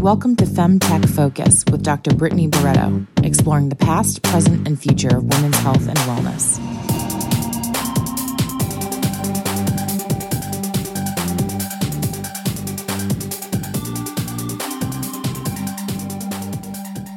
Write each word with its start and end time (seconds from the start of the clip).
Welcome 0.00 0.36
to 0.36 0.44
FemTech 0.44 1.08
Focus 1.08 1.64
with 1.70 1.82
Dr. 1.82 2.14
Brittany 2.14 2.48
Barreto, 2.48 3.06
exploring 3.22 3.70
the 3.70 3.76
past, 3.76 4.22
present, 4.22 4.68
and 4.68 4.78
future 4.78 5.16
of 5.16 5.24
women's 5.24 5.56
health 5.56 5.88
and 5.88 5.96
wellness. 6.00 6.58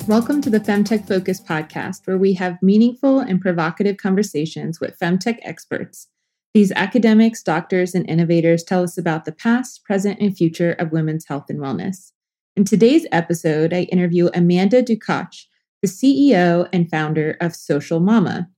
Welcome 0.07 0.39
to 0.41 0.50
the 0.50 0.61
FemTech 0.61 1.05
Focus 1.05 1.41
podcast, 1.41 2.07
where 2.07 2.18
we 2.18 2.34
have 2.34 2.64
meaningful 2.64 3.20
and 3.20 3.41
provocative 3.41 3.98
conversations 3.98 4.80
with 4.80 4.98
FemTech 4.98 5.39
experts. 5.43 6.07
These 6.54 6.71
academics, 6.71 7.43
doctors, 7.43 7.93
and 7.93 8.09
innovators 8.09 8.64
tell 8.64 8.84
us 8.84 8.98
about 8.98 9.25
the 9.25 9.34
past, 9.34 9.84
present, 9.84 10.20
and 10.21 10.36
future 10.36 10.71
of 10.71 10.93
women's 10.93 11.27
health 11.27 11.46
and 11.50 11.59
wellness. 11.59 12.14
In 12.59 12.65
today's 12.65 13.07
episode, 13.13 13.71
I 13.71 13.83
interview 13.83 14.27
Amanda 14.33 14.83
Ducach, 14.83 15.45
the 15.81 15.87
CEO 15.87 16.67
and 16.73 16.91
founder 16.91 17.37
of 17.39 17.55
Social 17.55 18.01
Mama. 18.01 18.50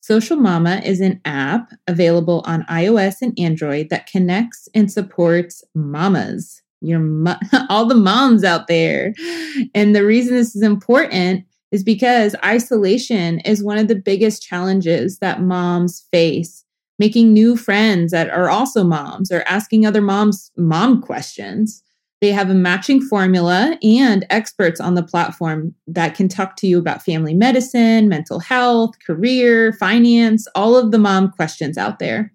Social 0.00 0.36
Mama 0.36 0.80
is 0.84 1.00
an 1.00 1.20
app 1.24 1.72
available 1.88 2.44
on 2.46 2.62
iOS 2.70 3.16
and 3.20 3.36
Android 3.36 3.88
that 3.90 4.06
connects 4.06 4.68
and 4.76 4.92
supports 4.92 5.64
mamas, 5.74 6.62
your 6.80 7.00
mo- 7.00 7.34
all 7.68 7.86
the 7.86 7.96
moms 7.96 8.44
out 8.44 8.68
there. 8.68 9.12
And 9.74 9.92
the 9.92 10.04
reason 10.04 10.36
this 10.36 10.54
is 10.54 10.62
important 10.62 11.44
is 11.72 11.82
because 11.82 12.36
isolation 12.44 13.40
is 13.40 13.64
one 13.64 13.78
of 13.78 13.88
the 13.88 13.96
biggest 13.96 14.40
challenges 14.40 15.18
that 15.18 15.42
moms 15.42 16.06
face. 16.12 16.64
Making 17.00 17.32
new 17.32 17.56
friends 17.56 18.12
that 18.12 18.30
are 18.30 18.50
also 18.50 18.84
moms 18.84 19.32
or 19.32 19.42
asking 19.48 19.84
other 19.84 20.00
moms 20.00 20.52
mom 20.56 21.02
questions. 21.02 21.82
They 22.20 22.32
have 22.32 22.50
a 22.50 22.54
matching 22.54 23.00
formula 23.00 23.78
and 23.82 24.26
experts 24.30 24.80
on 24.80 24.94
the 24.94 25.04
platform 25.04 25.74
that 25.86 26.16
can 26.16 26.28
talk 26.28 26.56
to 26.56 26.66
you 26.66 26.78
about 26.78 27.04
family 27.04 27.34
medicine, 27.34 28.08
mental 28.08 28.40
health, 28.40 28.94
career, 29.06 29.72
finance, 29.74 30.48
all 30.54 30.76
of 30.76 30.90
the 30.90 30.98
mom 30.98 31.30
questions 31.30 31.78
out 31.78 32.00
there. 32.00 32.32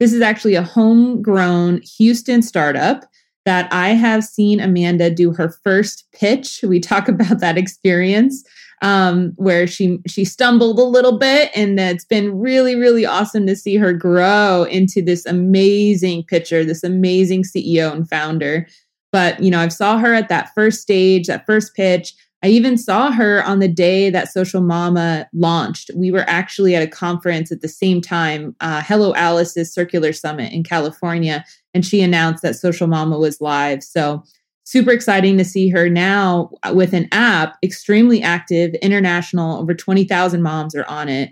This 0.00 0.12
is 0.12 0.20
actually 0.20 0.56
a 0.56 0.62
homegrown 0.62 1.82
Houston 1.98 2.42
startup 2.42 3.04
that 3.44 3.72
I 3.72 3.90
have 3.90 4.24
seen 4.24 4.60
Amanda 4.60 5.10
do 5.10 5.32
her 5.32 5.50
first 5.62 6.06
pitch. 6.12 6.60
We 6.62 6.80
talk 6.80 7.08
about 7.08 7.40
that 7.40 7.56
experience 7.56 8.42
um, 8.82 9.32
where 9.36 9.66
she 9.66 9.98
she 10.06 10.24
stumbled 10.24 10.78
a 10.78 10.84
little 10.84 11.18
bit, 11.18 11.50
and 11.54 11.78
it's 11.78 12.04
been 12.04 12.38
really 12.38 12.74
really 12.74 13.04
awesome 13.04 13.46
to 13.46 13.54
see 13.54 13.76
her 13.76 13.92
grow 13.92 14.64
into 14.64 15.02
this 15.02 15.26
amazing 15.26 16.24
pitcher, 16.24 16.64
this 16.64 16.82
amazing 16.82 17.44
CEO 17.44 17.92
and 17.92 18.08
founder. 18.08 18.66
But, 19.12 19.42
you 19.42 19.50
know, 19.50 19.60
I 19.60 19.68
saw 19.68 19.98
her 19.98 20.14
at 20.14 20.28
that 20.28 20.54
first 20.54 20.80
stage, 20.80 21.26
that 21.26 21.46
first 21.46 21.74
pitch. 21.74 22.14
I 22.42 22.48
even 22.48 22.78
saw 22.78 23.10
her 23.10 23.44
on 23.44 23.58
the 23.58 23.68
day 23.68 24.08
that 24.10 24.32
Social 24.32 24.62
Mama 24.62 25.28
launched. 25.34 25.90
We 25.94 26.10
were 26.10 26.24
actually 26.26 26.74
at 26.74 26.82
a 26.82 26.86
conference 26.86 27.52
at 27.52 27.60
the 27.60 27.68
same 27.68 28.00
time, 28.00 28.56
uh, 28.60 28.82
Hello 28.82 29.14
Alice's 29.14 29.72
Circular 29.72 30.12
Summit 30.12 30.52
in 30.52 30.62
California, 30.62 31.44
and 31.74 31.84
she 31.84 32.00
announced 32.00 32.42
that 32.42 32.56
Social 32.56 32.86
Mama 32.86 33.18
was 33.18 33.40
live. 33.40 33.82
So, 33.82 34.22
super 34.64 34.90
exciting 34.90 35.36
to 35.36 35.44
see 35.44 35.68
her 35.68 35.90
now 35.90 36.50
with 36.72 36.94
an 36.94 37.08
app, 37.12 37.56
extremely 37.62 38.22
active, 38.22 38.72
international, 38.74 39.58
over 39.58 39.74
20,000 39.74 40.42
moms 40.42 40.74
are 40.74 40.86
on 40.86 41.08
it. 41.08 41.30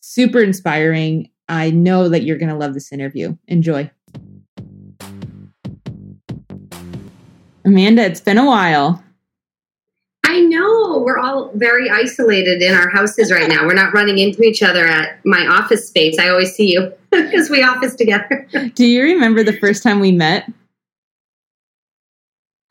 Super 0.00 0.40
inspiring. 0.40 1.30
I 1.48 1.70
know 1.70 2.08
that 2.08 2.22
you're 2.22 2.38
going 2.38 2.50
to 2.50 2.56
love 2.56 2.74
this 2.74 2.92
interview. 2.92 3.36
Enjoy. 3.46 3.90
Amanda, 7.70 8.02
it's 8.02 8.20
been 8.20 8.36
a 8.36 8.44
while. 8.44 9.00
I 10.24 10.40
know. 10.40 10.98
We're 10.98 11.18
all 11.18 11.52
very 11.54 11.88
isolated 11.88 12.62
in 12.62 12.74
our 12.74 12.88
houses 12.88 13.30
right 13.30 13.48
now. 13.48 13.64
We're 13.64 13.74
not 13.74 13.94
running 13.94 14.18
into 14.18 14.42
each 14.42 14.60
other 14.60 14.84
at 14.84 15.24
my 15.24 15.46
office 15.46 15.86
space. 15.86 16.18
I 16.18 16.28
always 16.28 16.52
see 16.52 16.72
you 16.72 16.92
because 17.10 17.48
we 17.48 17.62
office 17.62 17.94
together. 17.94 18.48
Do 18.74 18.84
you 18.84 19.04
remember 19.04 19.44
the 19.44 19.56
first 19.58 19.84
time 19.84 20.00
we 20.00 20.10
met? 20.10 20.50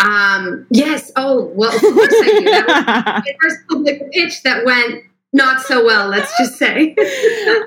Um, 0.01 0.67
yes. 0.69 1.11
Oh, 1.15 1.45
well, 1.55 1.73
of 1.73 1.81
course 1.81 2.13
I 2.13 2.39
do. 2.39 2.45
That 2.45 2.67
was 2.67 3.23
my 3.25 3.35
first 3.41 3.57
public 3.67 4.11
pitch 4.13 4.43
that 4.43 4.65
went 4.65 5.03
not 5.33 5.61
so 5.61 5.85
well, 5.85 6.07
let's 6.07 6.31
just 6.37 6.57
say. 6.57 6.95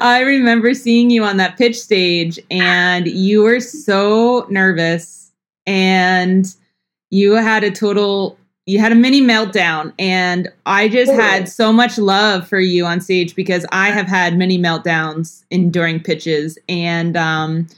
I 0.01 0.23
remember 0.27 0.73
seeing 0.73 1.11
you 1.11 1.25
on 1.25 1.37
that 1.37 1.59
pitch 1.59 1.79
stage 1.79 2.39
and 2.51 3.06
you 3.06 3.43
were 3.43 3.61
so 3.61 4.47
nervous 4.49 5.31
and 5.67 6.55
you 7.12 7.33
had 7.34 7.62
a 7.62 7.71
total 7.71 8.37
you 8.67 8.78
had 8.78 8.91
a 8.91 8.97
mini 8.97 9.21
meltdown 9.21 9.93
and 9.99 10.49
i 10.67 10.89
just 10.89 11.12
had 11.12 11.49
so 11.49 11.73
much 11.73 11.99
love 11.99 12.49
for 12.49 12.59
you 12.59 12.84
on 12.84 13.00
stage 13.00 13.37
because 13.37 13.65
i 13.71 13.91
have 13.91 14.06
had 14.06 14.37
many 14.37 14.59
meltdowns 14.59 15.45
in 15.50 15.71
during 15.71 16.00
pitches 16.00 16.59
and 16.69 17.17
um 17.17 17.69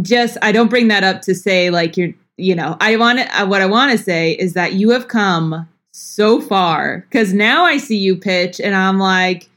just 0.00 0.38
i 0.40 0.50
don't 0.50 0.70
bring 0.70 0.88
that 0.88 1.04
up 1.04 1.20
to 1.20 1.34
say 1.34 1.70
like 1.70 1.96
you're 1.96 2.12
you 2.36 2.54
know 2.54 2.76
i 2.80 2.96
want 2.96 3.18
to 3.18 3.46
what 3.46 3.60
i 3.60 3.66
want 3.66 3.92
to 3.92 3.98
say 3.98 4.32
is 4.32 4.54
that 4.54 4.74
you 4.74 4.90
have 4.90 5.08
come 5.08 5.68
so 5.92 6.40
far 6.40 7.00
because 7.10 7.32
now 7.32 7.64
i 7.64 7.76
see 7.76 7.98
you 7.98 8.16
pitch 8.16 8.60
and 8.60 8.74
i'm 8.74 8.98
like 8.98 9.50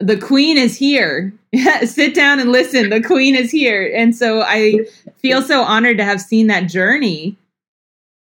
the 0.00 0.16
queen 0.16 0.56
is 0.56 0.76
here. 0.76 1.32
Sit 1.84 2.14
down 2.14 2.38
and 2.38 2.52
listen. 2.52 2.88
The 2.88 3.02
queen 3.02 3.34
is 3.34 3.50
here. 3.50 3.92
And 3.96 4.14
so 4.14 4.42
i 4.42 4.78
feel 5.16 5.42
so 5.42 5.62
honored 5.62 5.98
to 5.98 6.04
have 6.04 6.20
seen 6.20 6.46
that 6.46 6.68
journey 6.68 7.36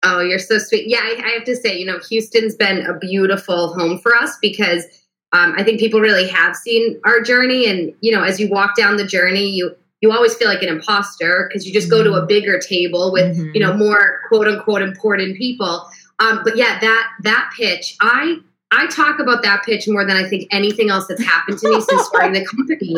Oh, 0.05 0.21
you're 0.21 0.39
so 0.39 0.59
sweet. 0.59 0.89
Yeah, 0.89 1.01
I, 1.01 1.23
I, 1.25 1.29
have 1.31 1.45
to 1.45 1.55
say, 1.55 1.79
you 1.79 1.87
know, 1.87 2.01
Houston's 2.11 2.57
been 2.57 2.85
a 2.85 2.99
beautiful 2.99 3.73
home 3.75 4.01
for 4.01 4.15
us 4.15 4.37
because 4.43 4.85
um, 5.33 5.55
I 5.57 5.63
think 5.63 5.79
people 5.79 6.01
really 6.01 6.29
have 6.29 6.57
seen 6.57 7.01
our 7.05 7.21
journey. 7.21 7.69
And, 7.69 7.95
you 8.01 8.13
know, 8.13 8.23
as 8.23 8.41
you 8.41 8.49
walk 8.49 8.77
down 8.77 8.97
the 8.97 9.07
journey, 9.07 9.49
you 9.49 9.75
you 10.01 10.11
always 10.11 10.35
feel 10.35 10.49
like 10.49 10.63
an 10.63 10.69
imposter 10.69 11.47
because 11.49 11.65
you 11.65 11.73
just 11.73 11.89
mm-hmm. 11.89 11.99
go 11.99 12.05
to 12.05 12.13
a 12.15 12.19
mm-hmm. 12.19 12.27
bigger 12.27 12.59
table 12.59 13.13
with, 13.13 13.37
mm-hmm. 13.37 13.51
you 13.55 13.61
know, 13.61 13.73
more 13.73 14.21
quote 14.29 14.49
unquote 14.49 14.83
important 14.83 15.37
people. 15.39 15.87
Um, 16.19 16.41
but 16.43 16.57
yeah, 16.57 16.81
that 16.81 17.09
that 17.23 17.53
pitch, 17.57 17.97
I 18.01 18.39
I 18.73 18.89
talk 18.89 19.21
about 19.21 19.43
that 19.45 19.63
pitch 19.65 19.87
more 19.87 20.05
than 20.05 20.17
I 20.17 20.29
think 20.29 20.49
anything 20.51 20.91
else 20.91 21.07
that's 21.07 21.23
happened 21.23 21.59
to 21.59 21.69
me 21.69 21.81
since 21.81 22.03
starting 22.07 22.33
the 22.33 22.45
company 22.45 22.97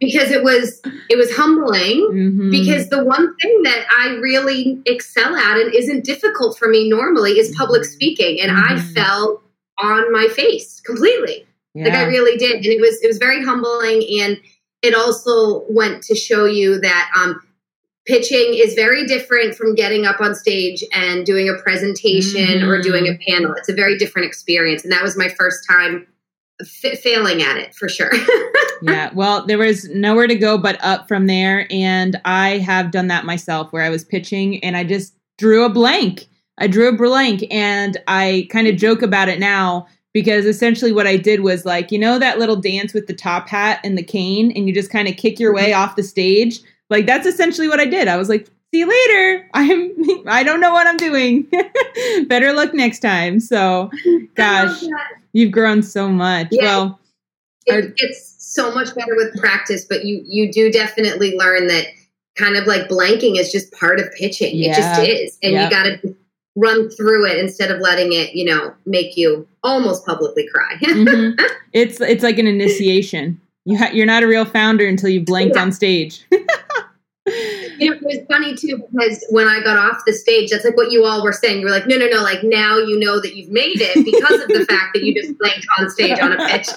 because 0.00 0.30
it 0.30 0.42
was 0.42 0.80
it 1.08 1.16
was 1.16 1.34
humbling 1.34 2.08
mm-hmm. 2.12 2.50
because 2.50 2.88
the 2.88 3.02
one 3.02 3.34
thing 3.36 3.62
that 3.62 3.86
I 3.90 4.16
really 4.16 4.80
excel 4.86 5.34
at 5.34 5.58
and 5.58 5.74
isn't 5.74 6.04
difficult 6.04 6.58
for 6.58 6.68
me 6.68 6.88
normally 6.88 7.32
is 7.32 7.54
public 7.56 7.82
mm-hmm. 7.82 7.92
speaking 7.92 8.40
and 8.40 8.50
mm-hmm. 8.50 8.78
I 8.78 8.80
fell 8.80 9.42
on 9.78 10.12
my 10.12 10.28
face 10.28 10.80
completely 10.80 11.46
yeah. 11.74 11.84
like 11.84 11.94
I 11.94 12.04
really 12.04 12.36
did 12.36 12.56
and 12.56 12.66
it 12.66 12.80
was 12.80 13.02
it 13.02 13.06
was 13.06 13.18
very 13.18 13.42
humbling 13.42 14.06
and 14.20 14.40
it 14.82 14.94
also 14.94 15.64
went 15.70 16.02
to 16.04 16.14
show 16.14 16.44
you 16.44 16.78
that 16.80 17.10
um, 17.16 17.40
pitching 18.04 18.54
is 18.54 18.74
very 18.74 19.06
different 19.06 19.54
from 19.54 19.74
getting 19.74 20.04
up 20.04 20.20
on 20.20 20.34
stage 20.34 20.84
and 20.92 21.26
doing 21.26 21.48
a 21.48 21.54
presentation 21.62 22.60
mm-hmm. 22.60 22.68
or 22.68 22.80
doing 22.82 23.06
a 23.06 23.10
mm-hmm. 23.10 23.32
panel 23.32 23.54
it's 23.54 23.68
a 23.68 23.74
very 23.74 23.96
different 23.96 24.26
experience 24.26 24.84
and 24.84 24.92
that 24.92 25.02
was 25.02 25.16
my 25.16 25.28
first 25.28 25.66
time 25.68 26.06
f- 26.60 26.98
failing 27.00 27.42
at 27.42 27.56
it 27.56 27.74
for 27.74 27.88
sure. 27.88 28.12
yeah. 28.82 29.10
Well, 29.14 29.46
there 29.46 29.58
was 29.58 29.88
nowhere 29.90 30.26
to 30.26 30.34
go 30.34 30.58
but 30.58 30.82
up 30.82 31.08
from 31.08 31.26
there. 31.26 31.66
And 31.70 32.20
I 32.24 32.58
have 32.58 32.90
done 32.90 33.08
that 33.08 33.24
myself 33.24 33.72
where 33.72 33.82
I 33.82 33.88
was 33.88 34.04
pitching 34.04 34.62
and 34.64 34.76
I 34.76 34.84
just 34.84 35.14
drew 35.38 35.64
a 35.64 35.70
blank. 35.70 36.26
I 36.58 36.66
drew 36.66 36.88
a 36.88 36.96
blank 36.96 37.44
and 37.50 37.98
I 38.06 38.48
kind 38.50 38.66
of 38.66 38.76
joke 38.76 39.02
about 39.02 39.28
it 39.28 39.38
now 39.38 39.86
because 40.14 40.46
essentially 40.46 40.92
what 40.92 41.06
I 41.06 41.18
did 41.18 41.40
was 41.40 41.66
like, 41.66 41.92
you 41.92 41.98
know, 41.98 42.18
that 42.18 42.38
little 42.38 42.56
dance 42.56 42.94
with 42.94 43.06
the 43.06 43.12
top 43.12 43.48
hat 43.48 43.80
and 43.84 43.98
the 43.98 44.02
cane 44.02 44.50
and 44.52 44.66
you 44.66 44.72
just 44.72 44.90
kind 44.90 45.08
of 45.08 45.16
kick 45.16 45.38
your 45.38 45.52
way 45.52 45.70
mm-hmm. 45.72 45.80
off 45.82 45.96
the 45.96 46.02
stage. 46.02 46.60
Like 46.88 47.06
that's 47.06 47.26
essentially 47.26 47.68
what 47.68 47.80
I 47.80 47.84
did. 47.84 48.08
I 48.08 48.16
was 48.16 48.30
like, 48.30 48.46
see 48.72 48.78
you 48.78 48.88
later. 48.88 49.48
I'm 49.52 49.92
I 50.26 50.42
don't 50.42 50.60
know 50.60 50.72
what 50.72 50.86
I'm 50.86 50.96
doing. 50.96 51.46
Better 52.28 52.52
luck 52.54 52.72
next 52.72 53.00
time. 53.00 53.40
So 53.40 53.90
gosh. 54.34 54.82
You've 55.36 55.52
grown 55.52 55.82
so 55.82 56.08
much. 56.08 56.48
Yeah, 56.50 56.62
well, 56.62 57.00
it, 57.66 57.92
it's 57.98 58.36
so 58.38 58.74
much 58.74 58.94
better 58.94 59.14
with 59.16 59.38
practice, 59.38 59.84
but 59.84 60.06
you 60.06 60.22
you 60.24 60.50
do 60.50 60.72
definitely 60.72 61.36
learn 61.36 61.66
that 61.66 61.88
kind 62.36 62.56
of 62.56 62.66
like 62.66 62.88
blanking 62.88 63.38
is 63.38 63.52
just 63.52 63.70
part 63.72 64.00
of 64.00 64.10
pitching. 64.12 64.56
Yeah. 64.56 64.70
It 64.70 64.76
just 64.76 65.02
is, 65.02 65.38
and 65.42 65.52
you 65.52 65.68
got 65.68 65.82
to 65.82 66.16
run 66.54 66.88
through 66.88 67.26
it 67.26 67.36
instead 67.36 67.70
of 67.70 67.82
letting 67.82 68.14
it, 68.14 68.34
you 68.34 68.46
know, 68.46 68.74
make 68.86 69.18
you 69.18 69.46
almost 69.62 70.06
publicly 70.06 70.48
cry. 70.50 70.76
mm-hmm. 70.82 71.38
It's 71.74 72.00
it's 72.00 72.22
like 72.22 72.38
an 72.38 72.46
initiation. 72.46 73.38
You 73.66 73.76
ha- 73.76 73.90
you're 73.92 74.06
not 74.06 74.22
a 74.22 74.26
real 74.26 74.46
founder 74.46 74.86
until 74.86 75.10
you 75.10 75.20
blanked 75.20 75.56
yeah. 75.56 75.62
on 75.62 75.70
stage. 75.70 76.24
you 77.78 77.90
know, 77.90 77.96
it 77.96 78.02
was 78.02 78.26
funny 78.28 78.54
too 78.54 78.82
because 78.90 79.24
when 79.30 79.46
I 79.46 79.62
got 79.62 79.76
off 79.76 80.02
the 80.06 80.12
stage, 80.12 80.50
that's 80.50 80.64
like 80.64 80.76
what 80.76 80.92
you 80.92 81.04
all 81.04 81.22
were 81.22 81.32
saying. 81.32 81.60
You 81.60 81.66
were 81.66 81.72
like, 81.72 81.86
no, 81.86 81.96
no, 81.96 82.06
no, 82.06 82.22
like 82.22 82.42
now 82.42 82.78
you 82.78 82.98
know 82.98 83.20
that 83.20 83.34
you've 83.36 83.50
made 83.50 83.80
it 83.80 84.04
because 84.04 84.40
of 84.40 84.48
the 84.48 84.64
fact 84.68 84.94
that 84.94 85.02
you 85.02 85.14
just 85.14 85.38
blanked 85.38 85.66
on 85.78 85.90
stage 85.90 86.18
on 86.18 86.32
a 86.32 86.48
pitch. 86.48 86.68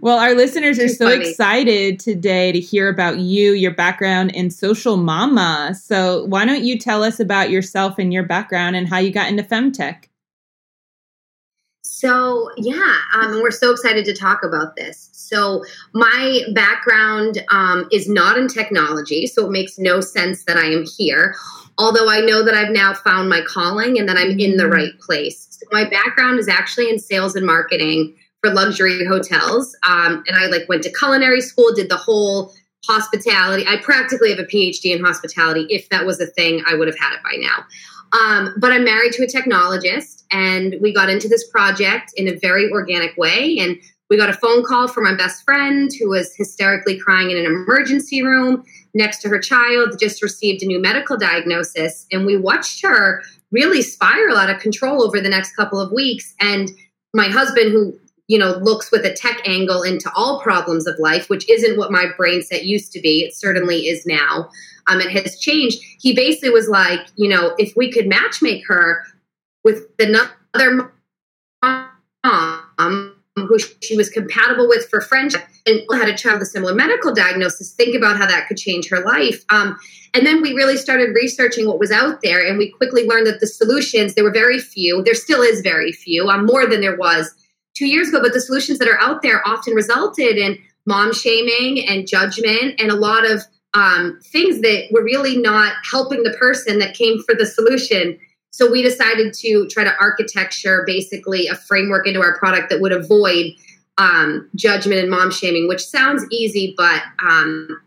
well, 0.00 0.18
our 0.18 0.34
listeners 0.34 0.78
are 0.78 0.88
so 0.88 1.10
funny. 1.10 1.28
excited 1.28 2.00
today 2.00 2.52
to 2.52 2.60
hear 2.60 2.88
about 2.88 3.18
you, 3.18 3.52
your 3.52 3.74
background 3.74 4.30
in 4.32 4.50
social 4.50 4.96
mama. 4.96 5.74
So, 5.78 6.24
why 6.24 6.46
don't 6.46 6.64
you 6.64 6.78
tell 6.78 7.02
us 7.02 7.20
about 7.20 7.50
yourself 7.50 7.98
and 7.98 8.12
your 8.12 8.22
background 8.22 8.76
and 8.76 8.88
how 8.88 8.98
you 8.98 9.10
got 9.10 9.28
into 9.28 9.42
femtech? 9.42 10.04
So, 12.00 12.48
yeah, 12.56 12.96
um, 13.14 13.42
we're 13.42 13.50
so 13.50 13.72
excited 13.72 14.06
to 14.06 14.14
talk 14.14 14.42
about 14.42 14.74
this. 14.74 15.10
So, 15.12 15.62
my 15.92 16.40
background 16.54 17.44
um, 17.50 17.86
is 17.92 18.08
not 18.08 18.38
in 18.38 18.48
technology, 18.48 19.26
so 19.26 19.44
it 19.44 19.50
makes 19.50 19.78
no 19.78 20.00
sense 20.00 20.44
that 20.44 20.56
I 20.56 20.64
am 20.64 20.86
here. 20.96 21.34
Although 21.76 22.08
I 22.08 22.22
know 22.22 22.42
that 22.42 22.54
I've 22.54 22.72
now 22.72 22.94
found 22.94 23.28
my 23.28 23.42
calling 23.46 23.98
and 23.98 24.08
that 24.08 24.16
I'm 24.16 24.38
in 24.38 24.56
the 24.56 24.64
mm-hmm. 24.64 24.72
right 24.72 24.98
place. 25.00 25.46
So 25.50 25.66
my 25.72 25.88
background 25.90 26.38
is 26.38 26.48
actually 26.48 26.88
in 26.88 26.98
sales 26.98 27.36
and 27.36 27.44
marketing 27.44 28.16
for 28.40 28.50
luxury 28.50 29.04
hotels. 29.04 29.76
Um, 29.82 30.24
and 30.26 30.38
I 30.38 30.46
like 30.46 30.70
went 30.70 30.82
to 30.84 30.92
culinary 30.92 31.42
school, 31.42 31.74
did 31.74 31.90
the 31.90 31.96
whole 31.96 32.54
hospitality. 32.86 33.66
I 33.68 33.76
practically 33.76 34.30
have 34.30 34.38
a 34.38 34.44
PhD 34.44 34.96
in 34.96 35.04
hospitality. 35.04 35.66
If 35.68 35.90
that 35.90 36.06
was 36.06 36.18
a 36.18 36.26
thing, 36.26 36.62
I 36.66 36.76
would 36.76 36.88
have 36.88 36.98
had 36.98 37.12
it 37.12 37.22
by 37.22 37.36
now. 37.36 37.66
Um, 38.12 38.54
but 38.58 38.72
I'm 38.72 38.84
married 38.84 39.12
to 39.12 39.22
a 39.22 39.26
technologist, 39.26 40.24
and 40.30 40.76
we 40.80 40.92
got 40.92 41.08
into 41.08 41.28
this 41.28 41.48
project 41.48 42.12
in 42.16 42.28
a 42.28 42.36
very 42.36 42.70
organic 42.70 43.16
way. 43.16 43.58
And 43.58 43.78
we 44.08 44.16
got 44.16 44.28
a 44.28 44.34
phone 44.34 44.64
call 44.64 44.88
from 44.88 45.04
my 45.04 45.14
best 45.14 45.44
friend 45.44 45.90
who 45.98 46.10
was 46.10 46.34
hysterically 46.34 46.98
crying 46.98 47.30
in 47.30 47.36
an 47.36 47.46
emergency 47.46 48.22
room 48.22 48.64
next 48.92 49.22
to 49.22 49.28
her 49.28 49.38
child, 49.38 50.00
just 50.00 50.22
received 50.22 50.62
a 50.64 50.66
new 50.66 50.80
medical 50.80 51.16
diagnosis. 51.16 52.06
And 52.10 52.26
we 52.26 52.36
watched 52.36 52.82
her 52.82 53.22
really 53.52 53.82
spiral 53.82 54.36
out 54.36 54.50
of 54.50 54.60
control 54.60 55.04
over 55.04 55.20
the 55.20 55.28
next 55.28 55.54
couple 55.54 55.80
of 55.80 55.92
weeks. 55.92 56.34
And 56.40 56.70
my 57.14 57.28
husband, 57.28 57.70
who 57.70 57.96
you 58.30 58.38
know, 58.38 58.52
looks 58.62 58.92
with 58.92 59.04
a 59.04 59.12
tech 59.12 59.40
angle 59.44 59.82
into 59.82 60.08
all 60.14 60.40
problems 60.40 60.86
of 60.86 60.96
life, 61.00 61.28
which 61.28 61.50
isn't 61.50 61.76
what 61.76 61.90
my 61.90 62.06
brain 62.16 62.42
set 62.42 62.64
used 62.64 62.92
to 62.92 63.00
be. 63.00 63.24
It 63.24 63.34
certainly 63.34 63.88
is 63.88 64.06
now. 64.06 64.48
Um, 64.90 65.00
it 65.00 65.10
has 65.10 65.38
changed. 65.38 65.78
He 66.00 66.14
basically 66.14 66.50
was 66.50 66.68
like, 66.68 67.06
you 67.16 67.28
know, 67.28 67.54
if 67.58 67.72
we 67.76 67.92
could 67.92 68.06
matchmake 68.06 68.62
her 68.66 69.04
with 69.64 69.86
another 69.98 70.92
mom 71.62 73.14
who 73.36 73.58
she 73.82 73.96
was 73.96 74.10
compatible 74.10 74.68
with 74.68 74.88
for 74.90 75.00
friendship 75.00 75.42
and 75.64 75.80
had 75.92 76.08
a 76.08 76.16
child 76.16 76.40
with 76.40 76.48
a 76.48 76.50
similar 76.50 76.74
medical 76.74 77.14
diagnosis, 77.14 77.72
think 77.72 77.94
about 77.94 78.16
how 78.16 78.26
that 78.26 78.48
could 78.48 78.56
change 78.56 78.88
her 78.88 79.00
life. 79.00 79.44
Um, 79.50 79.78
and 80.12 80.26
then 80.26 80.42
we 80.42 80.52
really 80.52 80.76
started 80.76 81.14
researching 81.14 81.66
what 81.66 81.78
was 81.78 81.92
out 81.92 82.20
there, 82.22 82.44
and 82.44 82.58
we 82.58 82.70
quickly 82.72 83.06
learned 83.06 83.28
that 83.28 83.40
the 83.40 83.46
solutions, 83.46 84.14
there 84.14 84.24
were 84.24 84.32
very 84.32 84.58
few. 84.58 85.02
There 85.04 85.14
still 85.14 85.40
is 85.40 85.60
very 85.60 85.92
few, 85.92 86.28
um, 86.28 86.46
more 86.46 86.66
than 86.66 86.80
there 86.80 86.96
was 86.96 87.32
two 87.74 87.86
years 87.86 88.08
ago, 88.08 88.20
but 88.20 88.32
the 88.32 88.40
solutions 88.40 88.78
that 88.80 88.88
are 88.88 89.00
out 89.00 89.22
there 89.22 89.46
often 89.46 89.74
resulted 89.74 90.36
in 90.36 90.58
mom 90.84 91.12
shaming 91.14 91.86
and 91.86 92.08
judgment 92.08 92.80
and 92.80 92.90
a 92.90 92.96
lot 92.96 93.24
of 93.24 93.42
um, 93.74 94.18
things 94.22 94.60
that 94.60 94.88
were 94.90 95.02
really 95.02 95.36
not 95.36 95.74
helping 95.88 96.22
the 96.22 96.32
person 96.38 96.78
that 96.78 96.94
came 96.94 97.22
for 97.22 97.34
the 97.34 97.46
solution. 97.46 98.18
So 98.50 98.70
we 98.70 98.82
decided 98.82 99.32
to 99.34 99.66
try 99.68 99.84
to 99.84 99.94
architecture 100.00 100.82
basically 100.86 101.46
a 101.46 101.54
framework 101.54 102.06
into 102.06 102.20
our 102.20 102.36
product 102.38 102.70
that 102.70 102.80
would 102.80 102.92
avoid 102.92 103.52
um, 103.98 104.48
judgment 104.56 105.00
and 105.00 105.10
mom 105.10 105.30
shaming, 105.30 105.68
which 105.68 105.84
sounds 105.84 106.24
easy, 106.30 106.74
but 106.76 107.02
um, 107.22 107.80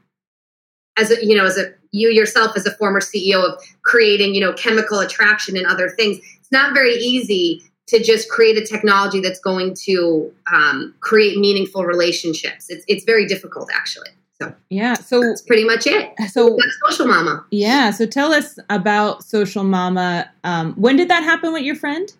as 0.98 1.12
a, 1.12 1.26
you 1.26 1.36
know, 1.36 1.46
as 1.46 1.58
a 1.58 1.74
you 1.92 2.10
yourself 2.10 2.56
as 2.56 2.66
a 2.66 2.72
former 2.72 3.00
CEO 3.00 3.44
of 3.44 3.62
creating, 3.84 4.34
you 4.34 4.42
know, 4.42 4.54
chemical 4.54 5.00
attraction 5.00 5.56
and 5.56 5.66
other 5.68 5.90
things, 5.90 6.18
it's 6.40 6.52
not 6.52 6.74
very 6.74 6.94
easy 6.96 7.62
to 7.88 8.02
just 8.02 8.30
create 8.30 8.58
a 8.58 8.66
technology 8.66 9.20
that's 9.20 9.40
going 9.40 9.76
to 9.76 10.32
um, 10.52 10.94
create 11.02 11.38
meaningful 11.38 11.86
relationships. 11.86 12.70
It's 12.70 12.86
it's 12.88 13.04
very 13.04 13.28
difficult 13.28 13.70
actually. 13.74 14.10
So 14.50 14.56
yeah, 14.70 14.94
so 14.96 15.22
that's 15.22 15.42
pretty 15.42 15.64
much 15.64 15.88
it. 15.88 16.14
So 16.32 16.58
social 16.88 17.08
mama. 17.08 17.46
Yeah, 17.52 17.92
so 17.92 18.06
tell 18.06 18.34
us 18.34 18.58
about 18.70 19.24
social 19.24 19.64
mama. 19.64 20.30
Um, 20.44 20.74
when 20.74 20.96
did 20.96 21.10
that 21.10 21.24
happen 21.24 21.54
with 21.54 21.64
your 21.64 21.76
friend? 21.76 22.12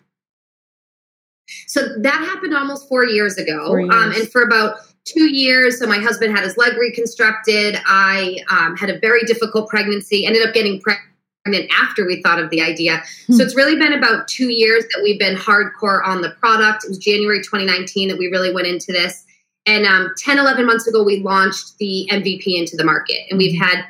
So 1.68 1.82
that 2.00 2.14
happened 2.14 2.56
almost 2.56 2.88
four 2.88 3.06
years 3.06 3.38
ago, 3.38 3.68
four 3.68 3.82
years. 3.82 3.94
Um, 3.94 4.12
and 4.12 4.32
for 4.32 4.42
about 4.42 4.78
two 5.06 5.34
years. 5.34 5.80
So 5.80 5.88
my 5.88 6.00
husband 6.00 6.36
had 6.36 6.44
his 6.44 6.58
leg 6.58 6.78
reconstructed. 6.78 7.78
I 7.86 8.38
um, 8.50 8.78
had 8.78 8.90
a 8.90 9.00
very 9.00 9.24
difficult 9.24 9.70
pregnancy. 9.70 10.26
Ended 10.26 10.48
up 10.48 10.54
getting 10.54 10.80
pregnant 10.80 11.10
pregnant 11.44 11.70
after 11.78 12.06
we 12.06 12.22
thought 12.22 12.40
of 12.40 12.50
the 12.50 12.62
idea. 12.62 13.04
Hmm. 13.28 13.34
So 13.34 13.44
it's 13.44 13.56
really 13.56 13.76
been 13.76 13.94
about 13.94 14.28
two 14.28 14.50
years 14.50 14.86
that 14.94 15.02
we've 15.04 15.20
been 15.20 15.36
hardcore 15.36 16.06
on 16.06 16.22
the 16.22 16.32
product. 16.32 16.86
It 16.86 16.90
was 16.90 16.98
January 16.98 17.40
2019 17.40 18.10
that 18.10 18.18
we 18.18 18.28
really 18.28 18.54
went 18.54 18.68
into 18.68 18.92
this. 18.92 19.26
And 19.66 19.86
um, 19.86 20.14
10, 20.18 20.40
11 20.40 20.66
months 20.66 20.88
ago, 20.88 21.04
we 21.04 21.20
launched 21.20 21.78
the 21.78 22.08
MVP 22.12 22.48
into 22.48 22.76
the 22.76 22.84
market. 22.84 23.20
And 23.30 23.38
we've 23.38 23.58
had 23.58 23.86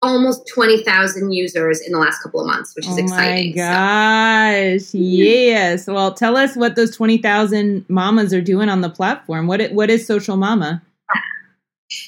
almost 0.00 0.46
20,000 0.54 1.32
users 1.32 1.80
in 1.80 1.92
the 1.92 1.98
last 1.98 2.22
couple 2.22 2.40
of 2.40 2.46
months, 2.46 2.76
which 2.76 2.86
is 2.86 2.96
oh 2.96 3.02
exciting. 3.02 3.52
Oh 3.54 3.62
my 3.62 4.74
gosh. 4.76 4.82
So. 4.82 4.98
Yes. 4.98 5.86
Well, 5.88 6.14
tell 6.14 6.36
us 6.36 6.54
what 6.54 6.76
those 6.76 6.94
20,000 6.94 7.84
mamas 7.88 8.32
are 8.32 8.40
doing 8.40 8.68
on 8.68 8.80
the 8.80 8.90
platform. 8.90 9.48
What, 9.48 9.72
what 9.72 9.90
is 9.90 10.06
Social 10.06 10.36
Mama? 10.36 10.82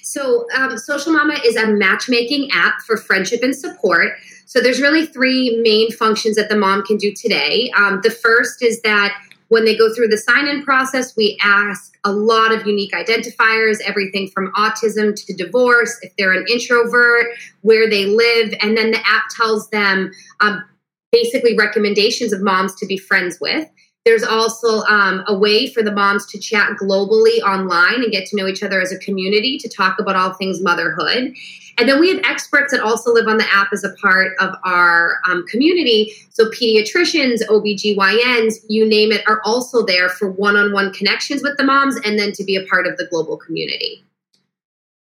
So, 0.02 0.46
um, 0.56 0.76
Social 0.76 1.12
Mama 1.12 1.38
is 1.44 1.56
a 1.56 1.66
matchmaking 1.66 2.50
app 2.52 2.80
for 2.82 2.96
friendship 2.96 3.42
and 3.42 3.56
support. 3.56 4.10
So 4.46 4.60
there's 4.60 4.80
really 4.80 5.06
three 5.06 5.60
main 5.62 5.90
functions 5.92 6.36
that 6.36 6.48
the 6.48 6.56
mom 6.56 6.84
can 6.84 6.96
do 6.96 7.12
today. 7.14 7.70
Um, 7.76 8.00
the 8.02 8.10
first 8.10 8.62
is 8.62 8.82
that 8.82 9.16
when 9.50 9.64
they 9.64 9.76
go 9.76 9.92
through 9.92 10.08
the 10.08 10.16
sign 10.16 10.46
in 10.46 10.62
process, 10.62 11.16
we 11.16 11.36
ask 11.42 11.98
a 12.04 12.12
lot 12.12 12.52
of 12.52 12.66
unique 12.66 12.92
identifiers, 12.92 13.80
everything 13.84 14.30
from 14.30 14.52
autism 14.52 15.14
to 15.26 15.34
divorce, 15.34 15.98
if 16.02 16.12
they're 16.16 16.32
an 16.32 16.46
introvert, 16.48 17.26
where 17.62 17.90
they 17.90 18.06
live, 18.06 18.54
and 18.60 18.76
then 18.76 18.92
the 18.92 19.00
app 19.04 19.24
tells 19.36 19.68
them 19.70 20.12
um, 20.38 20.64
basically 21.10 21.56
recommendations 21.56 22.32
of 22.32 22.40
moms 22.40 22.76
to 22.76 22.86
be 22.86 22.96
friends 22.96 23.38
with. 23.40 23.68
There's 24.04 24.22
also 24.22 24.82
um, 24.82 25.24
a 25.26 25.36
way 25.36 25.66
for 25.66 25.82
the 25.82 25.92
moms 25.92 26.26
to 26.26 26.38
chat 26.38 26.70
globally 26.80 27.40
online 27.40 28.04
and 28.04 28.12
get 28.12 28.26
to 28.26 28.36
know 28.36 28.46
each 28.46 28.62
other 28.62 28.80
as 28.80 28.92
a 28.92 28.98
community 28.98 29.58
to 29.58 29.68
talk 29.68 29.98
about 29.98 30.14
all 30.14 30.32
things 30.32 30.62
motherhood. 30.62 31.34
And 31.80 31.88
then 31.88 31.98
we 31.98 32.10
have 32.10 32.20
experts 32.24 32.72
that 32.72 32.82
also 32.82 33.10
live 33.10 33.26
on 33.26 33.38
the 33.38 33.50
app 33.50 33.72
as 33.72 33.82
a 33.84 33.94
part 34.02 34.32
of 34.38 34.54
our 34.64 35.18
um, 35.26 35.46
community. 35.46 36.12
So 36.28 36.50
pediatricians, 36.50 37.40
OBGYNs, 37.48 38.56
you 38.68 38.86
name 38.86 39.12
it, 39.12 39.26
are 39.26 39.40
also 39.46 39.86
there 39.86 40.10
for 40.10 40.30
one 40.30 40.56
on 40.56 40.74
one 40.74 40.92
connections 40.92 41.42
with 41.42 41.56
the 41.56 41.64
moms 41.64 41.96
and 42.04 42.18
then 42.18 42.32
to 42.32 42.44
be 42.44 42.54
a 42.54 42.66
part 42.66 42.86
of 42.86 42.98
the 42.98 43.06
global 43.06 43.38
community. 43.38 44.04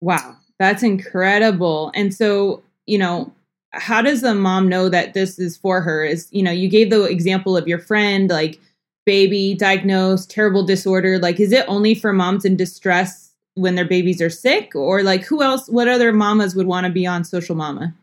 Wow, 0.02 0.36
that's 0.60 0.84
incredible. 0.84 1.92
And 1.96 2.14
so, 2.14 2.62
you 2.86 3.00
know, 3.00 3.34
how 3.72 4.04
does 4.04 4.22
the 4.22 4.36
mom 4.36 4.70
know 4.70 4.88
that 4.88 5.16
this 5.16 5.40
is 5.40 5.58
for 5.58 5.82
her? 5.82 6.04
Is, 6.04 6.28
you 6.30 6.44
know, 6.44 6.52
you 6.52 6.70
gave 6.70 6.92
the 6.92 7.06
example 7.06 7.58
of 7.58 7.68
your 7.68 7.80
friend, 7.80 8.30
like 8.30 8.60
baby 9.08 9.56
diagnosed, 9.56 10.30
terrible 10.30 10.64
disorder. 10.64 11.18
Like, 11.18 11.40
is 11.40 11.52
it 11.52 11.66
only 11.68 11.96
for 11.96 12.14
moms 12.14 12.46
in 12.46 12.56
distress 12.56 13.27
when 13.58 13.76
their 13.76 13.86
babies 13.86 14.22
are 14.22 14.30
sick 14.30 14.76
or 14.76 15.04
like 15.04 15.24
who 15.24 15.42
else 15.42 15.68
what 15.68 15.88
other 15.88 16.14
mamas 16.14 16.56
would 16.56 16.68
want 16.68 16.86
to 16.86 16.92
be 16.92 17.06
on 17.06 17.24
social 17.24 17.56
mama? 17.56 17.94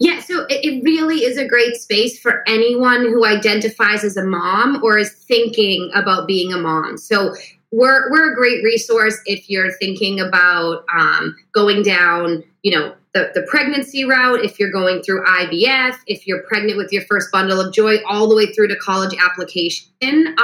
Yeah 0.00 0.20
so 0.20 0.46
it 0.48 0.82
really 0.84 1.18
is 1.18 1.38
a 1.38 1.46
great 1.46 1.76
space 1.76 2.18
for 2.18 2.42
anyone 2.48 3.02
who 3.02 3.24
identifies 3.24 4.04
as 4.04 4.16
a 4.16 4.24
mom 4.24 4.82
or 4.82 4.98
is 4.98 5.12
thinking 5.12 5.90
about 5.94 6.26
being 6.26 6.52
a 6.52 6.58
mom. 6.58 6.98
So 6.98 7.34
we're, 7.70 8.08
we're 8.12 8.32
a 8.32 8.36
great 8.36 8.62
resource 8.62 9.20
if 9.26 9.50
you're 9.50 9.72
thinking 9.78 10.20
about 10.20 10.84
um, 10.94 11.36
going 11.52 11.82
down 11.82 12.44
you 12.62 12.76
know 12.76 12.94
the, 13.14 13.30
the 13.32 13.42
pregnancy 13.42 14.04
route, 14.04 14.44
if 14.44 14.58
you're 14.58 14.72
going 14.72 15.00
through 15.00 15.24
IVF, 15.24 15.96
if 16.08 16.26
you're 16.26 16.42
pregnant 16.42 16.76
with 16.76 16.92
your 16.92 17.02
first 17.02 17.30
bundle 17.30 17.60
of 17.60 17.72
joy, 17.72 17.98
all 18.08 18.28
the 18.28 18.34
way 18.34 18.52
through 18.52 18.68
to 18.68 18.76
college 18.76 19.16
application 19.18 19.86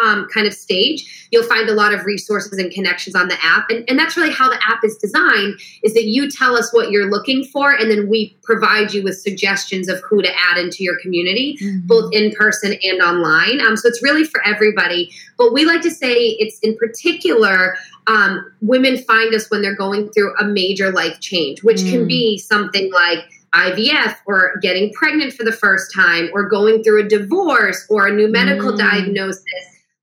um, 0.02 0.26
kind 0.32 0.46
of 0.46 0.54
stage, 0.54 1.28
you'll 1.30 1.44
find 1.44 1.68
a 1.68 1.74
lot 1.74 1.92
of 1.94 2.04
resources 2.04 2.58
and 2.58 2.72
connections 2.72 3.14
on 3.14 3.28
the 3.28 3.36
app. 3.42 3.70
And, 3.70 3.84
and 3.88 3.98
that's 3.98 4.16
really 4.16 4.32
how 4.32 4.48
the 4.48 4.58
app 4.66 4.84
is 4.84 4.96
designed, 4.96 5.60
is 5.82 5.94
that 5.94 6.04
you 6.04 6.30
tell 6.30 6.56
us 6.56 6.72
what 6.72 6.90
you're 6.90 7.10
looking 7.10 7.44
for, 7.44 7.72
and 7.72 7.90
then 7.90 8.08
we 8.08 8.36
provide 8.42 8.92
you 8.92 9.02
with 9.02 9.18
suggestions 9.18 9.88
of 9.88 10.00
who 10.08 10.22
to 10.22 10.28
add 10.48 10.58
into 10.58 10.82
your 10.82 10.96
community, 11.00 11.58
mm-hmm. 11.60 11.86
both 11.86 12.12
in 12.12 12.32
person 12.32 12.74
and 12.82 13.00
online. 13.00 13.60
Um, 13.60 13.76
so 13.76 13.88
it's 13.88 14.02
really 14.02 14.24
for 14.24 14.40
everybody. 14.46 15.10
But 15.38 15.52
we 15.52 15.64
like 15.64 15.82
to 15.82 15.90
say 15.90 16.36
it's 16.38 16.58
in 16.60 16.76
particular 16.76 17.76
um, 18.06 18.52
women 18.60 18.98
find 18.98 19.34
us 19.34 19.50
when 19.50 19.62
they're 19.62 19.76
going 19.76 20.10
through 20.10 20.34
a 20.38 20.44
major 20.44 20.90
life 20.90 21.20
change, 21.20 21.62
which 21.62 21.80
mm. 21.80 21.90
can 21.90 22.06
be 22.06 22.38
something 22.38 22.90
like 22.92 23.20
IVF 23.54 24.16
or 24.26 24.58
getting 24.62 24.92
pregnant 24.92 25.32
for 25.32 25.44
the 25.44 25.52
first 25.52 25.92
time 25.94 26.30
or 26.32 26.48
going 26.48 26.82
through 26.82 27.04
a 27.04 27.08
divorce 27.08 27.84
or 27.90 28.06
a 28.06 28.14
new 28.14 28.28
medical 28.28 28.72
mm. 28.72 28.78
diagnosis 28.78 29.44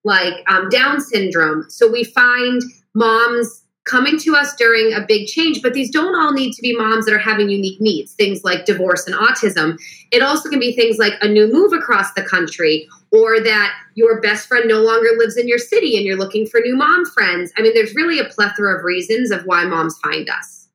like 0.04 0.34
um, 0.48 0.70
Down 0.70 1.02
syndrome. 1.02 1.70
So 1.70 1.92
we 1.92 2.04
find 2.04 2.62
moms 2.94 3.64
coming 3.88 4.20
to 4.20 4.36
us 4.36 4.56
during 4.56 4.94
a 4.94 5.06
big 5.08 5.28
change, 5.28 5.62
but 5.62 5.74
these 5.74 5.90
don't 5.90 6.16
all 6.16 6.34
need 6.34 6.54
to 6.54 6.62
be 6.62 6.76
moms 6.76 7.06
that 7.06 7.14
are 7.14 7.20
having 7.20 7.50
unique 7.50 7.80
needs, 7.80 8.14
things 8.14 8.44
like 8.44 8.66
divorce 8.66 9.08
and 9.08 9.16
autism. 9.16 9.78
It 10.12 10.22
also 10.22 10.50
can 10.50 10.60
be 10.60 10.76
things 10.76 10.98
like 10.98 11.14
a 11.22 11.28
new 11.28 11.52
move 11.52 11.74
across 11.74 12.14
the 12.14 12.24
country 12.24 12.88
or 13.12 13.40
that 13.40 13.74
your 13.96 14.20
best 14.20 14.48
friend 14.48 14.68
no 14.68 14.82
longer 14.82 15.10
lives 15.18 15.38
in 15.38 15.48
your 15.48 15.58
city 15.58 15.96
and 15.96 16.06
you're 16.06 16.18
looking 16.18 16.46
for 16.46 16.60
new 16.60 16.76
mom 16.76 17.06
friends. 17.06 17.52
I 17.58 17.62
mean, 17.62 17.74
there's 17.74 17.96
really 17.96 18.20
a 18.20 18.26
plethora 18.26 18.78
of 18.78 18.84
reasons 18.84 19.32
of 19.32 19.46
why 19.46 19.64
moms 19.64 19.98
find 20.00 20.30
us. 20.30 20.68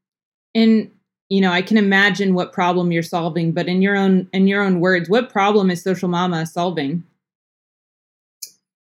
And 0.54 0.90
you 1.32 1.40
know, 1.40 1.50
I 1.50 1.62
can 1.62 1.78
imagine 1.78 2.34
what 2.34 2.52
problem 2.52 2.92
you're 2.92 3.02
solving, 3.02 3.52
but 3.52 3.66
in 3.66 3.80
your 3.80 3.96
own 3.96 4.28
in 4.34 4.46
your 4.46 4.62
own 4.62 4.80
words, 4.80 5.08
what 5.08 5.30
problem 5.30 5.70
is 5.70 5.82
social 5.82 6.10
mama 6.10 6.44
solving? 6.44 7.04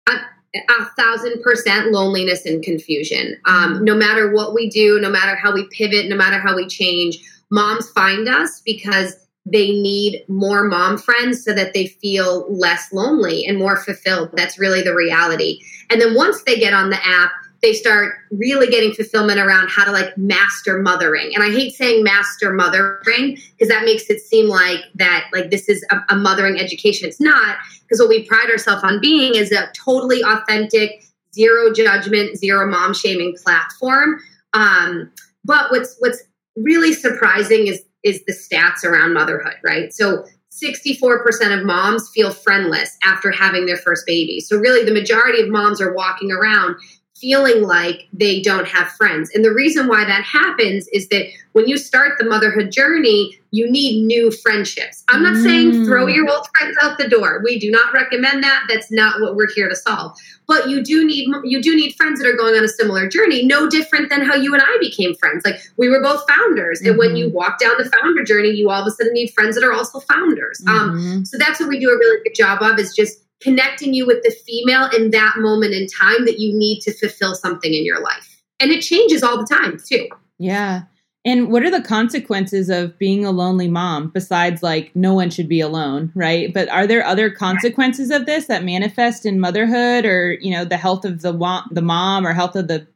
A, 0.10 0.14
a 0.56 0.86
thousand 0.98 1.44
percent 1.44 1.92
loneliness 1.92 2.48
and 2.48 2.64
confusion. 2.64 3.40
Um, 3.46 3.86
no 3.86 3.94
matter 3.94 4.34
what 4.34 4.56
we 4.56 4.72
do, 4.72 5.00
no 5.00 5.12
matter 5.12 5.36
how 5.36 5.54
we 5.54 5.68
pivot, 5.68 6.10
no 6.10 6.16
matter 6.16 6.40
how 6.40 6.56
we 6.56 6.68
change, 6.68 7.20
moms 7.52 7.88
find 7.92 8.28
us 8.28 8.60
because 8.66 9.16
they 9.46 9.68
need 9.74 10.26
more 10.28 10.64
mom 10.64 10.98
friends 10.98 11.44
so 11.44 11.54
that 11.54 11.76
they 11.76 11.86
feel 11.86 12.52
less 12.52 12.92
lonely 12.92 13.46
and 13.46 13.60
more 13.60 13.78
fulfilled. 13.78 14.32
That's 14.34 14.58
really 14.58 14.82
the 14.82 14.96
reality. 14.96 15.62
And 15.92 16.02
then 16.02 16.16
once 16.16 16.42
they 16.42 16.58
get 16.58 16.74
on 16.74 16.90
the 16.90 17.06
app, 17.06 17.34
they 17.62 17.74
start 17.74 18.16
really 18.32 18.68
getting 18.68 18.92
fulfillment 18.92 19.40
around 19.40 19.70
how 19.70 19.84
to 19.86 19.92
like 19.92 20.18
master 20.18 20.82
mothering. 20.82 21.34
And 21.36 21.44
I 21.44 21.52
hate 21.52 21.76
saying 21.76 22.04
master 22.04 22.52
mothering 22.52 23.38
because 23.52 23.68
that 23.68 23.86
makes 23.86 24.10
it 24.10 24.20
seem 24.20 24.48
like 24.48 24.80
that 24.96 25.28
like 25.32 25.52
this 25.52 25.70
is 25.70 25.86
a, 25.92 25.98
a 26.10 26.16
mothering 26.16 26.60
education. 26.60 27.08
It's 27.08 27.22
not 27.22 27.58
because 27.84 28.00
what 28.00 28.10
we 28.10 28.26
pride 28.26 28.50
ourselves 28.50 28.84
on 28.84 29.00
being 29.00 29.36
is 29.36 29.52
a 29.52 29.72
totally 29.74 30.24
authentic, 30.24 31.04
zero 31.36 31.72
judgment, 31.72 32.38
zero 32.38 32.68
mom 32.68 32.96
shaming 32.96 33.36
platform. 33.44 34.20
Um, 34.54 35.12
but 35.46 35.70
what's 35.70 35.96
what's 36.00 36.24
really 36.56 36.94
surprising 36.94 37.68
is 37.68 37.84
is 38.04 38.24
the 38.26 38.34
stats 38.34 38.84
around 38.84 39.14
motherhood, 39.14 39.56
right? 39.64 39.94
So 39.94 40.26
64% 40.52 41.58
of 41.58 41.66
moms 41.66 42.10
feel 42.14 42.32
friendless 42.32 42.98
after 43.04 43.32
having 43.32 43.68
their 43.68 43.78
first 43.78 44.06
baby. 44.08 44.40
So 44.40 44.58
really 44.58 44.84
the 44.84 44.92
majority 44.92 45.42
of 45.42 45.50
moms 45.50 45.80
are 45.80 45.94
walking 45.94 46.32
around 46.32 46.76
feeling 47.22 47.64
like 47.64 48.08
they 48.12 48.42
don't 48.42 48.68
have 48.68 48.90
friends. 48.94 49.30
And 49.34 49.46
the 49.46 49.54
reason 49.54 49.88
why 49.88 50.04
that 50.04 50.24
happens 50.24 50.88
is 50.90 51.08
that 51.10 51.28
when 51.54 51.68
you 51.68 51.78
start 51.78 52.18
the 52.18 52.26
motherhood 52.26 52.72
journey, 52.72 53.38
you 53.52 53.70
need 53.70 54.06
new 54.06 54.32
friendships. 54.32 55.04
I'm 55.10 55.22
not 55.22 55.36
mm. 55.36 55.44
saying 55.44 55.86
throw 55.86 56.08
your 56.08 56.30
old 56.30 56.48
friends 56.58 56.78
out 56.82 56.98
the 56.98 57.08
door. 57.08 57.42
We 57.44 57.60
do 57.60 57.70
not 57.70 57.94
recommend 57.94 58.44
that. 58.44 58.64
That's 58.68 58.92
not 58.92 59.22
what 59.22 59.36
we're 59.36 59.52
here 59.54 59.70
to 59.70 59.76
solve. 59.76 60.18
But 60.48 60.70
you 60.70 60.84
do 60.84 61.06
need 61.06 61.30
you 61.44 61.62
do 61.62 61.76
need 61.76 61.94
friends 61.96 62.20
that 62.20 62.28
are 62.28 62.36
going 62.36 62.56
on 62.56 62.64
a 62.64 62.68
similar 62.68 63.08
journey, 63.08 63.46
no 63.46 63.70
different 63.70 64.10
than 64.10 64.22
how 64.22 64.36
you 64.36 64.54
and 64.54 64.64
I 64.64 64.78
became 64.80 65.16
friends. 65.16 65.46
Like 65.46 65.62
we 65.78 65.90
were 65.90 66.02
both 66.02 66.24
founders, 66.28 66.80
mm-hmm. 66.80 66.90
and 66.90 66.98
when 66.98 67.16
you 67.16 67.28
mm-hmm. 67.28 67.36
walk 67.36 67.60
down 67.60 67.76
the 67.78 67.90
founder 67.90 68.24
journey, 68.24 68.50
you 68.50 68.70
all 68.70 68.82
of 68.82 68.88
a 68.88 68.92
sudden 68.92 69.14
need 69.14 69.32
friends 69.32 69.56
that 69.56 69.64
are 69.64 69.74
also 69.74 70.00
founders. 70.00 70.62
Um, 70.68 70.76
mm-hmm. 70.76 71.12
Um, 71.12 71.26
so 71.26 71.38
that's 71.38 71.60
what 71.60 71.70
we 71.70 71.80
do 71.80 71.90
a 71.90 71.98
really 71.98 72.24
good 72.24 72.36
job 72.36 72.62
of 72.62 72.80
is 72.80 72.94
just 72.96 73.22
connecting 73.42 73.94
you 73.94 74.06
with 74.06 74.24
the 74.24 74.32
female 74.46 74.90
in 74.96 75.12
that 75.12 75.36
moment 75.38 75.74
in 75.74 75.88
time 75.88 76.26
that 76.26 76.40
you 76.40 76.58
need 76.58 76.82
to 76.82 76.94
fulfill 76.94 77.36
something 77.36 77.74
in 77.74 77.86
your 77.86 78.02
life. 78.02 78.42
And 78.60 78.72
it 78.72 78.82
changes 78.82 79.24
all 79.24 79.38
the 79.38 79.46
time, 79.46 79.78
too. 79.84 80.08
Yeah. 80.38 80.84
And 81.24 81.52
what 81.52 81.64
are 81.64 81.70
the 81.70 81.82
consequences 81.82 82.70
of 82.70 82.98
being 82.98 83.26
a 83.26 83.32
lonely 83.32 83.68
mom 83.68 84.10
besides 84.10 84.64
like 84.64 84.96
no 84.96 85.14
one 85.14 85.30
should 85.30 85.48
be 85.48 85.62
alone, 85.62 86.12
right? 86.16 86.52
But 86.52 86.68
are 86.70 86.88
there 86.88 87.06
other 87.06 87.30
consequences 87.30 88.10
of 88.10 88.26
this 88.26 88.46
that 88.48 88.64
manifest 88.64 89.26
in 89.26 89.40
motherhood 89.40 90.04
or, 90.06 90.34
you 90.34 90.50
know, 90.50 90.66
the 90.66 90.78
health 90.78 91.06
of 91.06 91.22
the 91.22 91.32
the 91.70 91.82
mom 91.82 92.26
or 92.26 92.34
health 92.34 92.56
of 92.56 92.68
the 92.68 92.88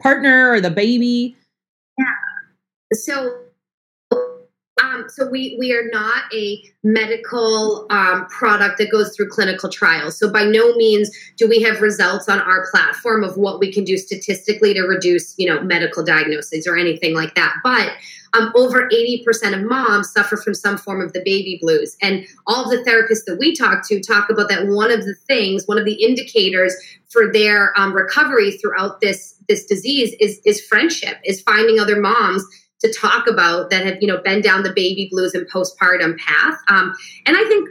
partner 0.00 0.50
or 0.50 0.60
the 0.60 0.70
baby? 0.70 1.36
Yeah. 1.98 2.14
So 2.94 3.45
um, 4.82 5.06
so 5.08 5.26
we 5.26 5.56
we 5.58 5.72
are 5.72 5.88
not 5.90 6.24
a 6.34 6.62
medical 6.82 7.86
um, 7.88 8.26
product 8.26 8.76
that 8.78 8.90
goes 8.90 9.16
through 9.16 9.30
clinical 9.30 9.70
trials. 9.70 10.18
So 10.18 10.30
by 10.30 10.44
no 10.44 10.74
means 10.74 11.10
do 11.36 11.48
we 11.48 11.62
have 11.62 11.80
results 11.80 12.28
on 12.28 12.40
our 12.40 12.66
platform 12.70 13.24
of 13.24 13.38
what 13.38 13.58
we 13.58 13.72
can 13.72 13.84
do 13.84 13.96
statistically 13.96 14.74
to 14.74 14.82
reduce, 14.82 15.34
you 15.38 15.48
know, 15.48 15.62
medical 15.62 16.04
diagnoses 16.04 16.66
or 16.66 16.76
anything 16.76 17.14
like 17.14 17.34
that. 17.36 17.54
But 17.64 17.92
um, 18.34 18.52
over 18.54 18.86
80% 18.90 19.54
of 19.54 19.62
moms 19.66 20.12
suffer 20.12 20.36
from 20.36 20.52
some 20.52 20.76
form 20.76 21.00
of 21.00 21.14
the 21.14 21.20
baby 21.24 21.58
blues. 21.62 21.96
And 22.02 22.26
all 22.46 22.68
the 22.68 22.78
therapists 22.78 23.24
that 23.26 23.38
we 23.38 23.54
talk 23.54 23.86
to 23.88 24.00
talk 24.00 24.28
about 24.28 24.50
that 24.50 24.66
one 24.66 24.90
of 24.92 25.04
the 25.06 25.14
things, 25.26 25.66
one 25.66 25.78
of 25.78 25.86
the 25.86 26.04
indicators 26.04 26.74
for 27.08 27.32
their 27.32 27.72
um, 27.78 27.94
recovery 27.94 28.52
throughout 28.58 29.00
this 29.00 29.32
this 29.48 29.64
disease 29.64 30.14
is 30.20 30.40
is 30.44 30.60
friendship, 30.66 31.18
is 31.24 31.40
finding 31.40 31.78
other 31.78 32.00
moms 32.00 32.44
to 32.80 32.92
talk 32.92 33.26
about 33.26 33.70
that 33.70 33.84
have 33.84 33.96
you 34.00 34.08
know 34.08 34.18
been 34.22 34.40
down 34.40 34.62
the 34.62 34.72
baby 34.72 35.08
blues 35.10 35.34
and 35.34 35.50
postpartum 35.50 36.18
path 36.18 36.58
um, 36.68 36.94
and 37.26 37.36
i 37.36 37.44
think 37.44 37.68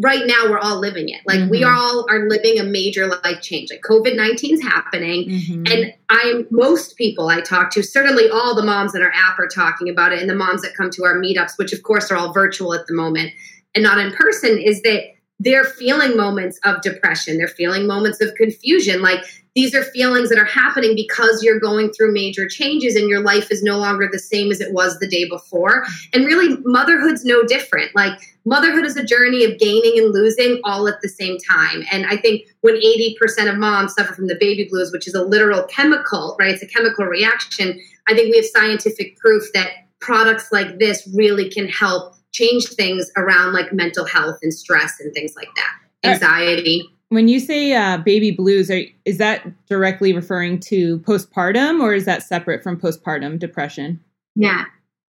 right 0.00 0.26
now 0.26 0.48
we're 0.48 0.58
all 0.58 0.78
living 0.78 1.08
it 1.08 1.20
like 1.26 1.40
mm-hmm. 1.40 1.50
we 1.50 1.64
all 1.64 2.06
are 2.08 2.28
living 2.28 2.58
a 2.58 2.64
major 2.64 3.06
life 3.06 3.40
change 3.40 3.68
like 3.70 3.80
covid-19 3.82 4.52
is 4.52 4.62
happening 4.62 5.28
mm-hmm. 5.28 5.64
and 5.72 5.92
i'm 6.08 6.46
most 6.50 6.96
people 6.96 7.28
i 7.28 7.40
talk 7.40 7.70
to 7.70 7.82
certainly 7.82 8.28
all 8.30 8.54
the 8.54 8.62
moms 8.62 8.94
in 8.94 9.02
our 9.02 9.12
app 9.14 9.38
are 9.38 9.48
talking 9.48 9.88
about 9.88 10.12
it 10.12 10.20
and 10.20 10.30
the 10.30 10.34
moms 10.34 10.62
that 10.62 10.74
come 10.76 10.90
to 10.90 11.04
our 11.04 11.18
meetups 11.18 11.58
which 11.58 11.72
of 11.72 11.82
course 11.82 12.10
are 12.10 12.16
all 12.16 12.32
virtual 12.32 12.74
at 12.74 12.86
the 12.86 12.94
moment 12.94 13.30
and 13.74 13.82
not 13.82 13.98
in 13.98 14.12
person 14.12 14.58
is 14.58 14.82
that 14.82 15.02
they're 15.40 15.64
feeling 15.64 16.16
moments 16.16 16.58
of 16.64 16.80
depression 16.82 17.38
they're 17.38 17.48
feeling 17.48 17.86
moments 17.86 18.20
of 18.20 18.34
confusion 18.34 19.00
like 19.02 19.24
these 19.58 19.74
are 19.74 19.82
feelings 19.82 20.28
that 20.28 20.38
are 20.38 20.44
happening 20.44 20.94
because 20.94 21.42
you're 21.42 21.58
going 21.58 21.90
through 21.90 22.12
major 22.12 22.46
changes 22.46 22.94
and 22.94 23.08
your 23.08 23.20
life 23.20 23.50
is 23.50 23.60
no 23.60 23.76
longer 23.76 24.08
the 24.08 24.18
same 24.20 24.52
as 24.52 24.60
it 24.60 24.72
was 24.72 25.00
the 25.00 25.08
day 25.08 25.28
before. 25.28 25.84
And 26.12 26.24
really, 26.26 26.56
motherhood's 26.64 27.24
no 27.24 27.42
different. 27.42 27.90
Like, 27.92 28.16
motherhood 28.44 28.84
is 28.84 28.96
a 28.96 29.04
journey 29.04 29.42
of 29.42 29.58
gaining 29.58 29.98
and 29.98 30.14
losing 30.14 30.60
all 30.62 30.86
at 30.86 31.00
the 31.02 31.08
same 31.08 31.38
time. 31.38 31.82
And 31.90 32.06
I 32.06 32.16
think 32.18 32.42
when 32.60 32.76
80% 32.76 33.50
of 33.50 33.58
moms 33.58 33.94
suffer 33.94 34.14
from 34.14 34.28
the 34.28 34.36
baby 34.38 34.68
blues, 34.70 34.92
which 34.92 35.08
is 35.08 35.14
a 35.14 35.24
literal 35.24 35.64
chemical, 35.64 36.36
right? 36.38 36.54
It's 36.54 36.62
a 36.62 36.66
chemical 36.68 37.06
reaction. 37.06 37.80
I 38.06 38.14
think 38.14 38.30
we 38.30 38.36
have 38.36 38.46
scientific 38.46 39.16
proof 39.16 39.42
that 39.54 39.70
products 39.98 40.52
like 40.52 40.78
this 40.78 41.08
really 41.16 41.50
can 41.50 41.66
help 41.66 42.14
change 42.38 42.66
things 42.68 43.10
around 43.16 43.52
like 43.52 43.72
mental 43.72 44.04
health 44.04 44.38
and 44.42 44.52
stress 44.54 45.00
and 45.00 45.12
things 45.14 45.34
like 45.36 45.48
that, 45.56 46.08
anxiety 46.08 46.88
when 47.10 47.28
you 47.28 47.40
say 47.40 47.72
uh, 47.72 47.98
baby 47.98 48.30
blues, 48.30 48.70
are, 48.70 48.82
is 49.04 49.18
that 49.18 49.66
directly 49.66 50.12
referring 50.12 50.60
to 50.60 50.98
postpartum, 51.00 51.80
or 51.80 51.94
is 51.94 52.04
that 52.04 52.22
separate 52.22 52.62
from 52.62 52.78
postpartum 52.78 53.38
depression? 53.38 54.00
Yeah. 54.34 54.64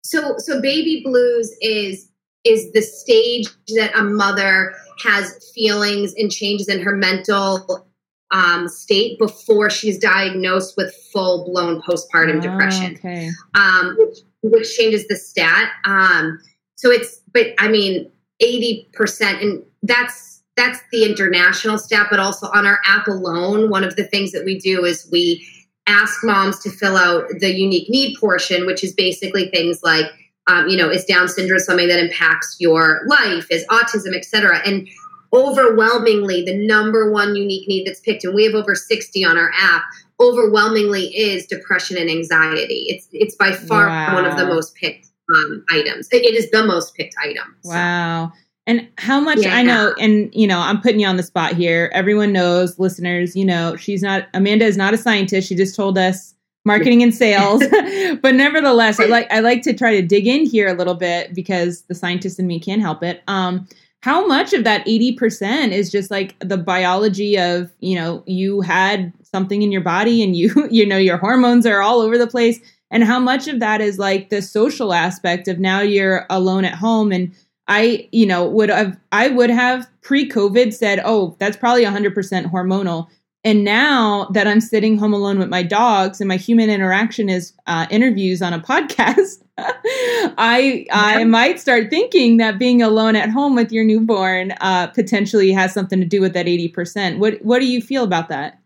So, 0.03 0.37
so 0.39 0.61
baby 0.61 1.03
blues 1.05 1.55
is 1.61 2.09
is 2.45 2.73
the 2.73 2.83
stage 2.83 3.47
that 3.77 3.97
a 3.97 4.03
mother 4.03 4.75
has 5.05 5.53
feelings 5.55 6.13
and 6.17 6.29
changes 6.29 6.69
in 6.69 6.83
her 6.83 6.97
mental 6.97 7.87
um, 8.33 8.67
state 8.67 9.17
before 9.17 9.71
she's 9.71 9.97
diagnosed 9.97 10.75
with 10.77 10.93
full 11.13 11.45
blown 11.45 11.81
postpartum 11.83 12.39
oh, 12.39 12.41
depression, 12.41 12.97
okay. 12.97 13.31
um, 13.55 13.95
which, 13.97 14.19
which, 14.43 14.77
changes 14.77 15.07
the 15.07 15.15
stat. 15.15 15.71
Um, 15.85 16.41
so 16.83 16.91
it's, 16.91 17.21
but 17.33 17.47
I 17.61 17.69
mean, 17.69 18.11
eighty 18.41 18.89
percent, 18.93 19.41
and 19.41 19.63
that's 19.85 20.43
that's 20.57 20.81
the 20.91 21.05
international 21.05 21.79
step, 21.79 22.09
but 22.11 22.19
also 22.19 22.49
on 22.49 22.67
our 22.67 22.81
app 22.85 23.07
alone, 23.07 23.71
one 23.71 23.85
of 23.85 23.95
the 23.95 24.03
things 24.03 24.33
that 24.33 24.45
we 24.45 24.59
do 24.59 24.85
is 24.85 25.09
we 25.13 25.47
ask 25.87 26.25
moms 26.25 26.59
to 26.65 26.71
fill 26.71 26.97
out 26.97 27.29
the 27.39 27.53
unique 27.53 27.89
need 27.89 28.17
portion, 28.19 28.67
which 28.67 28.83
is 28.83 28.93
basically 28.95 29.49
things 29.51 29.81
like, 29.85 30.07
um, 30.49 30.67
you 30.67 30.77
know, 30.77 30.91
is 30.91 31.05
Down 31.05 31.29
syndrome 31.29 31.61
something 31.61 31.87
that 31.87 32.01
impacts 32.01 32.57
your 32.59 33.03
life? 33.07 33.47
Is 33.49 33.65
autism, 33.69 34.17
etc. 34.17 34.59
And 34.67 34.89
overwhelmingly, 35.33 36.43
the 36.43 36.67
number 36.67 37.13
one 37.13 37.37
unique 37.37 37.69
need 37.69 37.87
that's 37.87 38.01
picked, 38.01 38.25
and 38.25 38.35
we 38.35 38.45
have 38.45 38.55
over 38.55 38.75
60 38.75 39.25
on 39.25 39.39
our 39.39 39.53
app, 39.57 39.85
overwhelmingly 40.19 41.17
is 41.17 41.47
depression 41.47 41.97
and 41.97 42.11
anxiety. 42.11 42.87
It's 42.89 43.07
it's 43.13 43.37
by 43.37 43.53
far 43.53 43.87
wow. 43.87 44.15
one 44.15 44.25
of 44.25 44.37
the 44.37 44.47
most 44.47 44.75
picked 44.75 45.12
um, 45.35 45.65
items. 45.71 46.09
It 46.13 46.35
is 46.35 46.51
the 46.51 46.65
most 46.65 46.95
picked 46.95 47.15
item. 47.23 47.57
So. 47.63 47.71
Wow. 47.71 48.33
And 48.67 48.89
how 48.99 49.19
much 49.21 49.41
yeah. 49.41 49.57
I 49.57 49.63
know, 49.63 49.93
and 49.99 50.33
you 50.33 50.47
know, 50.47 50.61
I'm 50.61 50.81
putting 50.81 51.01
you 51.01 51.07
on 51.07 51.17
the 51.17 51.23
spot 51.23 51.55
here. 51.55 51.91
Everyone 51.93 52.33
knows, 52.33 52.79
listeners, 52.79 53.35
you 53.35 53.45
know, 53.45 53.75
she's 53.77 54.03
not, 54.03 54.29
Amanda 54.35 54.65
is 54.65 54.77
not 54.77 54.95
a 54.95 54.99
scientist. 54.99 55.49
She 55.49 55.57
just 55.57 55.75
told 55.75 55.99
us 55.99 56.35
marketing 56.65 57.03
and 57.03 57.13
sales. 57.13 57.63
but 58.23 58.35
nevertheless, 58.35 59.01
I 59.01 59.07
like, 59.07 59.33
I 59.33 59.41
like 59.41 59.63
to 59.63 59.73
try 59.73 60.01
to 60.01 60.07
dig 60.07 60.29
in 60.29 60.47
here 60.47 60.69
a 60.69 60.75
little 60.75 60.95
bit 60.95 61.35
because 61.35 61.83
the 61.83 61.95
scientist 61.95 62.39
in 62.39 62.47
me 62.47 62.61
can't 62.61 62.81
help 62.81 63.03
it. 63.03 63.23
Um, 63.27 63.67
how 64.03 64.27
much 64.27 64.53
of 64.53 64.65
that 64.65 64.85
80% 64.87 65.71
is 65.71 65.91
just 65.91 66.11
like 66.11 66.37
the 66.41 66.57
biology 66.57 67.39
of, 67.39 67.73
you 67.79 67.95
know, 67.95 68.23
you 68.27 68.61
had 68.61 69.13
something 69.23 69.63
in 69.63 69.73
your 69.73 69.81
body 69.81 70.23
and 70.23 70.37
you, 70.37 70.53
you 70.71 70.85
know, 70.85 70.99
your 70.99 71.17
hormones 71.17 71.67
are 71.67 71.81
all 71.81 72.01
over 72.01 72.19
the 72.19 72.27
place. 72.27 72.61
And 72.93 73.03
how 73.03 73.19
much 73.19 73.49
of 73.49 73.59
that 73.59 73.81
is 73.81 73.99
like 73.99 74.31
the 74.31 74.41
social 74.41 74.93
aspect 74.93 75.49
of 75.49 75.59
now 75.59 75.81
you're 75.81 76.27
alone 76.31 76.65
at 76.65 76.75
home 76.75 77.11
and 77.11 77.35
I, 77.69 78.09
you 78.13 78.27
know, 78.27 78.47
would 78.47 78.69
have 78.69 78.99
I 79.11 79.29
would 79.29 79.51
have 79.51 79.89
pre-COVID 80.03 80.75
said, 80.75 81.01
"Oh, 81.05 81.37
that's 81.39 81.57
probably 81.57 81.85
100% 81.85 82.13
hormonal." 82.51 83.09
and 83.45 83.65
now 83.65 84.29
that 84.33 84.47
I'm 84.47 84.61
sitting 84.61 84.97
home 84.97 85.13
alone 85.13 85.39
with 85.39 85.49
my 85.49 85.63
dogs 85.63 86.21
and 86.21 86.29
my 86.29 86.37
human 86.37 86.71
interaction 86.71 87.29
is 87.29 87.53
uh, 87.67 87.87
interviews 87.91 88.41
on 88.41 88.53
a 88.53 88.61
podcast, 88.61 89.43
I 89.59 90.87
I 90.93 91.25
might 91.25 91.59
start 91.59 91.91
thinking 91.91 92.37
that 92.37 92.59
being 92.59 92.83
alone 92.83 93.17
at 93.17 93.31
home 93.31 93.57
with 93.57 93.73
your 93.73 93.85
newborn 93.85 94.53
uh, 94.61 94.89
potentially 94.89 95.51
has 95.53 95.73
something 95.73 96.01
to 96.01 96.07
do 96.07 96.21
with 96.21 96.35
that 96.35 96.47
eighty 96.47 96.69
percent. 96.69 97.19
What 97.19 97.43
what 97.43 97.59
do 97.59 97.67
you 97.67 97.81
feel 97.81 98.05
about 98.05 98.29
that? 98.29 98.61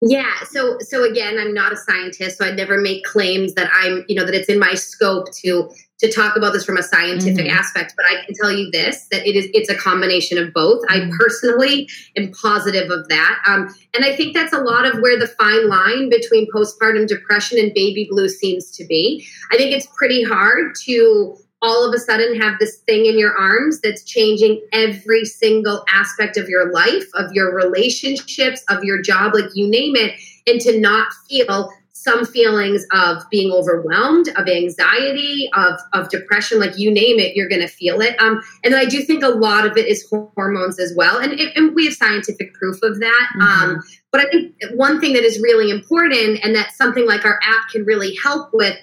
Yeah. 0.00 0.32
So 0.50 0.78
so 0.80 1.04
again, 1.04 1.38
I'm 1.38 1.54
not 1.54 1.72
a 1.72 1.76
scientist, 1.76 2.38
so 2.38 2.44
I'd 2.44 2.56
never 2.56 2.78
make 2.78 3.04
claims 3.04 3.54
that 3.54 3.70
I'm 3.72 4.04
you 4.08 4.14
know 4.14 4.24
that 4.24 4.34
it's 4.34 4.48
in 4.48 4.58
my 4.58 4.74
scope 4.74 5.32
to 5.42 5.70
to 6.00 6.10
talk 6.10 6.36
about 6.36 6.52
this 6.52 6.64
from 6.64 6.76
a 6.76 6.82
scientific 6.82 7.46
mm-hmm. 7.46 7.56
aspect, 7.56 7.94
but 7.96 8.04
I 8.04 8.24
can 8.24 8.34
tell 8.34 8.52
you 8.52 8.70
this 8.70 9.06
that 9.10 9.26
it 9.26 9.36
is 9.36 9.48
it's 9.54 9.70
a 9.70 9.74
combination 9.74 10.36
of 10.36 10.52
both. 10.52 10.82
Mm-hmm. 10.86 11.12
I 11.12 11.16
personally 11.16 11.88
am 12.16 12.32
positive 12.32 12.90
of 12.90 13.08
that, 13.08 13.42
um, 13.46 13.74
and 13.94 14.04
I 14.04 14.14
think 14.14 14.34
that's 14.34 14.52
a 14.52 14.60
lot 14.60 14.84
of 14.84 15.00
where 15.00 15.18
the 15.18 15.28
fine 15.28 15.68
line 15.68 16.10
between 16.10 16.50
postpartum 16.52 17.06
depression 17.06 17.58
and 17.58 17.72
baby 17.72 18.06
blues 18.10 18.38
seems 18.38 18.70
to 18.72 18.84
be. 18.84 19.26
I 19.52 19.56
think 19.56 19.72
it's 19.72 19.86
pretty 19.96 20.22
hard 20.22 20.74
to 20.84 21.38
all 21.64 21.88
of 21.88 21.94
a 21.94 21.98
sudden 21.98 22.38
have 22.38 22.58
this 22.60 22.76
thing 22.80 23.06
in 23.06 23.18
your 23.18 23.34
arms 23.36 23.80
that's 23.80 24.04
changing 24.04 24.60
every 24.72 25.24
single 25.24 25.82
aspect 25.92 26.36
of 26.36 26.48
your 26.48 26.70
life, 26.70 27.06
of 27.14 27.32
your 27.32 27.54
relationships, 27.54 28.62
of 28.68 28.84
your 28.84 29.00
job, 29.00 29.34
like 29.34 29.50
you 29.54 29.66
name 29.66 29.96
it, 29.96 30.12
and 30.46 30.60
to 30.60 30.78
not 30.78 31.08
feel 31.28 31.70
some 31.92 32.26
feelings 32.26 32.84
of 32.92 33.22
being 33.30 33.50
overwhelmed, 33.50 34.28
of 34.36 34.46
anxiety, 34.46 35.48
of, 35.54 35.80
of 35.94 36.10
depression, 36.10 36.60
like 36.60 36.76
you 36.76 36.90
name 36.90 37.18
it, 37.18 37.34
you're 37.34 37.48
going 37.48 37.62
to 37.62 37.68
feel 37.68 38.02
it. 38.02 38.20
Um, 38.20 38.42
and 38.62 38.74
I 38.74 38.84
do 38.84 39.00
think 39.00 39.24
a 39.24 39.28
lot 39.28 39.66
of 39.66 39.78
it 39.78 39.86
is 39.86 40.06
hormones 40.36 40.78
as 40.78 40.92
well. 40.94 41.18
And, 41.18 41.32
and 41.32 41.74
we 41.74 41.86
have 41.86 41.94
scientific 41.94 42.52
proof 42.52 42.76
of 42.82 43.00
that. 43.00 43.28
Mm-hmm. 43.38 43.70
Um, 43.70 43.82
but 44.12 44.20
I 44.20 44.28
think 44.28 44.54
one 44.74 45.00
thing 45.00 45.14
that 45.14 45.24
is 45.24 45.40
really 45.40 45.70
important 45.70 46.40
and 46.44 46.54
that 46.54 46.72
something 46.74 47.06
like 47.06 47.24
our 47.24 47.40
app 47.42 47.70
can 47.72 47.84
really 47.84 48.14
help 48.22 48.50
with 48.52 48.76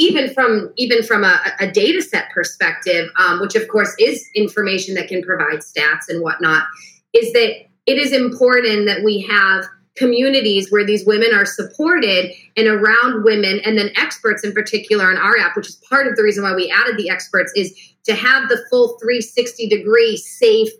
even 0.00 0.32
from 0.32 0.72
even 0.76 1.02
from 1.02 1.24
a, 1.24 1.40
a 1.60 1.70
data 1.70 2.02
set 2.02 2.30
perspective, 2.30 3.10
um, 3.16 3.40
which 3.40 3.54
of 3.54 3.68
course 3.68 3.94
is 3.98 4.28
information 4.34 4.94
that 4.94 5.08
can 5.08 5.22
provide 5.22 5.60
stats 5.60 6.08
and 6.08 6.22
whatnot, 6.22 6.64
is 7.12 7.32
that 7.32 7.52
it 7.86 7.98
is 7.98 8.12
important 8.12 8.86
that 8.86 9.04
we 9.04 9.20
have– 9.22 9.64
communities 9.96 10.70
where 10.70 10.84
these 10.84 11.04
women 11.04 11.34
are 11.34 11.44
supported 11.44 12.32
and 12.56 12.68
around 12.68 13.24
women 13.24 13.60
and 13.64 13.76
then 13.76 13.90
experts 13.96 14.44
in 14.44 14.52
particular 14.52 15.10
in 15.10 15.18
our 15.18 15.36
app 15.36 15.56
which 15.56 15.68
is 15.68 15.76
part 15.88 16.06
of 16.06 16.16
the 16.16 16.22
reason 16.22 16.42
why 16.42 16.54
we 16.54 16.70
added 16.70 16.96
the 16.96 17.10
experts 17.10 17.52
is 17.56 17.74
to 18.04 18.14
have 18.14 18.48
the 18.48 18.64
full 18.70 18.98
360 19.00 19.68
degree 19.68 20.16
safe 20.16 20.70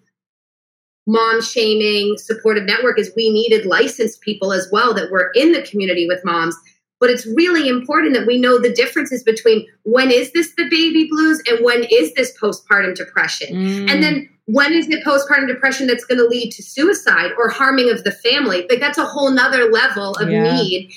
mom 1.07 1.43
shaming 1.43 2.17
supportive 2.19 2.65
network 2.65 2.99
is 2.99 3.12
we 3.17 3.31
needed 3.31 3.67
licensed 3.67 4.21
people 4.21 4.53
as 4.53 4.69
well 4.71 4.95
that 4.95 5.11
were 5.11 5.31
in 5.35 5.53
the 5.53 5.62
community 5.62 6.07
with 6.07 6.25
moms 6.25 6.57
but 7.00 7.11
it's 7.11 7.26
really 7.35 7.69
important 7.69 8.14
that 8.14 8.26
we 8.26 8.38
know 8.38 8.59
the 8.59 8.73
differences 8.73 9.25
between 9.25 9.66
when 9.83 10.11
is 10.11 10.30
this 10.33 10.54
the 10.57 10.69
baby 10.69 11.09
blues 11.11 11.42
and 11.49 11.64
when 11.64 11.85
is 11.90 12.12
this 12.14 12.37
postpartum 12.38 12.95
depression 12.95 13.49
mm. 13.49 13.90
and 13.90 14.02
then 14.02 14.28
when 14.45 14.73
is 14.73 14.88
it 14.88 15.04
postpartum 15.04 15.49
depression 15.49 15.87
that's 15.87 16.04
going 16.04 16.19
to 16.19 16.26
lead 16.26 16.52
to 16.52 16.62
suicide 16.62 17.30
or 17.38 17.49
harming 17.49 17.90
of 17.90 18.04
the 18.04 18.12
family 18.12 18.66
like 18.69 18.80
that's 18.80 18.99
a 18.99 19.04
whole 19.04 19.30
nother 19.30 19.71
level 19.71 20.14
of 20.16 20.30
yeah. 20.30 20.54
need 20.54 20.92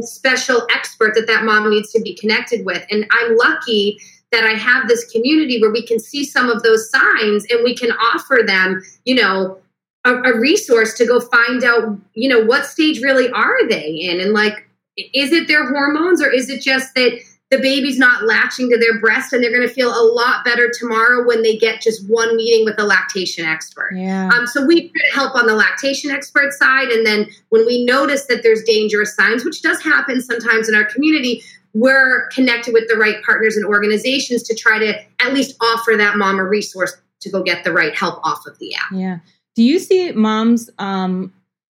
special 0.00 0.66
expert 0.74 1.14
that 1.14 1.26
that 1.26 1.44
mom 1.44 1.68
needs 1.70 1.90
to 1.92 2.00
be 2.00 2.14
connected 2.14 2.64
with 2.64 2.84
and 2.90 3.06
i'm 3.10 3.36
lucky 3.36 3.98
that 4.32 4.44
i 4.44 4.52
have 4.52 4.88
this 4.88 5.10
community 5.10 5.60
where 5.60 5.70
we 5.70 5.86
can 5.86 5.98
see 5.98 6.24
some 6.24 6.50
of 6.50 6.62
those 6.62 6.90
signs 6.90 7.46
and 7.50 7.64
we 7.64 7.74
can 7.74 7.90
offer 7.92 8.40
them 8.44 8.82
you 9.04 9.14
know 9.14 9.58
a, 10.04 10.14
a 10.22 10.38
resource 10.38 10.94
to 10.94 11.06
go 11.06 11.20
find 11.20 11.64
out 11.64 11.98
you 12.14 12.28
know 12.28 12.44
what 12.44 12.66
stage 12.66 13.00
really 13.00 13.30
are 13.30 13.68
they 13.68 13.90
in 13.90 14.20
and 14.20 14.32
like 14.32 14.65
is 14.96 15.32
it 15.32 15.48
their 15.48 15.68
hormones 15.68 16.22
or 16.22 16.30
is 16.30 16.48
it 16.48 16.62
just 16.62 16.94
that 16.94 17.18
the 17.50 17.58
baby's 17.58 17.98
not 17.98 18.24
latching 18.24 18.68
to 18.70 18.78
their 18.78 18.98
breast 18.98 19.32
and 19.32 19.42
they're 19.42 19.54
going 19.54 19.66
to 19.66 19.72
feel 19.72 19.90
a 19.90 20.02
lot 20.02 20.44
better 20.44 20.68
tomorrow 20.76 21.24
when 21.24 21.42
they 21.42 21.56
get 21.56 21.80
just 21.80 22.08
one 22.08 22.34
meeting 22.36 22.64
with 22.64 22.74
a 22.78 22.84
lactation 22.84 23.44
expert. 23.44 23.92
Yeah. 23.94 24.28
Um, 24.30 24.48
so 24.48 24.66
we 24.66 24.92
help 25.12 25.36
on 25.36 25.46
the 25.46 25.54
lactation 25.54 26.10
expert 26.10 26.52
side. 26.52 26.88
And 26.88 27.06
then 27.06 27.28
when 27.50 27.64
we 27.64 27.84
notice 27.84 28.26
that 28.26 28.42
there's 28.42 28.64
dangerous 28.64 29.14
signs, 29.14 29.44
which 29.44 29.62
does 29.62 29.80
happen 29.80 30.20
sometimes 30.20 30.68
in 30.68 30.74
our 30.74 30.86
community, 30.86 31.40
we're 31.72 32.26
connected 32.28 32.74
with 32.74 32.88
the 32.88 32.96
right 32.96 33.22
partners 33.22 33.56
and 33.56 33.64
organizations 33.64 34.42
to 34.44 34.54
try 34.54 34.78
to 34.80 34.98
at 35.20 35.32
least 35.32 35.56
offer 35.60 35.94
that 35.96 36.16
mom 36.16 36.40
a 36.40 36.44
resource 36.44 36.96
to 37.20 37.30
go 37.30 37.44
get 37.44 37.62
the 37.62 37.72
right 37.72 37.96
help 37.96 38.18
off 38.24 38.44
of 38.46 38.58
the 38.58 38.74
app. 38.74 38.92
Yeah. 38.92 39.18
Do 39.54 39.62
you 39.62 39.78
see 39.78 40.10
moms 40.12 40.68
um, 40.78 41.32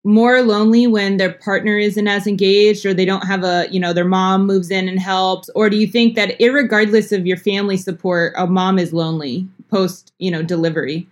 more 0.07 0.41
lonely 0.41 0.87
when 0.87 1.17
their 1.17 1.33
partner 1.33 1.77
isn't 1.77 2.07
as 2.07 2.25
engaged 2.27 2.85
or 2.85 2.93
they 2.93 3.03
don't 3.03 3.27
have 3.27 3.43
a 3.43 3.67
you 3.69 3.77
know 3.79 3.91
their 3.91 4.05
mom 4.05 4.47
moves 4.47 4.71
in 4.71 4.87
and 4.87 4.99
helps? 4.99 5.49
Or 5.53 5.69
do 5.69 5.75
you 5.75 5.85
think 5.85 6.15
that 6.15 6.35
regardless 6.39 7.11
of 7.11 7.27
your 7.27 7.35
family 7.35 7.75
support 7.75 8.33
a 8.37 8.47
mom 8.47 8.79
is 8.79 8.93
lonely 8.93 9.45
post 9.69 10.13
you 10.17 10.31
know 10.31 10.41
delivery? 10.41 11.05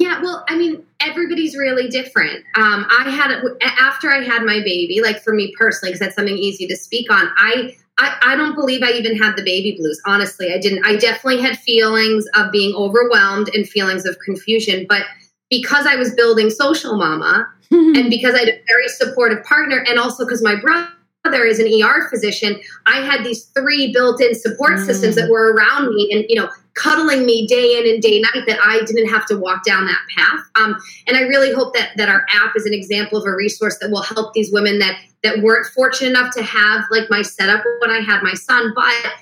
Yeah 0.00 0.20
well 0.20 0.44
i 0.48 0.58
mean 0.58 0.84
everybody's 1.00 1.56
really 1.56 1.88
different. 1.88 2.44
Um, 2.56 2.84
i 2.90 3.08
had 3.08 3.30
after 3.78 4.10
i 4.10 4.24
had 4.24 4.42
my 4.42 4.58
baby 4.58 5.00
like 5.00 5.22
for 5.22 5.32
me 5.32 5.54
personally 5.56 5.92
because 5.92 6.00
that's 6.00 6.16
something 6.16 6.36
easy 6.36 6.66
to 6.66 6.76
speak 6.76 7.12
on 7.12 7.28
I, 7.36 7.76
I 7.98 8.18
i 8.22 8.36
don't 8.36 8.56
believe 8.56 8.82
i 8.82 8.90
even 8.90 9.16
had 9.16 9.36
the 9.36 9.44
baby 9.44 9.76
blues. 9.78 10.02
Honestly 10.04 10.52
i 10.52 10.58
didn't. 10.58 10.84
I 10.84 10.96
definitely 10.96 11.40
had 11.42 11.60
feelings 11.60 12.26
of 12.34 12.50
being 12.50 12.74
overwhelmed 12.74 13.50
and 13.54 13.68
feelings 13.68 14.04
of 14.04 14.18
confusion 14.18 14.84
but 14.88 15.02
because 15.48 15.86
i 15.86 15.94
was 15.94 16.12
building 16.16 16.50
social 16.50 16.96
mama 16.96 17.48
and 17.74 18.10
because 18.10 18.34
I 18.34 18.40
had 18.40 18.48
a 18.48 18.60
very 18.66 18.88
supportive 18.88 19.44
partner, 19.44 19.84
and 19.88 19.98
also 19.98 20.24
because 20.24 20.42
my 20.42 20.56
brother 20.56 21.44
is 21.44 21.58
an 21.58 21.66
ER 21.66 22.08
physician, 22.08 22.60
I 22.86 23.00
had 23.00 23.24
these 23.24 23.44
three 23.46 23.92
built-in 23.92 24.34
support 24.34 24.74
mm. 24.74 24.86
systems 24.86 25.16
that 25.16 25.30
were 25.30 25.52
around 25.52 25.94
me, 25.94 26.10
and 26.12 26.24
you 26.28 26.36
know, 26.36 26.50
cuddling 26.74 27.24
me 27.24 27.46
day 27.46 27.78
in 27.78 27.92
and 27.92 28.02
day 28.02 28.20
night. 28.20 28.44
That 28.46 28.58
I 28.62 28.84
didn't 28.84 29.08
have 29.08 29.26
to 29.26 29.38
walk 29.38 29.64
down 29.64 29.86
that 29.86 30.00
path. 30.16 30.40
Um, 30.56 30.76
and 31.06 31.16
I 31.16 31.22
really 31.22 31.52
hope 31.52 31.74
that 31.74 31.90
that 31.96 32.08
our 32.08 32.24
app 32.30 32.54
is 32.56 32.66
an 32.66 32.74
example 32.74 33.18
of 33.18 33.26
a 33.26 33.34
resource 33.34 33.78
that 33.80 33.90
will 33.90 34.02
help 34.02 34.34
these 34.34 34.52
women 34.52 34.78
that 34.78 34.98
that 35.22 35.40
weren't 35.42 35.66
fortunate 35.66 36.10
enough 36.10 36.34
to 36.34 36.42
have 36.42 36.84
like 36.90 37.08
my 37.10 37.22
setup 37.22 37.64
when 37.80 37.90
I 37.90 38.00
had 38.00 38.22
my 38.22 38.34
son, 38.34 38.72
but 38.74 39.12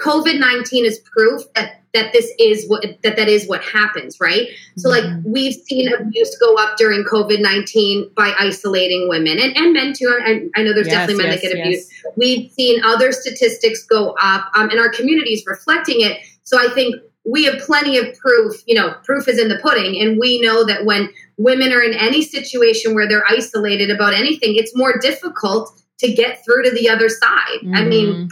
COVID 0.00 0.38
19 0.38 0.84
is 0.84 0.98
proof 1.00 1.42
that 1.54 1.81
that 1.94 2.12
this 2.12 2.30
is 2.38 2.66
what 2.68 2.84
that 3.02 3.16
that 3.16 3.28
is 3.28 3.46
what 3.48 3.62
happens 3.62 4.18
right 4.20 4.48
so 4.76 4.88
like 4.88 5.04
mm-hmm. 5.04 5.32
we've 5.32 5.54
seen 5.54 5.92
abuse 5.92 6.36
go 6.38 6.54
up 6.56 6.76
during 6.76 7.04
covid-19 7.04 8.14
by 8.14 8.34
isolating 8.38 9.08
women 9.08 9.38
and, 9.38 9.56
and 9.56 9.72
men 9.72 9.92
too 9.92 10.08
I, 10.24 10.48
I 10.56 10.62
know 10.62 10.72
there's 10.72 10.86
yes, 10.86 10.94
definitely 10.94 11.24
men 11.24 11.32
yes, 11.32 11.40
that 11.42 11.48
get 11.48 11.58
abused 11.58 11.92
yes. 11.92 12.14
we've 12.16 12.50
seen 12.52 12.82
other 12.84 13.12
statistics 13.12 13.84
go 13.84 14.14
up 14.20 14.50
um, 14.56 14.70
and 14.70 14.78
our 14.78 14.90
community 14.90 15.32
is 15.32 15.44
reflecting 15.46 16.00
it 16.00 16.18
so 16.44 16.58
i 16.58 16.72
think 16.72 16.96
we 17.24 17.44
have 17.44 17.58
plenty 17.60 17.98
of 17.98 18.16
proof 18.18 18.62
you 18.66 18.74
know 18.74 18.94
proof 19.04 19.28
is 19.28 19.38
in 19.38 19.48
the 19.48 19.58
pudding 19.58 20.00
and 20.00 20.18
we 20.18 20.40
know 20.40 20.64
that 20.64 20.84
when 20.84 21.08
women 21.36 21.72
are 21.72 21.82
in 21.82 21.94
any 21.94 22.22
situation 22.22 22.94
where 22.94 23.08
they're 23.08 23.26
isolated 23.28 23.90
about 23.90 24.14
anything 24.14 24.56
it's 24.56 24.76
more 24.76 24.98
difficult 24.98 25.82
to 25.98 26.12
get 26.12 26.44
through 26.44 26.64
to 26.64 26.70
the 26.70 26.88
other 26.88 27.08
side 27.08 27.60
mm. 27.62 27.76
i 27.76 27.84
mean 27.84 28.06
mm-hmm 28.08 28.26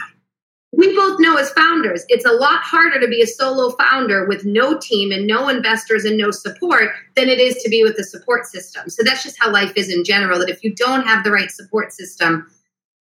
we 0.73 0.95
both 0.95 1.19
know 1.19 1.37
as 1.37 1.51
founders, 1.51 2.05
it's 2.09 2.25
a 2.25 2.33
lot 2.33 2.61
harder 2.63 3.01
to 3.01 3.09
be 3.09 3.23
a 3.23 3.27
solo 3.27 3.71
founder 3.77 4.27
with 4.27 4.45
no 4.45 4.79
team 4.79 5.11
and 5.11 5.27
no 5.27 5.49
investors 5.49 6.05
and 6.05 6.17
no 6.17 6.31
support 6.31 6.91
than 7.17 7.29
it 7.29 7.41
is 7.41 7.61
to 7.63 7.69
be 7.69 7.83
with 7.83 7.99
a 7.99 8.05
support 8.05 8.47
system. 8.47 8.89
So 8.89 9.03
that's 9.03 9.25
just 9.25 9.41
how 9.41 9.51
life 9.51 9.73
is 9.77 9.93
in 9.93 10.05
general. 10.05 10.39
That 10.39 10.49
if 10.49 10.63
you 10.63 10.73
don't 10.75 11.07
have 11.07 11.25
the 11.25 11.33
right 11.33 11.51
support 11.51 11.93
system, 11.93 12.47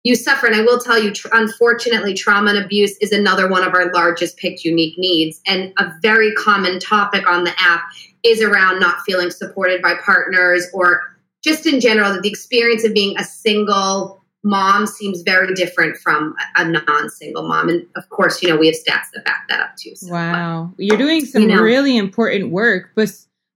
you 0.02 0.16
suffer. 0.16 0.48
And 0.48 0.56
I 0.56 0.62
will 0.62 0.80
tell 0.80 1.00
you, 1.00 1.12
unfortunately, 1.30 2.14
trauma 2.14 2.50
and 2.50 2.64
abuse 2.64 2.96
is 2.98 3.12
another 3.12 3.48
one 3.48 3.62
of 3.62 3.74
our 3.74 3.92
largest 3.92 4.36
picked 4.38 4.64
unique 4.64 4.98
needs. 4.98 5.40
And 5.46 5.72
a 5.78 5.92
very 6.02 6.32
common 6.34 6.80
topic 6.80 7.28
on 7.28 7.44
the 7.44 7.54
app 7.58 7.82
is 8.24 8.42
around 8.42 8.80
not 8.80 9.02
feeling 9.06 9.30
supported 9.30 9.80
by 9.80 9.94
partners 10.04 10.66
or 10.72 11.02
just 11.44 11.66
in 11.66 11.80
general, 11.80 12.20
the 12.20 12.28
experience 12.28 12.84
of 12.84 12.94
being 12.94 13.16
a 13.18 13.24
single 13.24 14.21
mom 14.44 14.86
seems 14.86 15.22
very 15.22 15.54
different 15.54 15.96
from 15.98 16.34
a 16.56 16.68
non-single 16.68 17.46
mom. 17.46 17.68
And 17.68 17.86
of 17.96 18.08
course 18.08 18.42
you 18.42 18.48
know 18.48 18.56
we 18.56 18.66
have 18.66 18.76
stats 18.76 19.10
that 19.14 19.24
back 19.24 19.46
that 19.48 19.60
up 19.60 19.76
too 19.76 19.94
so, 19.94 20.12
wow. 20.12 20.72
But, 20.76 20.84
you're 20.84 20.98
doing 20.98 21.24
some 21.24 21.42
you 21.42 21.48
know, 21.48 21.62
really 21.62 21.96
important 21.96 22.50
work. 22.50 22.90
But 22.94 23.10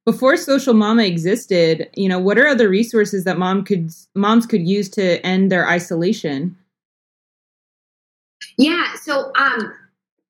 before 0.04 0.36
social 0.36 0.74
mama 0.74 1.02
existed 1.02 1.90
you 1.94 2.08
know 2.08 2.18
what 2.18 2.38
are 2.38 2.46
other 2.46 2.68
resources 2.68 3.24
that 3.24 3.38
mom 3.38 3.64
could 3.64 3.90
moms 4.14 4.46
could 4.46 4.66
use 4.66 4.88
to 4.90 5.24
end 5.26 5.50
their 5.50 5.68
isolation? 5.68 6.56
Yeah 8.56 8.94
so 8.94 9.32
um 9.36 9.72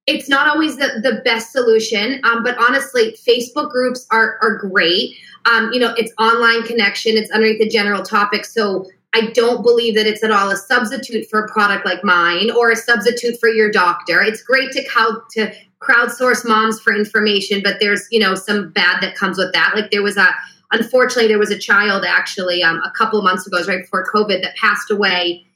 it's 0.06 0.28
not 0.28 0.46
always 0.46 0.76
the, 0.76 1.00
the 1.02 1.20
best 1.24 1.50
solution 1.50 2.20
um, 2.24 2.42
but 2.42 2.56
honestly 2.58 3.16
facebook 3.28 3.70
groups 3.70 4.06
are, 4.10 4.38
are 4.40 4.56
great. 4.56 5.16
Um, 5.44 5.70
you 5.72 5.80
know 5.80 5.94
it's 5.98 6.12
online 6.18 6.62
connection 6.62 7.16
it's 7.16 7.30
underneath 7.30 7.60
the 7.60 7.68
general 7.68 8.02
topic. 8.02 8.46
So 8.46 8.86
I 9.16 9.30
don't 9.32 9.62
believe 9.62 9.94
that 9.94 10.06
it's 10.06 10.22
at 10.22 10.30
all 10.30 10.50
a 10.50 10.56
substitute 10.56 11.26
for 11.30 11.46
a 11.46 11.48
product 11.48 11.86
like 11.86 12.04
mine 12.04 12.50
or 12.50 12.70
a 12.70 12.76
substitute 12.76 13.40
for 13.40 13.48
your 13.48 13.70
doctor. 13.70 14.20
It's 14.20 14.42
great 14.42 14.72
to 14.72 14.84
how 14.90 15.22
to 15.30 15.54
crowdsource 15.80 16.46
moms 16.46 16.78
for 16.80 16.94
information, 16.94 17.62
but 17.64 17.76
there's, 17.80 18.06
you 18.10 18.20
know, 18.20 18.34
some 18.34 18.72
bad 18.72 19.00
that 19.00 19.14
comes 19.14 19.38
with 19.38 19.54
that. 19.54 19.72
Like 19.74 19.90
there 19.90 20.02
was 20.02 20.18
a 20.18 20.28
unfortunately, 20.72 21.28
there 21.28 21.38
was 21.38 21.50
a 21.50 21.58
child 21.58 22.04
actually 22.06 22.62
um, 22.62 22.82
a 22.84 22.90
couple 22.90 23.18
of 23.18 23.24
months 23.24 23.46
ago, 23.46 23.64
right 23.66 23.80
before 23.80 24.04
COVID, 24.04 24.42
that 24.42 24.54
passed 24.56 24.90
away 24.90 25.46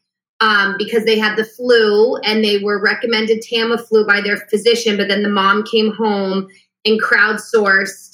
um, 0.40 0.77
because 0.79 1.05
they 1.05 1.18
had 1.18 1.37
the 1.37 1.44
flu 1.44 2.16
and 2.18 2.42
they 2.42 2.59
were 2.59 2.83
recommended 2.83 3.42
Tamiflu 3.42 4.07
by 4.07 4.23
their 4.23 4.38
physician, 4.38 4.96
but 4.96 5.09
then 5.09 5.23
the 5.23 5.29
mom 5.29 5.64
came 5.64 5.92
home 5.92 6.49
and 6.87 7.03
crowdsourced 7.03 8.10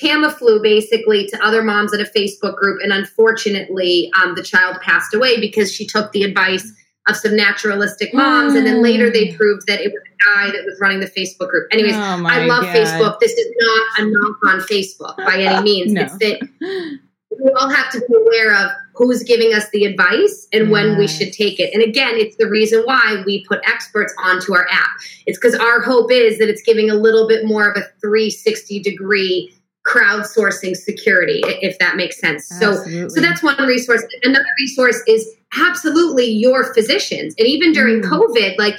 Tamiflu 0.00 0.62
basically 0.62 1.26
to 1.28 1.44
other 1.44 1.62
moms 1.62 1.92
at 1.92 2.00
a 2.00 2.04
Facebook 2.04 2.56
group. 2.56 2.80
And 2.82 2.92
unfortunately, 2.92 4.10
um, 4.22 4.34
the 4.34 4.42
child 4.42 4.76
passed 4.82 5.14
away 5.14 5.40
because 5.40 5.72
she 5.72 5.86
took 5.86 6.12
the 6.12 6.22
advice 6.22 6.72
of 7.08 7.16
some 7.16 7.34
naturalistic 7.34 8.12
moms. 8.12 8.52
Mm. 8.52 8.58
And 8.58 8.66
then 8.66 8.82
later 8.82 9.10
they 9.10 9.32
proved 9.32 9.66
that 9.66 9.80
it 9.80 9.92
was 9.92 10.02
a 10.02 10.24
guy 10.24 10.50
that 10.50 10.64
was 10.64 10.78
running 10.80 11.00
the 11.00 11.06
Facebook 11.06 11.48
group. 11.48 11.68
Anyways, 11.72 11.94
oh 11.94 12.24
I 12.26 12.44
love 12.46 12.64
God. 12.64 12.76
Facebook. 12.76 13.20
This 13.20 13.32
is 13.32 13.52
not 13.58 14.00
a 14.00 14.10
knock 14.10 14.36
on 14.46 14.60
Facebook 14.60 15.16
by 15.16 15.40
any 15.40 15.62
means. 15.62 15.92
no. 15.92 16.02
It's 16.02 16.18
that 16.18 16.98
we 17.30 17.52
all 17.52 17.68
have 17.68 17.90
to 17.92 18.00
be 18.00 18.14
aware 18.14 18.54
of 18.54 18.70
who's 18.94 19.22
giving 19.22 19.54
us 19.54 19.68
the 19.70 19.84
advice 19.84 20.48
and 20.52 20.64
yes. 20.64 20.72
when 20.72 20.98
we 20.98 21.06
should 21.06 21.32
take 21.32 21.60
it. 21.60 21.72
And 21.72 21.82
again, 21.82 22.14
it's 22.14 22.36
the 22.36 22.48
reason 22.48 22.82
why 22.84 23.22
we 23.26 23.44
put 23.44 23.60
experts 23.66 24.12
onto 24.22 24.54
our 24.54 24.66
app. 24.70 24.90
It's 25.26 25.38
because 25.38 25.54
our 25.54 25.80
hope 25.80 26.10
is 26.10 26.38
that 26.38 26.48
it's 26.48 26.62
giving 26.62 26.90
a 26.90 26.94
little 26.94 27.28
bit 27.28 27.46
more 27.46 27.70
of 27.70 27.76
a 27.76 27.82
360 28.00 28.80
degree 28.82 29.54
crowdsourcing 29.88 30.76
security, 30.76 31.40
if 31.62 31.78
that 31.78 31.96
makes 31.96 32.20
sense. 32.20 32.50
Absolutely. 32.52 33.08
So, 33.08 33.14
so 33.14 33.20
that's 33.20 33.42
one 33.42 33.56
resource. 33.66 34.02
Another 34.22 34.44
resource 34.60 35.02
is 35.06 35.26
absolutely 35.56 36.26
your 36.26 36.74
physicians. 36.74 37.34
And 37.38 37.48
even 37.48 37.72
during 37.72 38.02
mm. 38.02 38.10
COVID, 38.10 38.58
like 38.58 38.76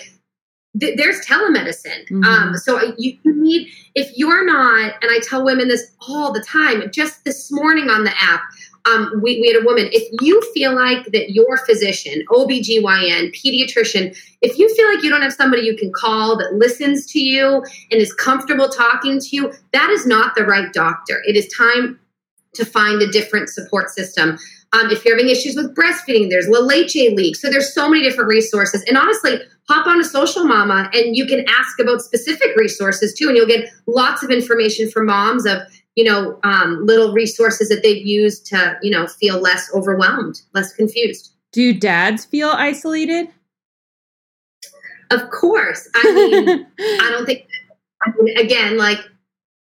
th- 0.80 0.98
there's 0.98 1.26
telemedicine. 1.26 2.08
Mm-hmm. 2.10 2.24
Um, 2.24 2.56
so 2.56 2.94
you, 2.98 3.18
you 3.24 3.34
need, 3.42 3.70
if 3.96 4.16
you're 4.16 4.46
not, 4.46 4.94
and 5.02 5.12
I 5.12 5.20
tell 5.28 5.44
women 5.44 5.68
this 5.68 5.92
all 6.08 6.32
the 6.32 6.42
time, 6.42 6.92
just 6.92 7.24
this 7.26 7.52
morning 7.52 7.90
on 7.90 8.04
the 8.04 8.14
app, 8.22 8.42
um, 8.86 9.22
we, 9.22 9.40
we 9.42 9.48
had 9.48 9.62
a 9.62 9.66
woman, 9.66 9.90
if 9.92 10.08
you 10.22 10.42
feel 10.54 10.74
like 10.74 11.06
that 11.08 11.32
your 11.32 11.58
physician, 11.66 12.24
OBGYN, 12.30 13.34
pediatrician, 13.36 14.18
if 14.42 14.58
you 14.58 14.74
feel 14.76 14.94
like 14.94 15.04
you 15.04 15.10
don't 15.10 15.22
have 15.22 15.34
somebody 15.34 15.64
you 15.64 15.76
can 15.76 15.92
call 15.94 16.38
that 16.38 16.54
listens 16.54 17.06
to 17.12 17.20
you 17.20 17.64
and 17.92 18.02
is 18.02 18.14
comfortable 18.14 18.70
talking 18.70 19.20
to 19.20 19.28
you, 19.32 19.52
that 19.74 19.90
is 19.90 20.06
not 20.06 20.36
the 20.36 20.46
right 20.46 20.72
doctor. 20.74 21.22
It 21.28 21.36
is 21.36 21.48
time 21.56 22.00
to 22.54 22.66
find 22.66 23.02
a 23.02 23.12
different 23.12 23.50
support 23.50 23.90
system. 23.90 24.38
Um, 24.72 24.92
if 24.92 25.04
you're 25.04 25.18
having 25.18 25.32
issues 25.32 25.56
with 25.56 25.76
breastfeeding, 25.76 26.30
there's 26.30 26.48
La 26.48 26.60
Leche 26.60 26.96
League. 26.96 27.36
So 27.36 27.50
there's 27.50 27.74
so 27.74 27.90
many 27.90 28.04
different 28.04 28.30
resources. 28.30 28.84
And 28.84 28.98
honestly, 28.98 29.40
hop 29.68 29.88
on 29.88 30.00
a 30.00 30.04
social 30.04 30.44
mama 30.44 30.90
and 30.94 31.16
you 31.16 31.26
can 31.26 31.46
ask 31.48 31.80
about 31.80 32.02
specific 32.02 32.56
resources 32.56 33.14
too. 33.14 33.28
And 33.28 33.38
you'll 33.38 33.48
get 33.48 33.70
lots 33.88 34.24
of 34.24 34.30
information 34.30 34.90
from 34.90 35.08
moms 35.08 35.46
of, 35.46 35.60
you 36.00 36.06
know, 36.06 36.40
um, 36.46 36.86
little 36.86 37.12
resources 37.12 37.68
that 37.68 37.84
they've 37.84 38.06
used 38.06 38.46
to, 38.46 38.80
you 38.82 38.90
know, 38.90 39.06
feel 39.06 39.38
less 39.38 39.70
overwhelmed, 39.76 40.42
less 40.54 40.72
confused. 40.72 41.34
Do 41.52 41.74
dads 41.74 42.24
feel 42.24 42.48
isolated? 42.52 43.28
Of 45.12 45.30
course. 45.30 45.90
I 45.94 46.14
mean, 46.14 46.68
I 46.80 47.10
don't 47.12 47.26
think, 47.26 47.46
I 48.02 48.12
mean, 48.22 48.38
again, 48.38 48.78
like 48.78 49.00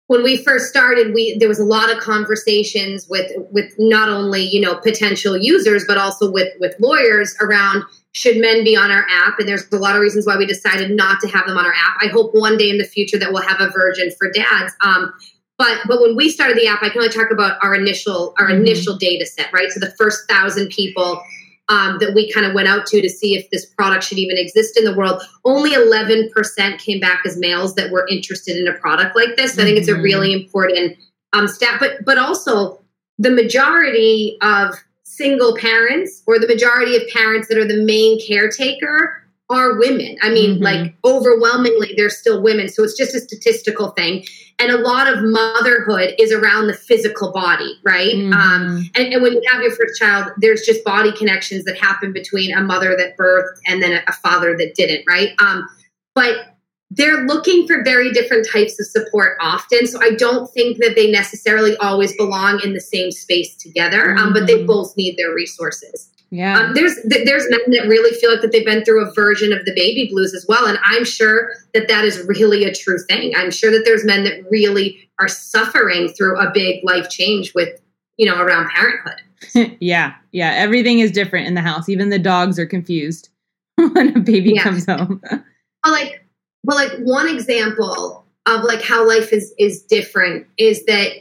when 0.06 0.22
we 0.22 0.36
first 0.44 0.68
started 0.68 1.14
we 1.14 1.38
there 1.38 1.48
was 1.48 1.58
a 1.58 1.64
lot 1.64 1.90
of 1.90 1.98
conversations 1.98 3.08
with 3.08 3.32
with 3.50 3.72
not 3.78 4.10
only 4.10 4.42
you 4.42 4.60
know 4.60 4.74
potential 4.74 5.38
users 5.38 5.84
but 5.86 5.96
also 5.96 6.30
with 6.30 6.52
with 6.60 6.74
lawyers 6.80 7.34
around 7.40 7.82
should 8.10 8.36
men 8.36 8.62
be 8.62 8.76
on 8.76 8.90
our 8.90 9.06
app 9.08 9.38
and 9.38 9.48
there's 9.48 9.64
a 9.72 9.76
lot 9.76 9.94
of 9.94 10.02
reasons 10.02 10.26
why 10.26 10.36
we 10.36 10.44
decided 10.44 10.90
not 10.90 11.18
to 11.20 11.28
have 11.28 11.46
them 11.46 11.56
on 11.56 11.64
our 11.64 11.72
app 11.72 11.96
i 12.02 12.08
hope 12.08 12.34
one 12.34 12.58
day 12.58 12.68
in 12.68 12.76
the 12.76 12.84
future 12.84 13.18
that 13.18 13.32
we'll 13.32 13.40
have 13.40 13.60
a 13.62 13.70
version 13.70 14.10
for 14.18 14.30
dads 14.30 14.74
um, 14.82 15.14
but 15.58 15.78
but 15.86 16.00
when 16.00 16.16
we 16.16 16.28
started 16.28 16.56
the 16.56 16.66
app 16.66 16.82
i 16.82 16.88
can 16.88 17.00
only 17.00 17.12
talk 17.12 17.30
about 17.30 17.58
our 17.62 17.74
initial 17.74 18.34
our 18.38 18.48
mm-hmm. 18.48 18.62
initial 18.62 18.96
data 18.96 19.26
set 19.26 19.52
right 19.52 19.70
so 19.70 19.80
the 19.80 19.94
first 19.98 20.28
thousand 20.28 20.68
people 20.68 21.22
um, 21.68 21.98
that 22.00 22.14
we 22.14 22.30
kind 22.30 22.44
of 22.44 22.54
went 22.54 22.68
out 22.68 22.86
to 22.86 23.00
to 23.00 23.08
see 23.08 23.34
if 23.34 23.48
this 23.50 23.64
product 23.64 24.04
should 24.04 24.18
even 24.18 24.36
exist 24.36 24.76
in 24.76 24.84
the 24.84 24.94
world. 24.94 25.22
Only 25.44 25.70
11% 25.70 26.78
came 26.78 27.00
back 27.00 27.22
as 27.24 27.38
males 27.38 27.76
that 27.76 27.90
were 27.90 28.06
interested 28.08 28.56
in 28.56 28.68
a 28.68 28.76
product 28.78 29.16
like 29.16 29.36
this. 29.36 29.54
So 29.54 29.62
I 29.62 29.64
think 29.64 29.78
it's 29.78 29.88
a 29.88 29.92
mm-hmm. 29.92 30.02
really 30.02 30.32
important 30.32 30.98
um, 31.32 31.48
stat. 31.48 31.78
But 31.80 32.04
but 32.04 32.18
also 32.18 32.80
the 33.18 33.30
majority 33.30 34.36
of 34.42 34.74
single 35.04 35.56
parents 35.56 36.22
or 36.26 36.38
the 36.38 36.48
majority 36.48 36.96
of 36.96 37.02
parents 37.08 37.48
that 37.48 37.58
are 37.58 37.66
the 37.66 37.82
main 37.84 38.18
caretaker 38.26 39.21
are 39.50 39.78
women. 39.78 40.16
I 40.22 40.30
mean, 40.30 40.54
mm-hmm. 40.54 40.62
like 40.62 40.94
overwhelmingly, 41.04 41.94
they're 41.96 42.10
still 42.10 42.42
women. 42.42 42.68
So 42.68 42.82
it's 42.82 42.96
just 42.96 43.14
a 43.14 43.20
statistical 43.20 43.90
thing. 43.90 44.24
And 44.58 44.70
a 44.70 44.78
lot 44.78 45.12
of 45.12 45.22
motherhood 45.22 46.14
is 46.18 46.32
around 46.32 46.68
the 46.68 46.74
physical 46.74 47.32
body, 47.32 47.74
right? 47.84 48.14
Mm-hmm. 48.14 48.32
Um, 48.32 48.90
and, 48.94 49.12
and, 49.12 49.22
when 49.22 49.32
you 49.32 49.42
have 49.50 49.62
your 49.62 49.72
first 49.72 49.98
child, 49.98 50.32
there's 50.38 50.62
just 50.62 50.84
body 50.84 51.12
connections 51.12 51.64
that 51.64 51.76
happen 51.76 52.12
between 52.12 52.56
a 52.56 52.62
mother 52.62 52.96
that 52.96 53.16
birthed 53.18 53.58
and 53.66 53.82
then 53.82 53.92
a, 53.92 54.02
a 54.08 54.12
father 54.12 54.56
that 54.56 54.74
didn't, 54.74 55.04
right? 55.08 55.30
Um, 55.40 55.68
but 56.14 56.52
they're 56.90 57.24
looking 57.26 57.66
for 57.66 57.82
very 57.82 58.12
different 58.12 58.46
types 58.52 58.78
of 58.78 58.86
support 58.86 59.38
often. 59.40 59.86
So 59.86 59.98
I 60.02 60.10
don't 60.10 60.46
think 60.52 60.76
that 60.78 60.94
they 60.94 61.10
necessarily 61.10 61.76
always 61.78 62.14
belong 62.16 62.60
in 62.62 62.74
the 62.74 62.80
same 62.80 63.10
space 63.10 63.56
together, 63.56 64.08
mm-hmm. 64.08 64.18
um, 64.18 64.32
but 64.32 64.46
they 64.46 64.58
mm-hmm. 64.58 64.66
both 64.66 64.96
need 64.96 65.16
their 65.16 65.34
resources. 65.34 66.11
Yeah. 66.32 66.58
Um, 66.58 66.72
there's 66.72 66.96
there's 67.04 67.48
men 67.50 67.60
that 67.68 67.86
really 67.88 68.18
feel 68.18 68.32
like 68.32 68.40
that 68.40 68.52
they've 68.52 68.64
been 68.64 68.82
through 68.86 69.06
a 69.06 69.12
version 69.12 69.52
of 69.52 69.66
the 69.66 69.72
baby 69.74 70.08
blues 70.10 70.32
as 70.32 70.46
well, 70.48 70.64
and 70.64 70.78
I'm 70.82 71.04
sure 71.04 71.52
that 71.74 71.88
that 71.88 72.06
is 72.06 72.26
really 72.26 72.64
a 72.64 72.74
true 72.74 72.98
thing. 73.06 73.34
I'm 73.36 73.50
sure 73.50 73.70
that 73.70 73.82
there's 73.84 74.02
men 74.02 74.24
that 74.24 74.42
really 74.50 75.10
are 75.20 75.28
suffering 75.28 76.08
through 76.08 76.38
a 76.38 76.50
big 76.50 76.82
life 76.84 77.10
change 77.10 77.52
with 77.54 77.78
you 78.16 78.24
know 78.24 78.40
around 78.40 78.70
parenthood. 78.70 79.76
yeah, 79.80 80.14
yeah. 80.32 80.52
Everything 80.54 81.00
is 81.00 81.12
different 81.12 81.48
in 81.48 81.54
the 81.54 81.60
house. 81.60 81.90
Even 81.90 82.08
the 82.08 82.18
dogs 82.18 82.58
are 82.58 82.66
confused 82.66 83.28
when 83.76 84.16
a 84.16 84.20
baby 84.20 84.52
yeah. 84.54 84.62
comes 84.62 84.86
home. 84.86 85.20
well, 85.30 85.92
like 85.92 86.26
well, 86.64 86.78
like 86.78 86.96
one 87.00 87.28
example 87.28 88.24
of 88.46 88.64
like 88.64 88.80
how 88.80 89.06
life 89.06 89.34
is 89.34 89.52
is 89.58 89.82
different 89.82 90.46
is 90.56 90.82
that 90.86 91.12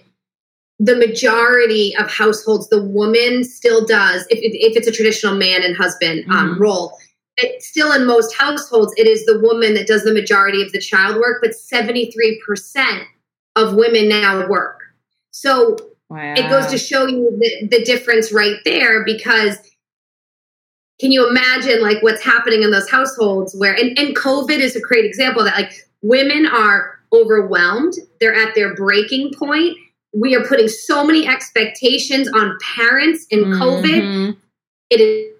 the 0.81 0.95
majority 0.95 1.95
of 1.97 2.09
households, 2.09 2.67
the 2.69 2.81
woman 2.81 3.43
still 3.43 3.85
does, 3.85 4.25
if, 4.31 4.39
if 4.41 4.75
it's 4.75 4.87
a 4.87 4.91
traditional 4.91 5.35
man 5.35 5.63
and 5.63 5.77
husband 5.77 6.25
um, 6.31 6.53
mm-hmm. 6.53 6.61
role, 6.61 6.97
it, 7.37 7.61
still 7.61 7.91
in 7.91 8.07
most 8.07 8.35
households, 8.35 8.91
it 8.97 9.05
is 9.05 9.23
the 9.27 9.39
woman 9.41 9.75
that 9.75 9.85
does 9.85 10.03
the 10.03 10.11
majority 10.11 10.63
of 10.63 10.71
the 10.71 10.79
child 10.81 11.17
work, 11.17 11.39
but 11.39 11.51
73% 11.51 13.03
of 13.57 13.75
women 13.75 14.09
now 14.09 14.47
work. 14.47 14.79
So 15.29 15.77
wow. 16.09 16.33
it 16.35 16.49
goes 16.49 16.65
to 16.71 16.79
show 16.79 17.05
you 17.05 17.29
the, 17.39 17.67
the 17.67 17.83
difference 17.83 18.33
right 18.33 18.57
there 18.65 19.05
because 19.05 19.59
can 20.99 21.11
you 21.11 21.29
imagine 21.29 21.83
like 21.83 22.01
what's 22.01 22.23
happening 22.23 22.63
in 22.63 22.71
those 22.71 22.89
households 22.89 23.55
where, 23.55 23.75
and, 23.75 23.97
and 23.99 24.15
COVID 24.15 24.57
is 24.57 24.75
a 24.75 24.81
great 24.81 25.05
example 25.05 25.43
that 25.43 25.55
like 25.55 25.87
women 26.01 26.47
are 26.47 26.99
overwhelmed, 27.13 27.93
they're 28.19 28.33
at 28.33 28.55
their 28.55 28.73
breaking 28.73 29.31
point 29.37 29.77
we 30.13 30.36
are 30.36 30.43
putting 30.43 30.67
so 30.67 31.06
many 31.06 31.28
expectations 31.28 32.30
on 32.34 32.58
parents 32.76 33.26
in 33.30 33.39
mm-hmm. 33.39 33.62
COVID. 33.62 34.38
It 34.89 35.00
is 35.00 35.34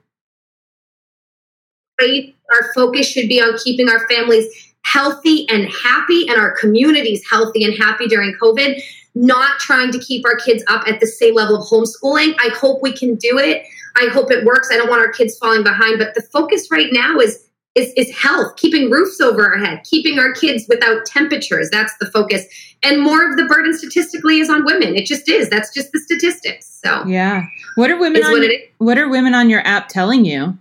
great. 1.98 2.36
Our 2.54 2.74
focus 2.74 3.08
should 3.08 3.28
be 3.28 3.42
on 3.42 3.58
keeping 3.64 3.90
our 3.90 4.08
families 4.08 4.48
healthy 4.84 5.48
and 5.50 5.70
happy 5.84 6.28
and 6.28 6.40
our 6.40 6.56
communities 6.58 7.24
healthy 7.30 7.64
and 7.64 7.78
happy 7.78 8.08
during 8.08 8.34
COVID, 8.42 8.82
not 9.14 9.60
trying 9.60 9.92
to 9.92 10.00
keep 10.00 10.26
our 10.26 10.38
kids 10.38 10.64
up 10.68 10.88
at 10.88 11.00
the 11.00 11.08
same 11.08 11.36
level 11.36 11.62
of 11.62 11.68
homeschooling. 11.68 12.34
I 12.40 12.50
hope 12.56 12.82
we 12.82 12.92
can 12.92 13.16
do 13.16 13.38
it. 13.38 13.64
I 13.98 14.08
hope 14.08 14.32
it 14.32 14.46
works. 14.46 14.70
I 14.72 14.78
don't 14.78 14.90
want 14.90 15.06
our 15.06 15.12
kids 15.12 15.38
falling 15.38 15.64
behind, 15.64 16.00
but 16.00 16.16
the 16.16 16.22
focus 16.22 16.72
right 16.72 16.92
now 16.92 17.20
is 17.20 17.46
is, 17.76 17.94
is 17.96 18.16
health, 18.16 18.56
keeping 18.58 18.90
roofs 18.90 19.22
over 19.22 19.54
our 19.54 19.58
head, 19.58 19.82
keeping 19.84 20.20
our 20.20 20.34
kids 20.34 20.66
without 20.68 21.06
temperatures. 21.06 21.70
That's 21.72 21.94
the 22.00 22.06
focus. 22.08 22.46
And 22.84 23.02
more 23.02 23.30
of 23.30 23.38
the 23.38 23.46
burden 23.46 23.78
statistically 23.78 24.40
is 24.40 24.50
on 24.50 24.66
women. 24.66 24.96
It 24.96 25.06
just 25.06 25.30
is. 25.30 25.50
That's 25.50 25.74
just 25.74 25.92
the 25.92 26.00
statistics. 26.00 26.80
So 26.84 27.06
yeah. 27.06 27.46
What 27.76 27.90
are 27.90 27.98
women 27.98 28.24
on, 28.24 28.32
what, 28.32 28.52
what 28.80 28.98
are 28.98 29.10
women 29.10 29.34
on 29.34 29.50
your 29.50 29.66
app 29.66 29.88
telling 29.88 30.26
you? 30.26 30.58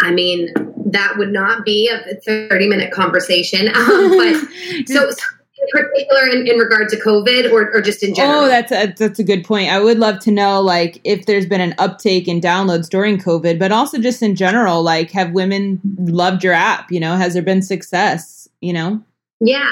I 0.00 0.12
mean, 0.12 0.52
that 0.86 1.14
would 1.18 1.32
not 1.32 1.64
be 1.64 1.88
a 1.88 2.14
30 2.20 2.68
minute 2.68 2.92
conversation. 2.92 3.68
Um, 3.68 4.16
but 4.16 4.48
so, 4.86 5.10
so 5.10 5.24
particular 5.72 6.26
in, 6.28 6.46
in 6.46 6.58
regard 6.58 6.88
to 6.90 6.96
COVID 6.96 7.52
or, 7.52 7.74
or 7.74 7.80
just 7.80 8.02
in 8.02 8.14
general? 8.14 8.40
Oh, 8.40 8.48
that's 8.48 8.72
a, 8.72 8.86
that's 8.96 9.18
a 9.18 9.24
good 9.24 9.44
point. 9.44 9.70
I 9.70 9.78
would 9.78 9.98
love 9.98 10.18
to 10.20 10.30
know, 10.30 10.60
like, 10.60 11.00
if 11.04 11.26
there's 11.26 11.46
been 11.46 11.60
an 11.60 11.74
uptake 11.78 12.28
in 12.28 12.40
downloads 12.40 12.88
during 12.88 13.18
COVID, 13.18 13.58
but 13.58 13.72
also 13.72 13.98
just 13.98 14.22
in 14.22 14.34
general, 14.34 14.82
like, 14.82 15.10
have 15.10 15.32
women 15.32 15.80
loved 15.98 16.44
your 16.44 16.54
app? 16.54 16.90
You 16.90 17.00
know, 17.00 17.16
has 17.16 17.34
there 17.34 17.42
been 17.42 17.62
success? 17.62 18.48
You 18.60 18.72
know? 18.72 19.02
Yeah. 19.40 19.70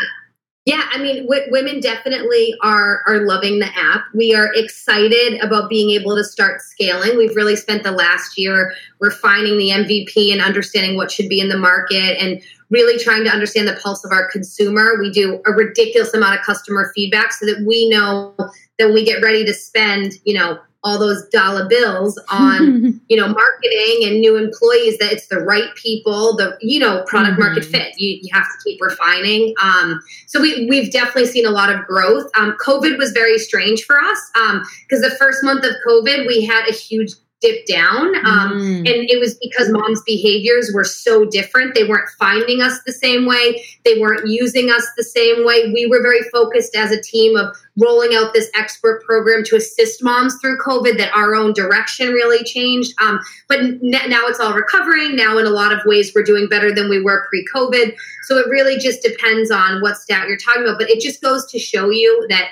Yeah, 0.67 0.83
I 0.91 0.99
mean, 0.99 1.23
w- 1.23 1.47
women 1.53 1.79
definitely 1.79 2.53
are 2.61 3.03
are 3.07 3.25
loving 3.25 3.61
the 3.61 3.69
app. 3.77 4.05
We 4.13 4.35
are 4.35 4.53
excited 4.55 5.41
about 5.41 5.71
being 5.71 5.91
able 5.91 6.17
to 6.17 6.25
start 6.25 6.61
scaling. 6.61 7.17
We've 7.17 7.37
really 7.37 7.55
spent 7.55 7.85
the 7.85 7.93
last 7.93 8.37
year 8.37 8.75
refining 8.99 9.59
the 9.59 9.71
MVP 9.71 10.33
and 10.33 10.43
understanding 10.43 10.97
what 10.97 11.13
should 11.13 11.29
be 11.29 11.39
in 11.39 11.49
the 11.49 11.57
market 11.57 12.21
and 12.21 12.43
really 12.71 12.99
trying 12.99 13.23
to 13.23 13.31
understand 13.31 13.69
the 13.69 13.79
pulse 13.81 14.05
of 14.05 14.11
our 14.11 14.29
consumer. 14.29 14.97
We 14.99 15.13
do 15.13 15.41
a 15.47 15.53
ridiculous 15.53 16.13
amount 16.15 16.41
of 16.41 16.45
customer 16.45 16.91
feedback 16.97 17.33
so 17.33 17.47
that 17.47 17.65
we 17.65 17.89
know 17.89 18.35
that 18.37 18.87
when 18.87 18.95
we 18.95 19.05
get 19.05 19.23
ready 19.23 19.45
to 19.45 19.55
spend, 19.55 20.15
you 20.25 20.35
know, 20.35 20.59
all 20.87 21.01
those 21.01 21.27
dollar 21.31 21.69
bills 21.69 22.19
on 22.31 23.01
you 23.09 23.17
know 23.17 23.27
marketing 23.27 24.05
and 24.05 24.21
new 24.21 24.37
employees 24.37 24.97
that 24.99 25.13
it's 25.13 25.27
the 25.27 25.41
right 25.41 25.75
people 25.75 26.37
the 26.37 26.57
you 26.61 26.79
know 26.79 27.03
product 27.07 27.33
mm-hmm. 27.33 27.43
market 27.43 27.65
fit. 27.65 27.93
You, 27.99 28.21
you 28.23 28.29
have 28.33 28.45
to 28.45 28.65
keep 28.65 28.81
refining. 28.81 29.53
Um, 29.61 30.01
so 30.27 30.41
we, 30.41 30.67
we've 30.67 30.93
definitely 30.93 31.27
seen 31.27 31.45
a 31.45 31.51
lot 31.51 31.75
of 31.75 31.85
growth. 31.87 32.31
Um, 32.37 32.57
covid 32.65 32.97
was 32.99 33.11
very 33.11 33.39
strange 33.39 33.83
for 33.85 34.01
us 34.01 34.31
because 34.33 35.05
um, 35.05 35.11
the 35.11 35.15
first 35.19 35.43
month 35.43 35.65
of 35.65 35.73
covid 35.87 36.27
we 36.27 36.45
had 36.45 36.69
a 36.69 36.73
huge 36.73 37.13
dip 37.47 37.67
down. 37.67 38.15
Um, 38.27 38.59
mm. 38.59 38.79
And 38.79 39.09
it 39.09 39.21
was 39.21 39.37
because 39.37 39.71
mom's 39.71 40.03
behaviors 40.03 40.73
were 40.75 40.85
so 40.85 41.25
different. 41.25 41.75
They 41.75 41.85
weren't 41.85 42.09
finding 42.19 42.61
us 42.61 42.79
the 42.85 42.93
same 42.93 43.27
way, 43.27 43.65
they 43.85 44.01
weren't 44.01 44.29
using 44.29 44.71
us 44.71 44.85
the 44.97 45.05
same 45.05 45.45
way. 45.45 45.71
We 45.73 45.87
were 45.87 46.03
very 46.03 46.23
focused 46.33 46.75
as 46.75 46.91
a 46.91 47.01
team 47.01 47.37
of 47.37 47.57
rolling 47.79 48.15
out 48.15 48.33
this 48.33 48.51
expert 48.55 49.03
program 49.05 49.45
to 49.45 49.57
assist 49.57 50.03
moms 50.03 50.35
through 50.41 50.59
COVID, 50.59 50.97
that 50.99 51.15
our 51.15 51.35
own 51.35 51.53
direction 51.53 52.09
really 52.09 52.43
changed. 52.45 52.95
Um, 53.01 53.21
but 53.49 53.61
n- 53.61 53.81
now 53.83 54.27
it's 54.27 54.41
all 54.41 54.55
recovering. 54.55 55.15
Now, 55.15 55.39
in 55.39 55.47
a 55.47 55.51
lot 55.51 55.73
of 55.73 55.81
ways, 55.85 56.13
we're 56.15 56.25
doing 56.25 56.49
better 56.49 56.75
than 56.75 56.89
we 56.89 57.03
were 57.03 57.27
pre 57.29 57.47
COVID. 57.55 57.95
So 58.25 58.39
it 58.39 58.49
really 58.49 58.79
just 58.79 59.03
depends 59.03 59.51
on 59.51 59.81
what 59.83 59.97
stat 59.97 60.29
you're 60.29 60.39
talking 60.39 60.63
about. 60.63 60.79
But 60.79 60.91
it 60.91 61.01
just 61.01 61.23
goes 61.23 61.47
to 61.53 61.59
show 61.59 61.91
you 61.91 62.27
that 62.29 62.49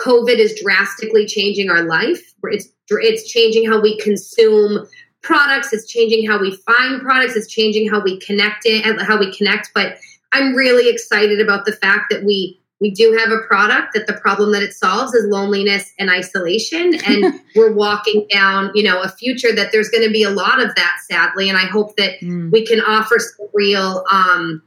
COVID 0.00 0.38
is 0.38 0.60
drastically 0.60 1.26
changing 1.26 1.70
our 1.70 1.82
life. 1.82 2.34
It's 2.44 2.68
it's 2.90 3.30
changing 3.30 3.68
how 3.68 3.80
we 3.80 3.98
consume 3.98 4.86
products. 5.22 5.72
It's 5.72 5.86
changing 5.86 6.28
how 6.28 6.38
we 6.38 6.56
find 6.56 7.00
products. 7.00 7.34
It's 7.36 7.48
changing 7.48 7.88
how 7.88 8.00
we 8.00 8.18
connect 8.20 8.66
it, 8.66 8.84
how 9.02 9.18
we 9.18 9.34
connect. 9.34 9.70
But 9.74 9.96
I'm 10.32 10.54
really 10.54 10.88
excited 10.90 11.40
about 11.40 11.64
the 11.64 11.72
fact 11.72 12.06
that 12.10 12.24
we 12.24 12.60
we 12.80 12.90
do 12.90 13.16
have 13.18 13.30
a 13.30 13.38
product 13.46 13.94
that 13.94 14.06
the 14.06 14.14
problem 14.14 14.52
that 14.52 14.62
it 14.62 14.74
solves 14.74 15.14
is 15.14 15.24
loneliness 15.26 15.92
and 15.98 16.10
isolation 16.10 16.94
and 17.06 17.40
we're 17.56 17.72
walking 17.72 18.26
down 18.30 18.70
you 18.74 18.82
know 18.82 19.00
a 19.00 19.08
future 19.08 19.54
that 19.54 19.72
there's 19.72 19.88
going 19.88 20.04
to 20.04 20.12
be 20.12 20.22
a 20.22 20.30
lot 20.30 20.60
of 20.60 20.74
that 20.74 20.96
sadly 21.08 21.48
and 21.48 21.56
i 21.56 21.64
hope 21.64 21.96
that 21.96 22.20
mm. 22.20 22.50
we 22.50 22.66
can 22.66 22.80
offer 22.80 23.18
some 23.18 23.46
real 23.54 24.04
um 24.10 24.60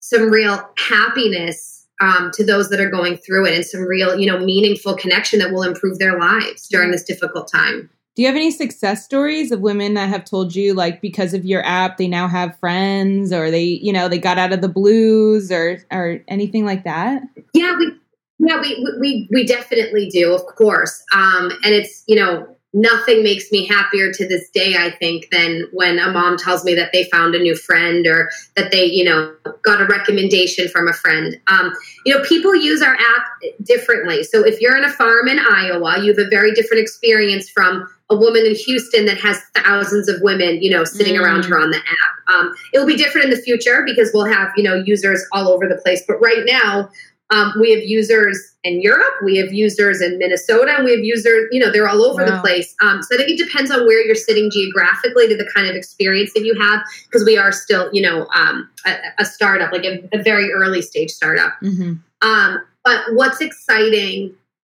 some 0.00 0.28
real 0.28 0.68
happiness 0.76 1.79
um, 2.00 2.30
to 2.34 2.44
those 2.44 2.70
that 2.70 2.80
are 2.80 2.90
going 2.90 3.16
through 3.18 3.46
it 3.46 3.54
and 3.54 3.64
some 3.64 3.82
real, 3.82 4.18
you 4.18 4.26
know, 4.26 4.38
meaningful 4.38 4.96
connection 4.96 5.38
that 5.38 5.52
will 5.52 5.62
improve 5.62 5.98
their 5.98 6.18
lives 6.18 6.66
during 6.68 6.90
this 6.90 7.04
difficult 7.04 7.50
time. 7.50 7.90
Do 8.16 8.22
you 8.22 8.28
have 8.28 8.36
any 8.36 8.50
success 8.50 9.04
stories 9.04 9.52
of 9.52 9.60
women 9.60 9.94
that 9.94 10.08
have 10.08 10.24
told 10.24 10.54
you, 10.54 10.74
like, 10.74 11.00
because 11.00 11.32
of 11.32 11.44
your 11.44 11.64
app, 11.64 11.96
they 11.96 12.08
now 12.08 12.26
have 12.26 12.58
friends, 12.58 13.32
or 13.32 13.50
they, 13.50 13.62
you 13.62 13.92
know, 13.92 14.08
they 14.08 14.18
got 14.18 14.36
out 14.36 14.52
of 14.52 14.60
the 14.60 14.68
blues, 14.68 15.52
or 15.52 15.78
or 15.92 16.20
anything 16.26 16.64
like 16.64 16.84
that? 16.84 17.22
Yeah, 17.54 17.76
we, 17.78 17.92
yeah, 18.40 18.60
we 18.60 18.96
we 19.00 19.28
we 19.30 19.46
definitely 19.46 20.08
do, 20.08 20.34
of 20.34 20.44
course. 20.44 21.02
Um, 21.14 21.52
and 21.62 21.72
it's 21.72 22.02
you 22.08 22.16
know 22.16 22.48
nothing 22.72 23.22
makes 23.22 23.50
me 23.50 23.66
happier 23.66 24.12
to 24.12 24.26
this 24.28 24.48
day 24.50 24.76
i 24.78 24.90
think 24.90 25.28
than 25.30 25.64
when 25.72 25.98
a 25.98 26.10
mom 26.10 26.36
tells 26.36 26.64
me 26.64 26.74
that 26.74 26.90
they 26.92 27.04
found 27.04 27.34
a 27.34 27.38
new 27.38 27.56
friend 27.56 28.06
or 28.06 28.30
that 28.56 28.70
they 28.70 28.84
you 28.84 29.04
know 29.04 29.34
got 29.62 29.80
a 29.80 29.86
recommendation 29.86 30.68
from 30.68 30.88
a 30.88 30.92
friend. 30.92 31.38
Um, 31.48 31.72
you 32.04 32.14
know 32.14 32.22
people 32.24 32.54
use 32.54 32.82
our 32.82 32.94
app 32.94 33.26
differently. 33.62 34.22
So 34.24 34.44
if 34.44 34.60
you're 34.60 34.76
in 34.76 34.84
a 34.84 34.90
farm 34.92 35.28
in 35.28 35.38
iowa 35.38 36.00
you 36.00 36.08
have 36.08 36.18
a 36.18 36.28
very 36.28 36.52
different 36.52 36.82
experience 36.82 37.48
from 37.48 37.88
a 38.10 38.16
woman 38.16 38.44
in 38.44 38.56
houston 38.56 39.04
that 39.04 39.18
has 39.18 39.40
thousands 39.54 40.08
of 40.08 40.20
women 40.20 40.60
you 40.60 40.70
know 40.70 40.84
sitting 40.84 41.14
mm. 41.14 41.22
around 41.22 41.44
her 41.44 41.58
on 41.58 41.70
the 41.70 41.78
app. 41.78 42.34
Um, 42.34 42.54
it 42.72 42.78
will 42.78 42.86
be 42.86 42.96
different 42.96 43.26
in 43.26 43.30
the 43.30 43.42
future 43.42 43.82
because 43.84 44.10
we'll 44.14 44.26
have 44.26 44.50
you 44.56 44.62
know 44.62 44.74
users 44.74 45.24
all 45.32 45.48
over 45.48 45.68
the 45.68 45.76
place. 45.76 46.02
But 46.06 46.20
right 46.20 46.44
now 46.46 46.90
um, 47.30 47.52
we 47.60 47.72
have 47.72 47.84
users 47.84 48.38
in 48.64 48.82
Europe, 48.82 49.14
we 49.24 49.36
have 49.36 49.52
users 49.52 50.02
in 50.02 50.18
Minnesota, 50.18 50.74
and 50.76 50.84
we 50.84 50.90
have 50.90 51.00
users, 51.00 51.48
you 51.52 51.60
know, 51.60 51.70
they're 51.70 51.88
all 51.88 52.02
over 52.02 52.24
wow. 52.24 52.34
the 52.34 52.40
place. 52.40 52.74
Um, 52.82 53.02
so 53.02 53.14
I 53.14 53.18
think 53.18 53.30
it 53.30 53.44
depends 53.44 53.70
on 53.70 53.86
where 53.86 54.04
you're 54.04 54.16
sitting 54.16 54.50
geographically 54.50 55.28
to 55.28 55.36
the 55.36 55.48
kind 55.54 55.68
of 55.68 55.76
experience 55.76 56.32
that 56.34 56.44
you 56.44 56.58
have, 56.60 56.82
because 57.06 57.24
we 57.24 57.38
are 57.38 57.52
still, 57.52 57.88
you 57.92 58.02
know, 58.02 58.26
um, 58.34 58.68
a, 58.84 58.96
a, 59.20 59.24
startup, 59.24 59.72
like 59.72 59.84
a, 59.84 60.06
a, 60.12 60.22
very 60.22 60.52
early 60.52 60.82
stage 60.82 61.10
startup. 61.10 61.52
Mm-hmm. 61.62 61.94
Um, 62.28 62.58
but 62.84 63.00
what's 63.12 63.40
exciting 63.40 64.34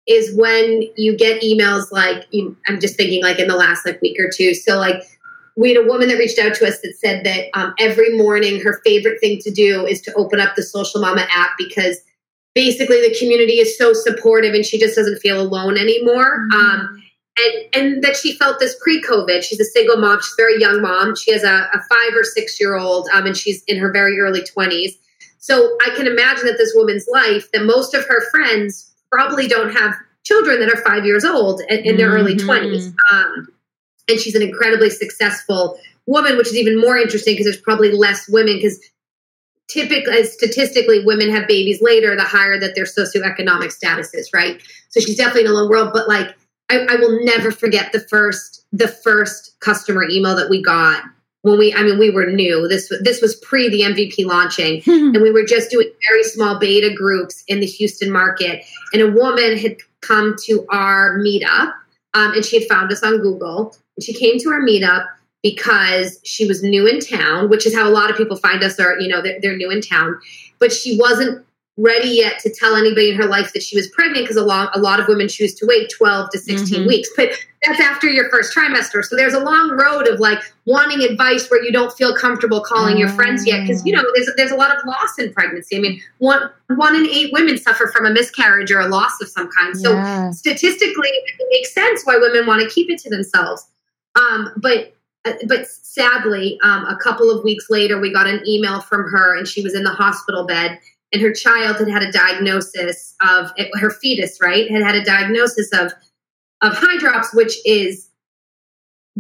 is 0.07 0.35
when 0.35 0.83
you 0.97 1.17
get 1.17 1.41
emails 1.41 1.91
like, 1.91 2.27
you, 2.31 2.55
I'm 2.67 2.79
just 2.79 2.97
thinking 2.97 3.23
like 3.23 3.39
in 3.39 3.47
the 3.47 3.55
last 3.55 3.85
like 3.85 4.01
week 4.01 4.19
or 4.19 4.29
two. 4.29 4.53
So 4.53 4.77
like 4.77 5.01
we 5.55 5.73
had 5.73 5.83
a 5.83 5.87
woman 5.87 6.09
that 6.09 6.17
reached 6.17 6.39
out 6.39 6.53
to 6.55 6.67
us 6.67 6.79
that 6.81 6.95
said 6.97 7.25
that 7.25 7.45
um, 7.53 7.73
every 7.79 8.17
morning 8.17 8.61
her 8.61 8.81
favorite 8.83 9.19
thing 9.19 9.39
to 9.39 9.51
do 9.51 9.85
is 9.85 10.01
to 10.01 10.13
open 10.13 10.39
up 10.39 10.55
the 10.55 10.63
Social 10.63 11.01
Mama 11.01 11.25
app 11.29 11.51
because 11.57 11.99
basically 12.53 13.01
the 13.01 13.15
community 13.17 13.59
is 13.59 13.77
so 13.77 13.93
supportive 13.93 14.53
and 14.53 14.65
she 14.65 14.79
just 14.79 14.95
doesn't 14.95 15.19
feel 15.19 15.41
alone 15.41 15.77
anymore. 15.77 16.47
Mm-hmm. 16.51 16.59
Um, 16.59 17.03
and, 17.37 17.75
and 17.75 18.03
that 18.03 18.17
she 18.17 18.35
felt 18.35 18.59
this 18.59 18.75
pre-COVID. 18.83 19.41
She's 19.41 19.59
a 19.59 19.65
single 19.65 19.97
mom. 19.97 20.19
She's 20.21 20.33
a 20.33 20.41
very 20.41 20.59
young 20.59 20.81
mom. 20.81 21.15
She 21.15 21.31
has 21.31 21.43
a, 21.43 21.69
a 21.73 21.79
five 21.89 22.13
or 22.13 22.23
six 22.23 22.59
year 22.59 22.77
old, 22.77 23.07
um, 23.13 23.25
and 23.25 23.37
she's 23.37 23.63
in 23.63 23.77
her 23.77 23.91
very 23.91 24.19
early 24.19 24.43
twenties. 24.43 24.97
So 25.37 25.77
I 25.81 25.89
can 25.95 26.07
imagine 26.07 26.45
that 26.45 26.57
this 26.57 26.73
woman's 26.75 27.07
life, 27.07 27.49
that 27.53 27.63
most 27.63 27.93
of 27.93 28.05
her 28.05 28.29
friends 28.29 28.93
probably 29.11 29.47
don't 29.47 29.73
have 29.73 29.95
children 30.23 30.59
that 30.59 30.69
are 30.69 30.83
five 30.83 31.05
years 31.05 31.23
old 31.23 31.61
in, 31.69 31.79
in 31.79 31.97
their 31.97 32.09
mm-hmm. 32.09 32.17
early 32.17 32.35
twenties. 32.35 32.93
Um, 33.11 33.47
and 34.09 34.19
she's 34.19 34.35
an 34.35 34.41
incredibly 34.41 34.89
successful 34.89 35.79
woman, 36.05 36.35
which 36.35 36.47
is 36.47 36.57
even 36.57 36.79
more 36.81 36.97
interesting 36.97 37.33
because 37.33 37.45
there's 37.45 37.61
probably 37.61 37.91
less 37.93 38.27
women 38.27 38.57
because 38.57 38.77
typically 39.71 40.23
statistically 40.23 41.03
women 41.05 41.29
have 41.29 41.47
babies 41.47 41.81
later 41.81 42.15
the 42.15 42.23
higher 42.23 42.59
that 42.59 42.75
their 42.75 42.85
socioeconomic 42.85 43.71
status 43.71 44.13
is 44.13 44.29
right? 44.33 44.61
So 44.89 44.99
she's 44.99 45.17
definitely 45.17 45.45
in 45.45 45.51
a 45.51 45.53
low 45.53 45.69
world 45.69 45.91
but 45.93 46.07
like 46.07 46.35
I, 46.69 46.85
I, 46.89 46.95
will 46.95 47.23
never 47.25 47.51
forget 47.51 47.91
the 47.91 48.01
first 48.01 48.65
the 48.71 48.87
first 48.87 49.59
customer 49.59 50.03
email 50.03 50.35
that 50.35 50.49
we 50.49 50.61
got 50.61 51.03
when 51.41 51.57
we 51.57 51.73
i 51.73 51.83
mean 51.83 51.99
we 51.99 52.09
were 52.09 52.25
new. 52.25 52.67
This 52.67 52.91
this 53.01 53.21
was 53.21 53.35
pre 53.35 53.69
the 53.69 53.81
mvp 53.81 54.25
launching 54.25 54.81
and 54.87 55.21
we 55.21 55.31
were 55.31 55.45
just 55.45 55.71
doing 55.71 55.89
very 56.09 56.23
small 56.23 56.59
beta 56.59 56.93
groups 56.93 57.43
in 57.47 57.59
the 57.59 57.65
houston 57.65 58.11
market 58.11 58.63
and 58.93 59.01
a 59.01 59.11
woman 59.11 59.57
had 59.57 59.77
come 60.01 60.35
to 60.45 60.65
our 60.69 61.17
meetup 61.19 61.73
um, 62.13 62.33
and 62.33 62.43
she 62.43 62.59
had 62.59 62.67
found 62.67 62.91
us 62.91 63.03
on 63.03 63.21
google. 63.21 63.75
And 63.95 64.03
she 64.03 64.13
came 64.13 64.37
to 64.39 64.49
our 64.49 64.61
meetup 64.61 65.07
because 65.43 66.19
she 66.23 66.47
was 66.47 66.63
new 66.63 66.87
in 66.87 66.99
town, 66.99 67.49
which 67.49 67.65
is 67.65 67.75
how 67.75 67.87
a 67.87 67.91
lot 67.91 68.09
of 68.09 68.17
people 68.17 68.37
find 68.37 68.63
us 68.63 68.79
are, 68.79 68.99
you 68.99 69.07
know, 69.07 69.21
they're, 69.21 69.39
they're 69.41 69.57
new 69.57 69.71
in 69.71 69.81
town. 69.81 70.19
But 70.59 70.71
she 70.71 70.97
wasn't 70.97 71.43
ready 71.77 72.09
yet 72.09 72.37
to 72.39 72.53
tell 72.53 72.75
anybody 72.75 73.09
in 73.09 73.15
her 73.15 73.25
life 73.25 73.53
that 73.53 73.63
she 73.63 73.75
was 73.75 73.87
pregnant 73.87 74.23
because 74.23 74.35
a 74.35 74.43
lot, 74.43 74.75
a 74.75 74.79
lot 74.79 74.99
of 74.99 75.07
women 75.07 75.27
choose 75.27 75.55
to 75.55 75.65
wait 75.65 75.89
12 75.97 76.29
to 76.29 76.37
16 76.37 76.79
mm-hmm. 76.79 76.87
weeks. 76.87 77.09
But 77.15 77.29
that's 77.65 77.79
after 77.79 78.07
your 78.07 78.29
first 78.29 78.55
trimester. 78.55 79.03
So 79.03 79.15
there's 79.15 79.33
a 79.33 79.39
long 79.39 79.71
road 79.71 80.07
of 80.07 80.19
like 80.19 80.39
wanting 80.65 81.01
advice 81.01 81.49
where 81.49 81.63
you 81.63 81.71
don't 81.71 81.91
feel 81.93 82.15
comfortable 82.15 82.61
calling 82.61 82.97
your 82.97 83.09
friends 83.09 83.47
yet 83.47 83.61
because, 83.61 83.83
you 83.85 83.93
know, 83.93 84.03
there's, 84.13 84.29
there's 84.35 84.51
a 84.51 84.55
lot 84.55 84.75
of 84.75 84.85
loss 84.85 85.17
in 85.17 85.33
pregnancy. 85.33 85.77
I 85.77 85.79
mean, 85.79 86.01
one, 86.19 86.49
one 86.67 86.95
in 86.95 87.07
eight 87.07 87.31
women 87.33 87.57
suffer 87.57 87.87
from 87.87 88.05
a 88.05 88.11
miscarriage 88.11 88.71
or 88.71 88.79
a 88.79 88.87
loss 88.87 89.19
of 89.21 89.29
some 89.29 89.49
kind. 89.51 89.77
So 89.77 89.93
yeah. 89.93 90.31
statistically, 90.31 91.09
it 91.09 91.47
makes 91.51 91.73
sense 91.73 92.03
why 92.03 92.17
women 92.17 92.45
want 92.45 92.61
to 92.61 92.69
keep 92.69 92.89
it 92.91 92.99
to 92.99 93.09
themselves. 93.09 93.65
Um, 94.15 94.51
but 94.57 94.93
but 95.23 95.67
sadly, 95.67 96.59
um, 96.63 96.85
a 96.85 96.97
couple 96.97 97.29
of 97.29 97.43
weeks 97.43 97.69
later, 97.69 97.99
we 97.99 98.11
got 98.11 98.27
an 98.27 98.41
email 98.47 98.81
from 98.81 99.09
her, 99.09 99.37
and 99.37 99.47
she 99.47 99.61
was 99.61 99.75
in 99.75 99.83
the 99.83 99.91
hospital 99.91 100.45
bed, 100.45 100.79
and 101.11 101.21
her 101.21 101.33
child 101.33 101.77
had 101.77 101.89
had 101.89 102.03
a 102.03 102.11
diagnosis 102.11 103.15
of 103.21 103.51
her 103.73 103.91
fetus, 103.91 104.39
right, 104.41 104.69
had 104.71 104.81
had 104.81 104.95
a 104.95 105.03
diagnosis 105.03 105.71
of 105.73 105.93
of 106.61 106.73
hydrops, 106.73 107.35
which 107.35 107.57
is 107.65 108.09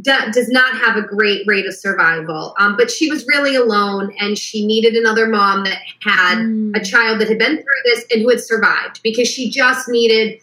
does 0.01 0.47
not 0.47 0.77
have 0.77 0.95
a 0.95 1.01
great 1.01 1.45
rate 1.45 1.65
of 1.65 1.75
survival. 1.75 2.55
Um, 2.59 2.77
but 2.77 2.89
she 2.89 3.09
was 3.09 3.27
really 3.27 3.55
alone, 3.55 4.13
and 4.19 4.37
she 4.37 4.65
needed 4.65 4.95
another 4.95 5.27
mom 5.27 5.65
that 5.65 5.79
had 6.01 6.37
mm. 6.39 6.75
a 6.75 6.83
child 6.83 7.19
that 7.19 7.27
had 7.27 7.37
been 7.37 7.57
through 7.57 7.81
this 7.85 8.05
and 8.11 8.21
who 8.21 8.29
had 8.29 8.41
survived 8.41 9.01
because 9.03 9.27
she 9.27 9.49
just 9.51 9.89
needed 9.89 10.39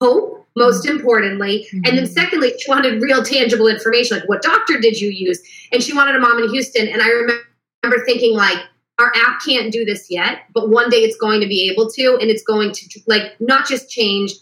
hope 0.00 0.46
most 0.58 0.86
importantly. 0.86 1.66
Mm-hmm. 1.68 1.76
And 1.86 1.98
then 1.98 2.04
mm-hmm. 2.04 2.12
secondly, 2.12 2.52
she 2.58 2.70
wanted 2.70 3.00
real 3.02 3.22
tangible 3.22 3.68
information, 3.68 4.18
like 4.18 4.28
what 4.28 4.42
doctor 4.42 4.78
did 4.78 5.00
you 5.00 5.10
use? 5.10 5.40
And 5.72 5.82
she 5.82 5.94
wanted 5.94 6.16
a 6.16 6.20
mom 6.20 6.42
in 6.42 6.50
Houston. 6.50 6.88
And 6.88 7.00
I 7.00 7.08
remember 7.08 8.04
thinking 8.04 8.34
like, 8.36 8.58
our 8.98 9.12
app 9.14 9.40
can't 9.46 9.72
do 9.72 9.84
this 9.84 10.10
yet, 10.10 10.40
but 10.52 10.70
one 10.70 10.90
day 10.90 10.98
it's 10.98 11.16
going 11.16 11.40
to 11.40 11.46
be 11.46 11.70
able 11.70 11.88
to, 11.88 12.18
and 12.20 12.30
it's 12.30 12.42
going 12.42 12.72
to 12.72 13.00
like 13.06 13.40
not 13.40 13.68
just 13.68 13.88
change 13.88 14.32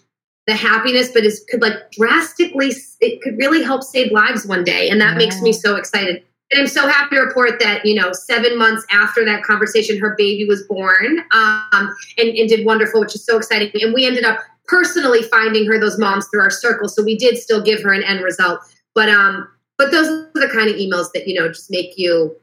the 0.46 0.55
happiness, 0.55 1.11
but 1.12 1.24
it 1.24 1.35
could 1.50 1.61
like 1.61 1.74
drastically, 1.92 2.72
it 3.00 3.20
could 3.20 3.37
really 3.37 3.62
help 3.62 3.83
save 3.83 4.11
lives 4.12 4.46
one 4.46 4.64
day. 4.64 4.88
And 4.88 4.98
that 5.02 5.12
yeah. 5.12 5.18
makes 5.18 5.42
me 5.42 5.52
so 5.52 5.76
excited 5.76 6.22
and 6.52 6.61
I'm 6.61 6.68
so 6.68 6.87
happy 6.87 7.16
to 7.16 7.22
report 7.22 7.59
that, 7.59 7.85
you 7.85 7.94
know, 7.94 8.12
seven 8.12 8.57
months 8.57 8.87
after 8.92 9.24
that 9.24 9.42
conversation, 9.42 9.98
her 9.98 10.14
baby 10.16 10.44
was 10.46 10.62
born 10.62 11.18
um, 11.33 11.96
and, 12.18 12.29
and 12.29 12.48
did 12.48 12.64
wonderful, 12.64 13.00
which 13.00 13.16
is 13.16 13.24
so 13.24 13.37
exciting. 13.37 13.70
And 13.83 13.92
we 13.92 14.07
ended 14.07 14.24
up 14.24 14.38
personally 14.68 15.22
finding 15.22 15.66
her 15.66 15.79
those 15.79 15.98
moms 15.98 16.26
through 16.29 16.42
our 16.42 16.50
circle. 16.50 16.88
So 16.88 17.02
we 17.02 17.16
did 17.16 17.38
still 17.38 17.62
give 17.62 17.83
her 17.83 17.92
an 17.92 18.02
end 18.02 18.22
result. 18.22 18.61
But 18.94 19.09
um, 19.09 19.48
but 19.79 19.90
those 19.90 20.09
are 20.09 20.31
the 20.35 20.48
kind 20.52 20.68
of 20.68 20.76
emails 20.76 21.12
that, 21.12 21.26
you 21.26 21.38
know, 21.38 21.48
just 21.48 21.70
make 21.70 21.98
you, 21.98 22.35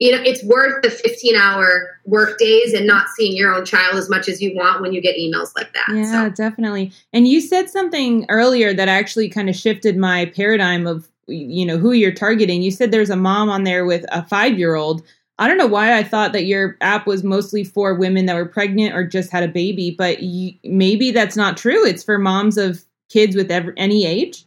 you 0.00 0.10
know, 0.10 0.20
it's 0.24 0.42
worth 0.44 0.82
the 0.82 0.90
15 0.90 1.36
hour 1.36 2.00
work 2.04 2.38
days 2.38 2.72
and 2.74 2.86
not 2.86 3.08
seeing 3.16 3.36
your 3.36 3.54
own 3.54 3.64
child 3.64 3.96
as 3.96 4.10
much 4.10 4.28
as 4.28 4.42
you 4.42 4.54
want 4.56 4.82
when 4.82 4.92
you 4.92 5.00
get 5.00 5.16
emails 5.16 5.54
like 5.54 5.72
that. 5.72 5.86
Yeah, 5.94 6.24
so. 6.24 6.30
definitely. 6.30 6.92
And 7.12 7.28
you 7.28 7.40
said 7.40 7.70
something 7.70 8.26
earlier 8.28 8.74
that 8.74 8.88
actually 8.88 9.28
kind 9.28 9.48
of 9.48 9.54
shifted 9.54 9.96
my 9.96 10.26
paradigm 10.26 10.86
of 10.86 11.08
you 11.26 11.64
know 11.64 11.78
who 11.78 11.92
you're 11.92 12.12
targeting 12.12 12.60
you 12.60 12.70
said 12.70 12.90
there's 12.90 13.08
a 13.08 13.16
mom 13.16 13.48
on 13.48 13.64
there 13.64 13.86
with 13.86 14.04
a 14.12 14.22
five 14.22 14.58
year 14.58 14.74
old 14.74 15.02
i 15.38 15.48
don't 15.48 15.58
know 15.58 15.66
why 15.66 15.96
i 15.96 16.02
thought 16.02 16.32
that 16.32 16.44
your 16.44 16.76
app 16.80 17.06
was 17.06 17.24
mostly 17.24 17.64
for 17.64 17.94
women 17.94 18.26
that 18.26 18.36
were 18.36 18.46
pregnant 18.46 18.94
or 18.94 19.04
just 19.04 19.30
had 19.30 19.42
a 19.42 19.48
baby 19.48 19.94
but 19.96 20.22
you, 20.22 20.52
maybe 20.64 21.10
that's 21.10 21.36
not 21.36 21.56
true. 21.56 21.84
It's 21.86 22.02
for 22.02 22.18
moms 22.18 22.58
of 22.58 22.84
kids 23.08 23.36
with 23.36 23.50
every, 23.50 23.72
any 23.76 24.06
age? 24.06 24.44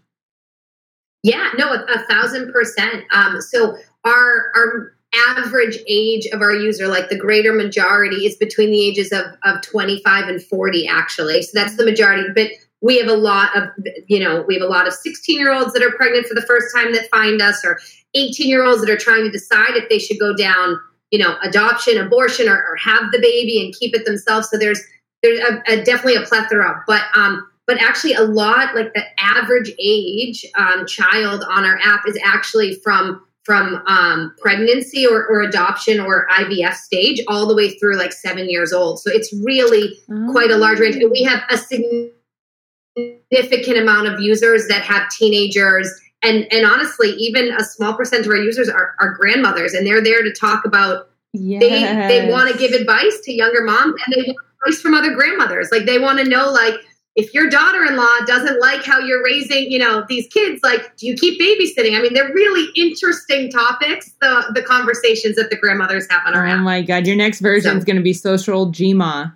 Yeah 1.23 1.49
no 1.57 1.71
a, 1.71 1.83
a 1.83 1.99
thousand 2.09 2.51
percent. 2.51 3.03
Um, 3.11 3.41
so 3.41 3.77
our 4.03 4.51
our 4.55 4.93
average 5.29 5.77
age 5.87 6.27
of 6.27 6.41
our 6.41 6.51
user 6.51 6.87
like 6.87 7.09
the 7.09 7.17
greater 7.17 7.53
majority 7.53 8.25
is 8.25 8.35
between 8.35 8.69
the 8.69 8.81
ages 8.81 9.13
of, 9.13 9.25
of 9.45 9.61
25 9.61 10.27
and 10.27 10.43
40 10.43 10.87
actually. 10.87 11.41
So 11.41 11.51
that's 11.53 11.77
the 11.77 11.85
majority 11.85 12.27
but 12.35 12.51
we 12.81 12.99
have 12.99 13.07
a 13.07 13.15
lot 13.15 13.55
of 13.57 13.69
you 14.07 14.19
know 14.19 14.43
we 14.47 14.55
have 14.55 14.63
a 14.63 14.67
lot 14.67 14.87
of 14.87 14.93
16 14.93 15.39
year 15.39 15.53
olds 15.53 15.73
that 15.73 15.83
are 15.83 15.91
pregnant 15.91 16.27
for 16.27 16.35
the 16.35 16.45
first 16.45 16.75
time 16.75 16.93
that 16.93 17.09
find 17.09 17.41
us 17.41 17.63
or 17.65 17.79
18 18.17 18.47
year 18.47 18.63
olds 18.63 18.81
that 18.81 18.89
are 18.89 18.97
trying 18.97 19.23
to 19.23 19.31
decide 19.31 19.75
if 19.75 19.89
they 19.89 19.99
should 19.99 20.19
go 20.19 20.35
down 20.35 20.79
you 21.11 21.19
know 21.19 21.37
adoption 21.43 21.97
abortion 21.97 22.49
or, 22.49 22.55
or 22.55 22.75
have 22.77 23.11
the 23.11 23.19
baby 23.19 23.63
and 23.63 23.75
keep 23.75 23.95
it 23.95 24.05
themselves 24.05 24.49
so 24.49 24.57
there's 24.57 24.81
there's 25.23 25.39
a, 25.39 25.61
a, 25.67 25.83
definitely 25.83 26.15
a 26.15 26.21
plethora 26.21 26.83
but 26.87 27.03
um 27.15 27.47
but 27.67 27.79
actually 27.81 28.13
a 28.13 28.23
lot 28.23 28.73
like 28.75 28.93
the 28.93 29.03
average 29.19 29.71
age 29.77 30.45
um, 30.55 30.87
child 30.87 31.43
on 31.49 31.65
our 31.65 31.77
app 31.83 32.07
is 32.07 32.17
actually 32.23 32.75
from 32.75 33.21
from 33.43 33.83
um, 33.87 34.33
pregnancy 34.41 35.05
or, 35.07 35.25
or, 35.25 35.41
adoption 35.41 35.99
or 36.01 36.27
IVF 36.37 36.73
stage 36.73 37.21
all 37.29 37.47
the 37.47 37.55
way 37.55 37.79
through 37.79 37.95
like 37.95 38.11
seven 38.11 38.49
years 38.49 38.73
old. 38.73 38.99
So 38.99 39.09
it's 39.09 39.33
really 39.41 39.97
quite 40.33 40.51
a 40.51 40.57
large 40.57 40.81
range. 40.81 40.97
And 40.97 41.09
we 41.09 41.23
have 41.23 41.41
a 41.49 41.57
significant 41.57 42.11
amount 43.77 44.07
of 44.07 44.19
users 44.19 44.67
that 44.67 44.81
have 44.81 45.09
teenagers 45.11 45.89
and 46.23 46.51
and 46.51 46.65
honestly 46.65 47.09
even 47.11 47.51
a 47.53 47.63
small 47.63 47.93
percent 47.93 48.25
of 48.25 48.31
our 48.31 48.37
users 48.37 48.69
are, 48.69 48.95
are 48.99 49.13
grandmothers 49.13 49.73
and 49.73 49.85
they're 49.85 50.03
there 50.03 50.23
to 50.23 50.33
talk 50.33 50.65
about 50.65 51.09
yes. 51.33 51.61
they 51.61 52.19
they 52.21 52.31
want 52.31 52.51
to 52.51 52.57
give 52.57 52.71
advice 52.71 53.19
to 53.23 53.33
younger 53.33 53.63
moms 53.63 53.95
and 54.05 54.15
they 54.15 54.23
want 54.27 54.37
advice 54.65 54.81
from 54.81 54.93
other 54.93 55.13
grandmothers 55.13 55.69
like 55.71 55.85
they 55.85 55.99
want 55.99 56.19
to 56.19 56.25
know 56.25 56.49
like 56.51 56.75
if 57.15 57.33
your 57.33 57.49
daughter-in-law 57.49 58.25
doesn't 58.27 58.61
like 58.61 58.83
how 58.83 58.99
you're 58.99 59.23
raising 59.23 59.71
you 59.71 59.79
know 59.79 60.05
these 60.07 60.27
kids 60.27 60.61
like 60.63 60.95
do 60.97 61.07
you 61.07 61.15
keep 61.15 61.39
babysitting 61.39 61.97
i 61.97 62.01
mean 62.01 62.13
they're 62.13 62.33
really 62.33 62.69
interesting 62.75 63.51
topics 63.51 64.13
the 64.21 64.51
the 64.53 64.61
conversations 64.61 65.35
that 65.35 65.49
the 65.49 65.55
grandmothers 65.55 66.07
have 66.09 66.21
on 66.25 66.35
our 66.35 66.47
oh 66.47 66.51
app. 66.51 66.59
my 66.61 66.81
god 66.81 67.05
your 67.05 67.15
next 67.15 67.39
version 67.39 67.71
so. 67.71 67.77
is 67.77 67.83
going 67.83 67.97
to 67.97 68.03
be 68.03 68.13
social 68.13 68.71
gma 68.71 69.33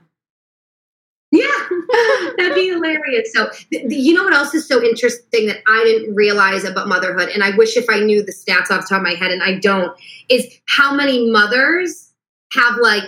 that'd 2.52 2.64
be 2.64 2.70
hilarious. 2.70 3.34
So, 3.34 3.50
th- 3.72 3.86
you 3.90 4.14
know 4.14 4.24
what 4.24 4.34
else 4.34 4.54
is 4.54 4.68
so 4.68 4.84
interesting 4.84 5.48
that 5.48 5.58
I 5.68 5.84
didn't 5.86 6.16
realize 6.16 6.64
about 6.64 6.88
motherhood, 6.88 7.30
and 7.30 7.44
I 7.44 7.56
wish 7.56 7.78
if 7.78 7.86
I 7.90 8.00
knew 8.00 8.24
the 8.24 8.34
stats 8.34 8.72
off 8.72 8.82
the 8.82 8.88
top 8.90 8.98
of 8.98 9.04
my 9.04 9.14
head, 9.14 9.32
and 9.32 9.44
I 9.44 9.60
don't, 9.60 9.98
is 10.30 10.60
how 10.68 10.94
many 10.94 11.30
mothers 11.30 12.14
have 12.54 12.78
like 12.78 13.04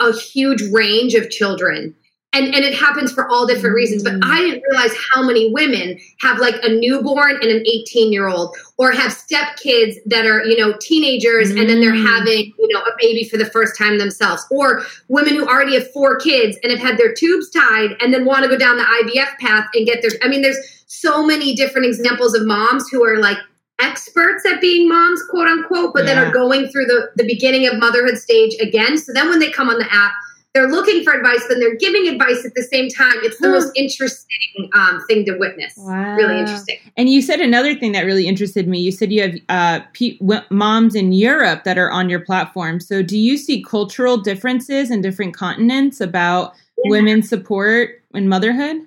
a 0.00 0.12
huge 0.12 0.62
range 0.72 1.14
of 1.14 1.30
children 1.30 1.94
and 2.32 2.46
and 2.54 2.64
it 2.64 2.74
happens 2.74 3.10
for 3.12 3.28
all 3.28 3.46
different 3.46 3.74
reasons 3.74 4.02
but 4.02 4.14
i 4.22 4.40
didn't 4.40 4.62
realize 4.70 4.92
how 5.12 5.22
many 5.22 5.50
women 5.52 5.98
have 6.20 6.38
like 6.38 6.54
a 6.62 6.68
newborn 6.68 7.36
and 7.36 7.50
an 7.50 7.62
18 7.66 8.12
year 8.12 8.28
old 8.28 8.56
or 8.76 8.92
have 8.92 9.12
stepkids 9.12 9.96
that 10.06 10.26
are 10.26 10.44
you 10.44 10.56
know 10.56 10.74
teenagers 10.80 11.50
mm. 11.50 11.60
and 11.60 11.68
then 11.68 11.80
they're 11.80 11.92
mm. 11.92 12.06
having 12.06 12.52
you 12.58 12.68
know 12.68 12.80
a 12.80 12.92
baby 13.00 13.24
for 13.24 13.36
the 13.36 13.46
first 13.46 13.76
time 13.78 13.98
themselves 13.98 14.44
or 14.50 14.82
women 15.08 15.34
who 15.34 15.46
already 15.46 15.74
have 15.74 15.90
four 15.92 16.18
kids 16.18 16.58
and 16.62 16.70
have 16.70 16.80
had 16.80 16.98
their 16.98 17.14
tubes 17.14 17.50
tied 17.50 17.96
and 18.00 18.12
then 18.12 18.24
want 18.24 18.42
to 18.42 18.48
go 18.48 18.58
down 18.58 18.76
the 18.76 18.82
ivf 18.82 19.38
path 19.38 19.66
and 19.74 19.86
get 19.86 20.02
their 20.02 20.12
i 20.22 20.28
mean 20.28 20.42
there's 20.42 20.84
so 20.86 21.24
many 21.24 21.54
different 21.54 21.86
examples 21.86 22.34
of 22.34 22.46
moms 22.46 22.88
who 22.90 23.04
are 23.04 23.18
like 23.18 23.38
experts 23.80 24.44
at 24.44 24.60
being 24.60 24.88
moms 24.88 25.22
quote 25.30 25.46
unquote 25.46 25.94
but 25.94 26.04
yeah. 26.04 26.14
then 26.14 26.18
are 26.18 26.32
going 26.32 26.68
through 26.68 26.84
the 26.84 27.08
the 27.16 27.24
beginning 27.24 27.66
of 27.66 27.78
motherhood 27.78 28.18
stage 28.18 28.54
again 28.60 28.98
so 28.98 29.12
then 29.12 29.28
when 29.28 29.38
they 29.38 29.50
come 29.50 29.68
on 29.68 29.78
the 29.78 29.94
app 29.94 30.12
they're 30.54 30.68
looking 30.68 31.04
for 31.04 31.12
advice, 31.12 31.44
then 31.48 31.60
they're 31.60 31.76
giving 31.76 32.08
advice 32.08 32.44
at 32.44 32.54
the 32.54 32.62
same 32.62 32.88
time. 32.88 33.14
It's 33.22 33.38
the 33.38 33.48
most 33.48 33.70
interesting 33.76 34.70
um, 34.74 35.04
thing 35.06 35.24
to 35.26 35.36
witness. 35.36 35.74
Wow. 35.76 36.16
Really 36.16 36.40
interesting. 36.40 36.78
And 36.96 37.08
you 37.08 37.20
said 37.22 37.40
another 37.40 37.74
thing 37.74 37.92
that 37.92 38.02
really 38.06 38.26
interested 38.26 38.66
me. 38.66 38.80
You 38.80 38.90
said 38.90 39.12
you 39.12 39.22
have 39.22 39.34
uh, 39.48 39.84
p- 39.92 40.20
moms 40.50 40.94
in 40.94 41.12
Europe 41.12 41.64
that 41.64 41.76
are 41.78 41.90
on 41.90 42.08
your 42.08 42.20
platform. 42.20 42.80
So 42.80 43.02
do 43.02 43.18
you 43.18 43.36
see 43.36 43.62
cultural 43.62 44.16
differences 44.16 44.90
in 44.90 45.02
different 45.02 45.34
continents 45.34 46.00
about 46.00 46.54
yeah. 46.82 46.90
women's 46.90 47.28
support 47.28 48.02
and 48.14 48.28
motherhood? 48.28 48.78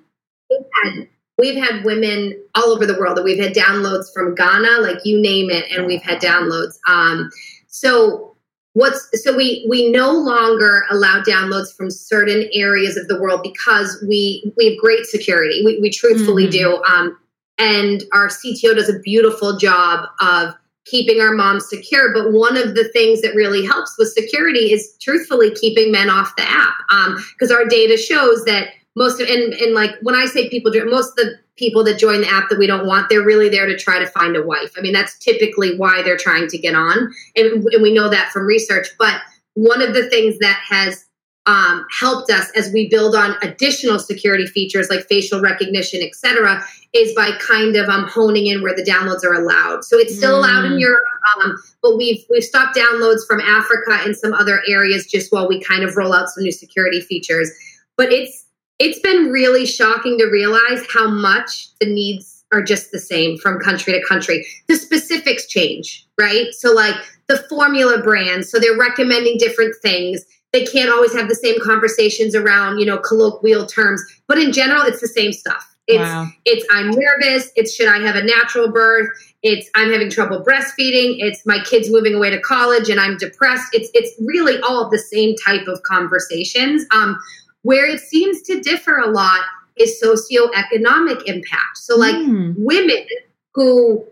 We've 0.50 0.60
had, 0.82 1.08
we've 1.38 1.62
had 1.62 1.84
women 1.84 2.42
all 2.56 2.70
over 2.70 2.86
the 2.86 2.98
world. 2.98 3.20
We've 3.22 3.42
had 3.42 3.54
downloads 3.54 4.12
from 4.12 4.34
Ghana, 4.34 4.80
like 4.80 4.98
you 5.04 5.20
name 5.22 5.48
it, 5.48 5.64
and 5.70 5.86
we've 5.86 6.02
had 6.02 6.20
downloads. 6.20 6.74
Um, 6.88 7.30
so 7.68 8.31
what's 8.74 9.08
so 9.22 9.36
we 9.36 9.66
we 9.68 9.90
no 9.90 10.12
longer 10.12 10.84
allow 10.90 11.22
downloads 11.22 11.74
from 11.74 11.90
certain 11.90 12.48
areas 12.52 12.96
of 12.96 13.08
the 13.08 13.20
world 13.20 13.42
because 13.42 14.04
we 14.08 14.52
we 14.56 14.70
have 14.70 14.78
great 14.78 15.06
security. 15.06 15.62
We, 15.64 15.78
we 15.80 15.90
truthfully 15.90 16.44
mm-hmm. 16.44 16.50
do. 16.50 16.82
Um, 16.84 17.18
and 17.58 18.02
our 18.12 18.28
cto 18.28 18.74
does 18.74 18.88
a 18.88 18.98
beautiful 19.00 19.58
job 19.58 20.08
of 20.20 20.54
keeping 20.84 21.20
our 21.20 21.32
moms 21.32 21.68
secure. 21.68 22.12
But 22.12 22.32
one 22.32 22.56
of 22.56 22.74
the 22.74 22.88
things 22.88 23.20
that 23.22 23.34
really 23.34 23.64
helps 23.64 23.96
with 23.98 24.12
security 24.12 24.72
is 24.72 24.96
truthfully 25.00 25.52
keeping 25.52 25.92
men 25.92 26.10
off 26.10 26.34
the 26.36 26.42
app 26.42 26.74
Um, 26.90 27.24
because 27.32 27.50
um, 27.50 27.58
our 27.58 27.66
data 27.66 27.96
shows 27.96 28.44
that 28.44 28.68
most 28.94 29.20
of 29.20 29.28
and, 29.28 29.52
and 29.54 29.74
like 29.74 29.90
when 30.02 30.14
i 30.14 30.26
say 30.26 30.48
people 30.48 30.72
most 30.86 31.10
of 31.10 31.26
the 31.26 31.38
people 31.56 31.84
that 31.84 31.98
join 31.98 32.20
the 32.20 32.28
app 32.28 32.48
that 32.48 32.58
we 32.58 32.66
don't 32.66 32.86
want 32.86 33.08
they're 33.08 33.24
really 33.24 33.48
there 33.48 33.66
to 33.66 33.76
try 33.76 33.98
to 33.98 34.06
find 34.06 34.36
a 34.36 34.42
wife 34.42 34.72
i 34.76 34.80
mean 34.80 34.92
that's 34.92 35.18
typically 35.18 35.76
why 35.76 36.02
they're 36.02 36.16
trying 36.16 36.48
to 36.48 36.58
get 36.58 36.74
on 36.74 37.12
and, 37.36 37.64
and 37.64 37.82
we 37.82 37.92
know 37.92 38.08
that 38.08 38.30
from 38.32 38.46
research 38.46 38.88
but 38.98 39.20
one 39.54 39.82
of 39.82 39.94
the 39.94 40.08
things 40.08 40.38
that 40.38 40.60
has 40.68 41.06
um, 41.44 41.84
helped 41.90 42.30
us 42.30 42.52
as 42.56 42.72
we 42.72 42.88
build 42.88 43.16
on 43.16 43.34
additional 43.42 43.98
security 43.98 44.46
features 44.46 44.88
like 44.88 45.06
facial 45.08 45.40
recognition 45.40 46.00
et 46.02 46.14
cetera 46.14 46.62
is 46.92 47.12
by 47.16 47.32
kind 47.40 47.74
of 47.74 47.88
um, 47.88 48.06
honing 48.06 48.46
in 48.46 48.62
where 48.62 48.76
the 48.76 48.84
downloads 48.84 49.24
are 49.24 49.34
allowed 49.34 49.84
so 49.84 49.98
it's 49.98 50.16
still 50.16 50.34
mm. 50.34 50.38
allowed 50.38 50.64
in 50.66 50.72
mm. 50.74 50.80
europe 50.80 51.02
um, 51.36 51.60
but 51.82 51.96
we've 51.96 52.24
we've 52.30 52.44
stopped 52.44 52.76
downloads 52.76 53.26
from 53.26 53.40
africa 53.40 53.98
and 54.04 54.16
some 54.16 54.32
other 54.34 54.62
areas 54.68 55.04
just 55.06 55.32
while 55.32 55.48
we 55.48 55.60
kind 55.60 55.82
of 55.82 55.96
roll 55.96 56.14
out 56.14 56.28
some 56.28 56.44
new 56.44 56.52
security 56.52 57.00
features 57.00 57.50
but 57.96 58.12
it's 58.12 58.41
it's 58.82 58.98
been 58.98 59.30
really 59.30 59.64
shocking 59.64 60.18
to 60.18 60.24
realize 60.24 60.84
how 60.92 61.08
much 61.08 61.68
the 61.78 61.86
needs 61.86 62.44
are 62.52 62.62
just 62.62 62.90
the 62.90 62.98
same 62.98 63.38
from 63.38 63.60
country 63.60 63.92
to 63.92 64.04
country. 64.04 64.44
The 64.66 64.74
specifics 64.74 65.46
change, 65.46 66.04
right? 66.20 66.52
So, 66.52 66.72
like 66.72 66.96
the 67.28 67.38
formula 67.48 68.02
brands, 68.02 68.50
so 68.50 68.58
they're 68.58 68.76
recommending 68.76 69.38
different 69.38 69.76
things. 69.82 70.24
They 70.52 70.64
can't 70.64 70.90
always 70.90 71.14
have 71.14 71.28
the 71.28 71.36
same 71.36 71.60
conversations 71.62 72.34
around, 72.34 72.80
you 72.80 72.84
know, 72.84 72.98
colloquial 72.98 73.66
terms, 73.66 74.02
but 74.26 74.36
in 74.36 74.52
general, 74.52 74.82
it's 74.82 75.00
the 75.00 75.08
same 75.08 75.32
stuff. 75.32 75.64
It's 75.86 75.98
wow. 75.98 76.26
it's 76.44 76.66
I'm 76.70 76.90
nervous. 76.90 77.50
It's 77.56 77.74
should 77.74 77.88
I 77.88 77.98
have 78.00 78.16
a 78.16 78.22
natural 78.22 78.70
birth? 78.70 79.08
It's 79.42 79.68
I'm 79.74 79.92
having 79.92 80.10
trouble 80.10 80.44
breastfeeding. 80.44 81.16
It's 81.18 81.44
my 81.44 81.58
kids 81.64 81.90
moving 81.90 82.14
away 82.14 82.30
to 82.30 82.40
college 82.40 82.88
and 82.88 83.00
I'm 83.00 83.16
depressed. 83.16 83.68
It's 83.72 83.90
it's 83.94 84.10
really 84.20 84.60
all 84.60 84.90
the 84.90 84.98
same 84.98 85.34
type 85.44 85.66
of 85.66 85.82
conversations. 85.82 86.84
Um, 86.92 87.18
where 87.62 87.86
it 87.86 88.00
seems 88.00 88.42
to 88.42 88.60
differ 88.60 88.98
a 88.98 89.10
lot 89.10 89.40
is 89.76 90.00
socioeconomic 90.02 91.22
impact. 91.26 91.78
So, 91.78 91.96
like 91.96 92.14
mm. 92.14 92.54
women 92.56 93.06
who 93.54 94.04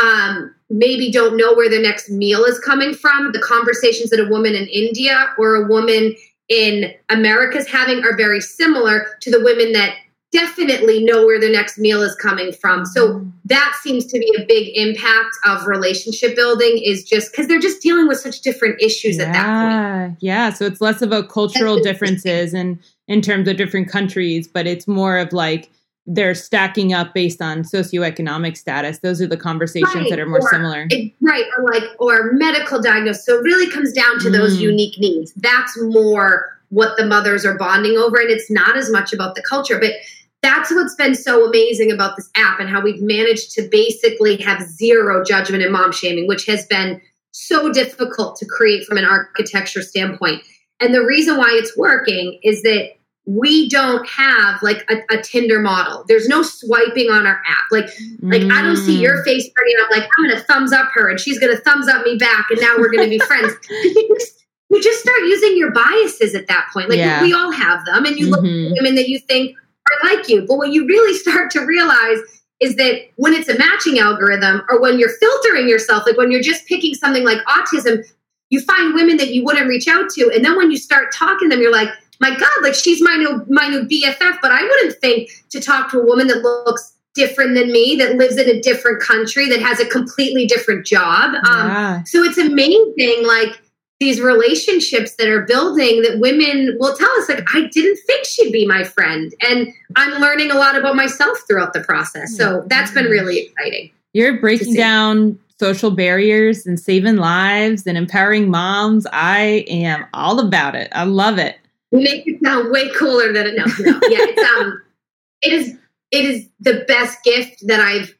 um, 0.00 0.54
maybe 0.70 1.10
don't 1.10 1.36
know 1.36 1.54
where 1.54 1.68
their 1.68 1.82
next 1.82 2.10
meal 2.10 2.44
is 2.44 2.58
coming 2.58 2.94
from, 2.94 3.32
the 3.32 3.40
conversations 3.40 4.10
that 4.10 4.20
a 4.20 4.28
woman 4.28 4.54
in 4.54 4.66
India 4.68 5.34
or 5.38 5.56
a 5.56 5.68
woman 5.68 6.14
in 6.48 6.92
America 7.08 7.58
is 7.58 7.68
having 7.68 8.04
are 8.04 8.16
very 8.16 8.40
similar 8.40 9.16
to 9.20 9.30
the 9.30 9.42
women 9.42 9.72
that 9.72 9.94
definitely 10.32 11.04
know 11.04 11.26
where 11.26 11.38
their 11.38 11.52
next 11.52 11.78
meal 11.78 12.02
is 12.02 12.14
coming 12.16 12.52
from. 12.52 12.86
So 12.86 13.08
mm. 13.08 13.32
that 13.44 13.78
seems 13.82 14.06
to 14.06 14.18
be 14.18 14.34
a 14.38 14.44
big 14.46 14.70
impact 14.74 15.36
of 15.46 15.66
relationship 15.66 16.34
building 16.34 16.80
is 16.82 17.04
just 17.04 17.30
because 17.30 17.46
they're 17.48 17.60
just 17.60 17.82
dealing 17.82 18.08
with 18.08 18.18
such 18.18 18.40
different 18.40 18.80
issues 18.80 19.18
yeah, 19.18 19.24
at 19.24 19.32
that 19.34 20.06
point. 20.06 20.18
Yeah. 20.20 20.50
So 20.50 20.64
it's 20.64 20.80
less 20.80 21.02
of 21.02 21.12
a 21.12 21.22
cultural 21.22 21.78
differences 21.80 22.54
and 22.54 22.78
in 23.08 23.20
terms 23.20 23.46
of 23.46 23.56
different 23.58 23.88
countries, 23.88 24.48
but 24.48 24.66
it's 24.66 24.88
more 24.88 25.18
of 25.18 25.32
like 25.32 25.70
they're 26.06 26.34
stacking 26.34 26.92
up 26.92 27.14
based 27.14 27.42
on 27.42 27.62
socioeconomic 27.62 28.56
status. 28.56 28.98
Those 29.00 29.20
are 29.20 29.26
the 29.26 29.36
conversations 29.36 29.94
right. 29.94 30.10
that 30.10 30.18
are 30.18 30.26
more 30.26 30.40
or, 30.40 30.50
similar. 30.50 30.86
It, 30.90 31.12
right. 31.20 31.44
Or 31.58 31.64
like, 31.72 31.84
or 31.98 32.32
medical 32.32 32.80
diagnosis. 32.80 33.26
So 33.26 33.38
it 33.38 33.42
really 33.42 33.70
comes 33.70 33.92
down 33.92 34.18
to 34.20 34.28
mm. 34.28 34.32
those 34.32 34.58
unique 34.58 34.98
needs. 34.98 35.32
That's 35.36 35.78
more 35.82 36.58
what 36.70 36.96
the 36.96 37.06
mothers 37.06 37.44
are 37.44 37.56
bonding 37.58 37.98
over. 37.98 38.16
And 38.16 38.30
it's 38.30 38.50
not 38.50 38.78
as 38.78 38.90
much 38.90 39.12
about 39.12 39.34
the 39.34 39.42
culture. 39.42 39.78
But 39.78 39.92
that's 40.42 40.72
what's 40.72 40.94
been 40.96 41.14
so 41.14 41.46
amazing 41.46 41.92
about 41.92 42.16
this 42.16 42.28
app 42.36 42.58
and 42.58 42.68
how 42.68 42.80
we've 42.80 43.00
managed 43.00 43.52
to 43.52 43.68
basically 43.70 44.36
have 44.38 44.60
zero 44.62 45.24
judgment 45.24 45.62
and 45.62 45.72
mom 45.72 45.92
shaming, 45.92 46.26
which 46.26 46.46
has 46.46 46.66
been 46.66 47.00
so 47.30 47.72
difficult 47.72 48.36
to 48.36 48.46
create 48.46 48.84
from 48.84 48.98
an 48.98 49.04
architecture 49.04 49.82
standpoint. 49.82 50.42
And 50.80 50.92
the 50.92 51.04
reason 51.04 51.36
why 51.36 51.50
it's 51.52 51.76
working 51.76 52.40
is 52.42 52.62
that 52.62 52.90
we 53.24 53.68
don't 53.68 54.06
have 54.08 54.60
like 54.62 54.84
a, 54.90 54.96
a, 55.16 55.22
Tinder 55.22 55.60
model. 55.60 56.04
There's 56.08 56.26
no 56.26 56.42
swiping 56.42 57.08
on 57.08 57.24
our 57.24 57.40
app. 57.46 57.66
Like, 57.70 57.88
like 58.20 58.42
I 58.42 58.62
don't 58.62 58.76
see 58.76 59.00
your 59.00 59.18
mm. 59.18 59.24
face 59.24 59.48
pretty, 59.54 59.72
and 59.74 59.84
I'm 59.84 59.90
like, 59.90 60.10
I'm 60.18 60.28
gonna 60.28 60.42
thumbs 60.42 60.72
up 60.72 60.88
her, 60.94 61.08
and 61.08 61.20
she's 61.20 61.38
gonna 61.38 61.56
thumbs 61.56 61.86
up 61.86 62.04
me 62.04 62.16
back, 62.16 62.46
and 62.50 62.60
now 62.60 62.74
we're 62.78 62.90
gonna 62.90 63.08
be 63.08 63.20
friends. 63.20 63.52
you, 63.70 64.16
just, 64.18 64.44
you 64.70 64.82
just 64.82 65.00
start 65.00 65.20
using 65.20 65.56
your 65.56 65.70
biases 65.70 66.34
at 66.34 66.48
that 66.48 66.68
point. 66.72 66.88
Like 66.88 66.98
yeah. 66.98 67.22
we 67.22 67.32
all 67.32 67.52
have 67.52 67.84
them, 67.84 68.04
and 68.04 68.18
you 68.18 68.26
mm-hmm. 68.26 68.34
look 68.34 68.44
at 68.44 68.50
mm-hmm. 68.50 68.74
women 68.74 68.96
that 68.96 69.08
you 69.08 69.20
think 69.20 69.56
are 69.92 70.14
like 70.14 70.28
you. 70.28 70.46
But 70.46 70.56
what 70.56 70.72
you 70.72 70.86
really 70.86 71.16
start 71.18 71.50
to 71.52 71.60
realize 71.60 72.18
is 72.60 72.76
that 72.76 73.08
when 73.16 73.34
it's 73.34 73.48
a 73.48 73.58
matching 73.58 73.98
algorithm, 73.98 74.62
or 74.68 74.80
when 74.80 74.98
you're 74.98 75.16
filtering 75.18 75.68
yourself, 75.68 76.04
like 76.06 76.16
when 76.16 76.30
you're 76.30 76.42
just 76.42 76.66
picking 76.66 76.94
something 76.94 77.24
like 77.24 77.38
autism, 77.46 78.04
you 78.50 78.60
find 78.60 78.94
women 78.94 79.16
that 79.16 79.34
you 79.34 79.44
wouldn't 79.44 79.66
reach 79.66 79.88
out 79.88 80.08
to, 80.10 80.30
and 80.34 80.44
then 80.44 80.56
when 80.56 80.70
you 80.70 80.76
start 80.76 81.12
talking 81.12 81.50
to 81.50 81.56
them, 81.56 81.62
you're 81.62 81.72
like 81.72 81.88
my 82.22 82.30
God, 82.38 82.62
like 82.62 82.74
she's 82.74 83.02
my 83.02 83.16
new 83.16 83.44
my 83.48 83.66
new 83.66 83.82
BFF. 83.82 84.38
But 84.40 84.52
I 84.52 84.62
wouldn't 84.62 84.96
think 85.00 85.30
to 85.50 85.60
talk 85.60 85.90
to 85.90 86.00
a 86.00 86.06
woman 86.06 86.28
that 86.28 86.42
looks 86.42 86.94
different 87.14 87.54
than 87.54 87.70
me, 87.72 87.96
that 87.98 88.16
lives 88.16 88.38
in 88.38 88.48
a 88.48 88.60
different 88.60 89.02
country, 89.02 89.48
that 89.48 89.60
has 89.60 89.80
a 89.80 89.86
completely 89.86 90.46
different 90.46 90.86
job. 90.86 91.34
Um, 91.46 91.68
yeah. 91.68 92.02
So 92.04 92.22
it's 92.22 92.38
amazing, 92.38 93.26
like 93.26 93.60
these 94.02 94.20
relationships 94.20 95.14
that 95.14 95.28
are 95.28 95.42
building 95.42 96.02
that 96.02 96.18
women 96.18 96.76
will 96.80 96.96
tell 96.96 97.10
us, 97.18 97.28
like, 97.28 97.44
I 97.54 97.68
didn't 97.68 97.98
think 98.06 98.26
she'd 98.26 98.52
be 98.52 98.66
my 98.66 98.84
friend. 98.84 99.32
And 99.48 99.72
I'm 99.96 100.20
learning 100.20 100.50
a 100.50 100.54
lot 100.54 100.76
about 100.76 100.96
myself 100.96 101.38
throughout 101.46 101.72
the 101.72 101.80
process. 101.80 102.36
So 102.36 102.64
that's 102.66 102.90
been 102.90 103.06
really 103.06 103.38
exciting. 103.38 103.90
You're 104.12 104.40
breaking 104.40 104.74
down 104.74 105.38
social 105.58 105.90
barriers 105.90 106.66
and 106.66 106.78
saving 106.78 107.16
lives 107.16 107.86
and 107.86 107.96
empowering 107.96 108.50
moms. 108.50 109.06
I 109.12 109.64
am 109.68 110.04
all 110.12 110.40
about 110.40 110.74
it. 110.74 110.88
I 110.92 111.04
love 111.04 111.38
it 111.38 111.56
make 111.92 112.26
it 112.26 112.42
sound 112.42 112.70
way 112.72 112.88
cooler 112.94 113.32
than 113.32 113.46
it 113.46 113.54
no, 113.56 113.64
no. 113.64 114.00
Yeah, 114.08 114.18
it's 114.20 114.50
um 114.58 114.82
it 115.42 115.52
is 115.52 115.76
it 116.10 116.24
is 116.24 116.48
the 116.60 116.84
best 116.88 117.22
gift 117.22 117.66
that 117.66 117.80
I've 117.80 118.14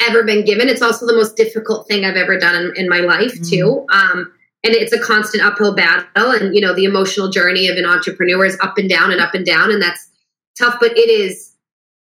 ever 0.00 0.24
been 0.24 0.44
given. 0.44 0.68
It's 0.68 0.82
also 0.82 1.06
the 1.06 1.14
most 1.14 1.36
difficult 1.36 1.86
thing 1.86 2.04
I've 2.04 2.16
ever 2.16 2.38
done 2.38 2.56
in, 2.56 2.72
in 2.76 2.88
my 2.88 3.00
life 3.00 3.38
mm. 3.38 3.48
too. 3.48 3.86
Um 3.92 4.32
and 4.64 4.74
it's 4.74 4.92
a 4.92 4.98
constant 4.98 5.42
uphill 5.42 5.74
battle 5.74 6.30
and 6.30 6.54
you 6.54 6.60
know 6.60 6.74
the 6.74 6.84
emotional 6.84 7.30
journey 7.30 7.68
of 7.68 7.76
an 7.76 7.86
entrepreneur 7.86 8.44
is 8.44 8.58
up 8.60 8.78
and 8.78 8.88
down 8.88 9.10
and 9.10 9.20
up 9.20 9.34
and 9.34 9.46
down 9.46 9.70
and 9.70 9.82
that's 9.82 10.10
tough 10.58 10.76
but 10.80 10.96
it 10.96 11.10
is 11.10 11.52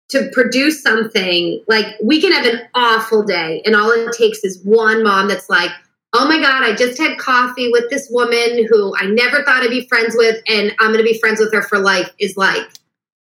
to 0.09 0.29
produce 0.33 0.83
something 0.83 1.63
like 1.69 1.87
we 2.03 2.21
can 2.21 2.33
have 2.33 2.47
an 2.47 2.61
awful 2.75 3.23
day 3.23 3.63
and 3.65 3.77
all 3.77 3.91
it 3.91 4.13
takes 4.17 4.39
is 4.45 4.61
one 4.65 5.03
mom 5.03 5.29
that's 5.29 5.49
like 5.49 5.71
oh 6.13 6.27
my 6.27 6.41
God, 6.41 6.65
I 6.65 6.75
just 6.75 6.99
had 6.99 7.19
coffee 7.19 7.71
with 7.71 7.89
this 7.91 8.09
woman 8.11 8.67
who 8.69 8.95
I 8.97 9.07
never 9.07 9.45
thought 9.45 9.63
I'd 9.63 9.71
be 9.71 9.87
friends 9.87 10.15
with, 10.17 10.43
and 10.49 10.75
I'm 10.81 10.93
going 10.93 11.05
to 11.05 11.11
be 11.11 11.19
friends 11.19 11.41
with 11.41 11.53
her 11.53 11.63
for 11.63 11.79
life 11.79 12.11
is 12.19 12.37
like, 12.37 12.67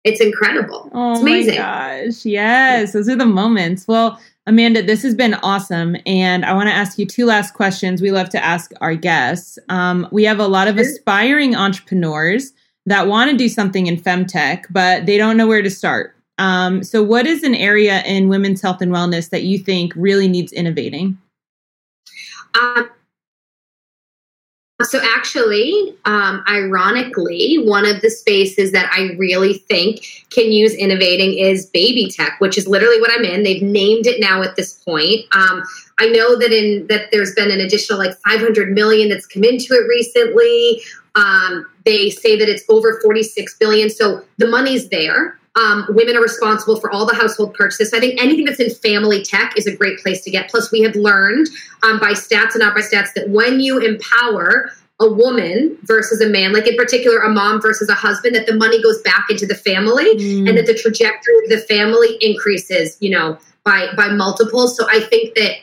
it's 0.04 0.22
incredible. 0.22 0.90
Oh 0.94 1.12
it's 1.12 1.22
amazing. 1.22 1.56
my 1.56 2.06
gosh. 2.06 2.26
Yes, 2.26 2.94
those 2.94 3.10
are 3.10 3.16
the 3.16 3.26
moments. 3.26 3.88
Well, 3.88 4.20
Amanda, 4.50 4.82
this 4.82 5.04
has 5.04 5.14
been 5.14 5.36
awesome. 5.36 5.95
And 6.08 6.43
I 6.43 6.54
want 6.54 6.70
to 6.70 6.74
ask 6.74 6.97
you 6.97 7.06
two 7.06 7.28
last 7.28 7.54
questions 7.54 8.02
we 8.02 8.10
love 8.10 8.30
to 8.30 8.43
ask 8.43 8.72
our 8.82 8.95
guests. 8.95 9.60
Um, 9.70 10.08
we 10.12 10.24
have 10.24 10.39
a 10.39 10.47
lot 10.47 10.68
of 10.68 10.80
aspiring 10.80 11.56
entrepreneurs 11.56 12.52
that 12.88 13.06
want 13.06 13.30
to 13.30 13.38
do 13.38 13.47
something 13.47 13.86
in 13.86 13.95
femtech, 13.95 14.64
but 14.72 15.06
they 15.06 15.20
don't 15.20 15.38
know 15.38 15.45
where 15.45 15.62
to 15.62 15.70
start. 15.70 16.16
Um, 16.39 16.84
so, 16.84 17.04
what 17.04 17.28
is 17.28 17.43
an 17.43 17.54
area 17.54 18.02
in 18.06 18.28
women's 18.28 18.60
health 18.60 18.82
and 18.82 18.91
wellness 18.91 19.30
that 19.30 19.43
you 19.43 19.60
think 19.60 19.93
really 19.95 20.28
needs 20.28 20.52
innovating? 20.52 21.20
Um, 22.60 22.89
so, 24.84 25.00
actually, 25.04 25.94
um, 26.06 26.42
ironically, 26.48 27.58
one 27.58 27.86
of 27.86 28.02
the 28.02 28.10
spaces 28.10 28.72
that 28.72 28.90
I 28.94 29.16
really 29.18 29.56
think 29.56 30.26
can 30.30 30.52
use 30.52 30.74
innovating 30.74 31.38
is 31.38 31.66
baby 31.66 32.10
tech, 32.10 32.40
which 32.40 32.58
is 32.58 32.66
literally 32.66 33.02
what 33.02 33.12
I'm 33.12 33.26
in. 33.26 33.44
They've 33.44 33.62
named 33.62 34.08
it 34.08 34.22
now 34.22 34.42
at 34.42 34.56
this 34.56 34.74
point. 34.74 35.26
Um, 35.34 35.64
I 36.00 36.08
know 36.08 36.38
that 36.38 36.54
in 36.54 36.88
that 36.88 37.12
there's 37.12 37.36
been 37.36 37.52
an 37.52 37.60
additional 37.60 38.00
like 38.00 38.18
500 38.20 38.72
million 38.72 39.10
that's 39.10 39.26
come 39.26 39.44
into 39.44 39.74
it 39.74 39.86
recently. 39.88 40.82
Um, 41.16 41.66
they 41.84 42.10
say 42.10 42.38
that 42.38 42.48
it's 42.48 42.64
over 42.70 43.02
46 43.02 43.58
billion, 43.58 43.90
so 43.90 44.24
the 44.38 44.48
money's 44.48 44.88
there. 44.90 45.39
Um, 45.60 45.86
women 45.89 46.16
are 46.16 46.22
responsible 46.22 46.80
for 46.80 46.89
all 46.89 47.05
the 47.05 47.14
household 47.14 47.53
purchases. 47.53 47.91
So 47.91 47.97
I 47.97 47.99
think 47.99 48.22
anything 48.22 48.45
that's 48.45 48.60
in 48.60 48.70
family 48.70 49.24
tech 49.24 49.57
is 49.57 49.68
a 49.68 49.76
great 49.76 49.99
place 49.99 50.24
to 50.24 50.32
get. 50.32 50.49
Plus, 50.49 50.72
we 50.72 50.82
have 50.82 50.95
learned 50.95 51.47
um, 51.84 51.99
by 51.99 52.12
stats 52.12 52.53
and 52.53 52.60
not 52.60 52.74
by 52.74 52.82
stats 52.82 53.14
that 53.16 53.30
when 53.30 53.60
you 53.60 53.80
empower 53.80 54.72
a 55.01 55.12
woman 55.12 55.78
versus 55.84 56.22
a 56.22 56.28
man, 56.28 56.53
like 56.53 56.68
in 56.68 56.76
particular 56.76 57.20
a 57.20 57.30
mom 57.30 57.62
versus 57.62 57.89
a 57.89 57.93
husband, 57.93 58.36
that 58.36 58.45
the 58.45 58.55
money 58.55 58.82
goes 58.82 59.01
back 59.01 59.26
into 59.30 59.45
the 59.45 59.55
family 59.55 60.16
mm. 60.16 60.47
and 60.47 60.57
that 60.57 60.66
the 60.66 60.74
trajectory 60.74 61.36
of 61.43 61.49
the 61.49 61.60
family 61.70 62.18
increases, 62.22 62.97
you 62.99 63.10
know, 63.10 63.38
by 63.64 63.88
by 63.95 64.10
multiples. 64.10 64.76
So 64.78 64.88
I 64.89 65.01
think 65.01 65.36
that 65.36 65.55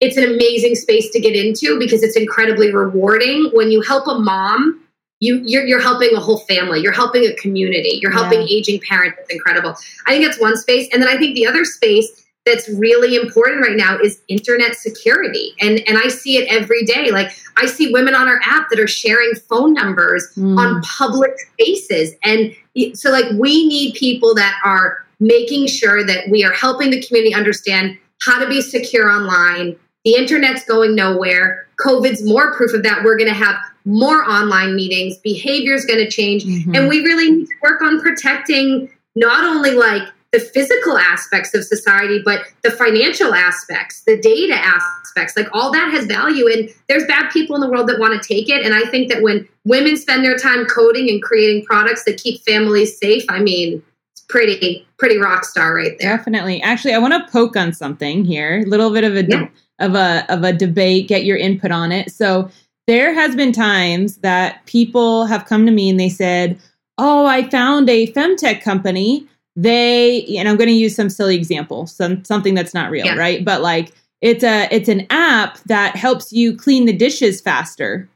it's 0.00 0.16
an 0.16 0.24
amazing 0.24 0.74
space 0.74 1.10
to 1.12 1.20
get 1.20 1.34
into 1.34 1.78
because 1.78 2.02
it's 2.02 2.16
incredibly 2.16 2.72
rewarding 2.72 3.50
when 3.54 3.70
you 3.70 3.80
help 3.80 4.06
a 4.06 4.18
mom 4.18 4.85
you 5.20 5.42
you're, 5.44 5.64
you're 5.64 5.80
helping 5.80 6.14
a 6.14 6.20
whole 6.20 6.38
family. 6.40 6.80
You're 6.80 6.92
helping 6.92 7.24
a 7.24 7.34
community. 7.36 7.98
You're 8.02 8.12
helping 8.12 8.40
yeah. 8.40 8.56
aging 8.56 8.80
parents. 8.80 9.18
It's 9.20 9.30
incredible. 9.30 9.74
I 10.06 10.12
think 10.12 10.24
that's 10.24 10.40
one 10.40 10.56
space. 10.56 10.88
And 10.92 11.02
then 11.02 11.08
i 11.08 11.16
think 11.16 11.34
the 11.34 11.46
other 11.46 11.64
space 11.64 12.24
that's 12.44 12.68
really 12.68 13.16
important 13.16 13.60
right 13.60 13.76
now 13.76 13.98
is 13.98 14.20
internet 14.28 14.76
security. 14.76 15.52
And 15.60 15.80
and 15.88 15.98
i 15.98 16.08
see 16.08 16.36
it 16.36 16.46
every 16.48 16.84
day. 16.84 17.10
Like 17.10 17.30
i 17.56 17.66
see 17.66 17.92
women 17.92 18.14
on 18.14 18.28
our 18.28 18.40
app 18.44 18.68
that 18.70 18.78
are 18.78 18.86
sharing 18.86 19.34
phone 19.48 19.72
numbers 19.72 20.32
mm. 20.36 20.58
on 20.58 20.82
public 20.82 21.32
spaces. 21.38 22.14
And 22.22 22.54
so 22.94 23.10
like 23.10 23.26
we 23.38 23.66
need 23.66 23.94
people 23.94 24.34
that 24.34 24.58
are 24.64 25.06
making 25.18 25.66
sure 25.66 26.04
that 26.04 26.28
we 26.30 26.44
are 26.44 26.52
helping 26.52 26.90
the 26.90 27.02
community 27.02 27.34
understand 27.34 27.96
how 28.20 28.38
to 28.38 28.46
be 28.48 28.60
secure 28.60 29.10
online. 29.10 29.76
The 30.04 30.14
internet's 30.14 30.64
going 30.64 30.94
nowhere. 30.94 31.66
Covid's 31.78 32.22
more 32.24 32.54
proof 32.54 32.74
of 32.74 32.82
that. 32.82 33.02
We're 33.02 33.16
going 33.16 33.28
to 33.28 33.34
have 33.34 33.56
more 33.86 34.28
online 34.28 34.74
meetings, 34.74 35.16
behavior 35.18 35.74
is 35.74 35.86
going 35.86 36.00
to 36.00 36.10
change. 36.10 36.44
Mm-hmm. 36.44 36.74
And 36.74 36.88
we 36.88 37.00
really 37.00 37.30
need 37.30 37.46
to 37.46 37.54
work 37.62 37.80
on 37.80 38.00
protecting 38.00 38.90
not 39.14 39.44
only 39.44 39.70
like 39.70 40.02
the 40.32 40.40
physical 40.40 40.98
aspects 40.98 41.54
of 41.54 41.64
society, 41.64 42.20
but 42.22 42.42
the 42.62 42.70
financial 42.70 43.32
aspects, 43.32 44.02
the 44.02 44.20
data 44.20 44.54
aspects, 44.54 45.36
like 45.36 45.46
all 45.52 45.70
that 45.72 45.90
has 45.92 46.04
value. 46.06 46.48
And 46.48 46.68
there's 46.88 47.04
bad 47.06 47.30
people 47.30 47.54
in 47.54 47.62
the 47.62 47.70
world 47.70 47.88
that 47.88 47.98
want 48.00 48.20
to 48.20 48.28
take 48.28 48.48
it. 48.48 48.66
And 48.66 48.74
I 48.74 48.82
think 48.90 49.08
that 49.10 49.22
when 49.22 49.48
women 49.64 49.96
spend 49.96 50.24
their 50.24 50.36
time 50.36 50.66
coding 50.66 51.08
and 51.08 51.22
creating 51.22 51.64
products 51.64 52.04
that 52.04 52.20
keep 52.20 52.42
families 52.42 52.98
safe, 52.98 53.24
I 53.28 53.38
mean, 53.38 53.82
it's 54.12 54.22
pretty, 54.22 54.84
pretty 54.98 55.16
rock 55.16 55.44
star 55.44 55.74
right 55.74 55.96
there. 56.00 56.16
Definitely. 56.16 56.60
Actually, 56.60 56.94
I 56.94 56.98
want 56.98 57.14
to 57.14 57.32
poke 57.32 57.56
on 57.56 57.72
something 57.72 58.24
here, 58.24 58.58
a 58.58 58.68
little 58.68 58.92
bit 58.92 59.04
of 59.04 59.14
a, 59.14 59.24
yeah. 59.24 59.48
of 59.78 59.94
a, 59.94 60.26
of 60.28 60.42
a 60.42 60.52
debate, 60.52 61.06
get 61.06 61.24
your 61.24 61.36
input 61.36 61.70
on 61.70 61.92
it. 61.92 62.10
So 62.10 62.50
there 62.86 63.12
has 63.14 63.34
been 63.34 63.52
times 63.52 64.18
that 64.18 64.64
people 64.66 65.26
have 65.26 65.46
come 65.46 65.66
to 65.66 65.72
me 65.72 65.90
and 65.90 65.98
they 65.98 66.08
said, 66.08 66.58
"Oh, 66.98 67.26
I 67.26 67.48
found 67.48 67.88
a 67.90 68.12
femtech 68.12 68.62
company. 68.62 69.26
They, 69.56 70.24
and 70.36 70.48
I'm 70.48 70.56
going 70.56 70.68
to 70.68 70.74
use 70.74 70.94
some 70.94 71.08
silly 71.08 71.34
example, 71.36 71.86
some 71.86 72.24
something 72.24 72.54
that's 72.54 72.74
not 72.74 72.90
real, 72.90 73.06
yeah. 73.06 73.16
right? 73.16 73.44
But 73.44 73.62
like 73.62 73.92
it's 74.20 74.44
a 74.44 74.68
it's 74.70 74.88
an 74.88 75.06
app 75.10 75.58
that 75.64 75.96
helps 75.96 76.32
you 76.32 76.56
clean 76.56 76.86
the 76.86 76.96
dishes 76.96 77.40
faster." 77.40 78.08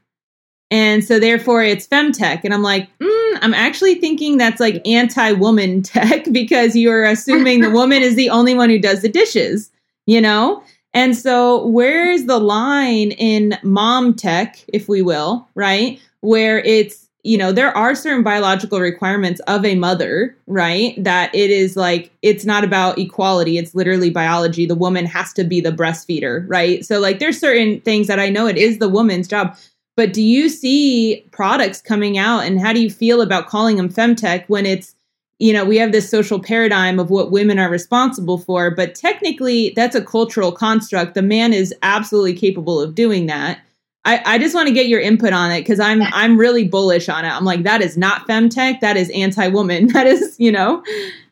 And 0.71 1.03
so 1.03 1.19
therefore 1.19 1.63
it's 1.63 1.85
femtech. 1.85 2.41
And 2.45 2.53
I'm 2.53 2.63
like, 2.63 2.87
mm, 2.99 3.39
I'm 3.41 3.53
actually 3.53 3.95
thinking 3.95 4.37
that's 4.37 4.61
like 4.61 4.81
anti-woman 4.87 5.81
tech 5.83 6.25
because 6.31 6.75
you're 6.77 7.03
assuming 7.03 7.59
the 7.59 7.69
woman 7.69 8.01
is 8.01 8.15
the 8.15 8.29
only 8.29 8.55
one 8.55 8.69
who 8.69 8.79
does 8.79 9.01
the 9.01 9.09
dishes, 9.09 9.69
you 10.05 10.21
know? 10.21 10.63
And 10.93 11.15
so, 11.15 11.65
where's 11.67 12.25
the 12.25 12.39
line 12.39 13.11
in 13.11 13.57
mom 13.63 14.13
tech, 14.13 14.63
if 14.67 14.89
we 14.89 15.01
will, 15.01 15.47
right? 15.55 15.99
Where 16.19 16.59
it's, 16.59 17.07
you 17.23 17.37
know, 17.37 17.51
there 17.51 17.75
are 17.77 17.95
certain 17.95 18.23
biological 18.23 18.79
requirements 18.79 19.39
of 19.41 19.63
a 19.63 19.75
mother, 19.75 20.35
right? 20.47 21.01
That 21.01 21.33
it 21.33 21.49
is 21.49 21.77
like, 21.77 22.11
it's 22.21 22.43
not 22.43 22.63
about 22.63 22.97
equality, 22.97 23.57
it's 23.57 23.73
literally 23.73 24.09
biology. 24.09 24.65
The 24.65 24.75
woman 24.75 25.05
has 25.05 25.31
to 25.33 25.43
be 25.45 25.61
the 25.61 25.71
breastfeeder, 25.71 26.45
right? 26.47 26.83
So, 26.85 26.99
like, 26.99 27.19
there's 27.19 27.39
certain 27.39 27.79
things 27.81 28.07
that 28.07 28.19
I 28.19 28.29
know 28.29 28.47
it 28.47 28.57
is 28.57 28.79
the 28.79 28.89
woman's 28.89 29.27
job. 29.27 29.55
But 29.95 30.13
do 30.13 30.21
you 30.21 30.49
see 30.49 31.25
products 31.31 31.81
coming 31.81 32.17
out 32.17 32.41
and 32.41 32.59
how 32.59 32.73
do 32.73 32.81
you 32.81 32.89
feel 32.89 33.21
about 33.21 33.47
calling 33.47 33.75
them 33.75 33.89
femtech 33.89 34.45
when 34.47 34.65
it's 34.65 34.95
you 35.41 35.51
know, 35.51 35.65
we 35.65 35.77
have 35.77 35.91
this 35.91 36.07
social 36.07 36.39
paradigm 36.39 36.99
of 36.99 37.09
what 37.09 37.31
women 37.31 37.57
are 37.57 37.69
responsible 37.69 38.37
for, 38.37 38.69
but 38.69 38.93
technically 38.93 39.73
that's 39.75 39.95
a 39.95 40.01
cultural 40.03 40.51
construct. 40.51 41.15
The 41.15 41.23
man 41.23 41.51
is 41.51 41.73
absolutely 41.81 42.35
capable 42.35 42.79
of 42.79 42.93
doing 42.93 43.25
that. 43.25 43.59
I, 44.05 44.21
I 44.23 44.37
just 44.37 44.53
want 44.53 44.67
to 44.67 44.73
get 44.73 44.87
your 44.87 45.01
input 45.01 45.33
on 45.33 45.51
it 45.51 45.61
because 45.61 45.79
I'm 45.79 46.03
I'm 46.03 46.37
really 46.37 46.67
bullish 46.67 47.09
on 47.09 47.25
it. 47.25 47.29
I'm 47.29 47.43
like, 47.43 47.63
that 47.63 47.81
is 47.81 47.97
not 47.97 48.27
femtech, 48.27 48.81
that 48.81 48.97
is 48.97 49.09
anti-woman. 49.09 49.87
That 49.93 50.05
is, 50.05 50.35
you 50.39 50.51
know. 50.51 50.83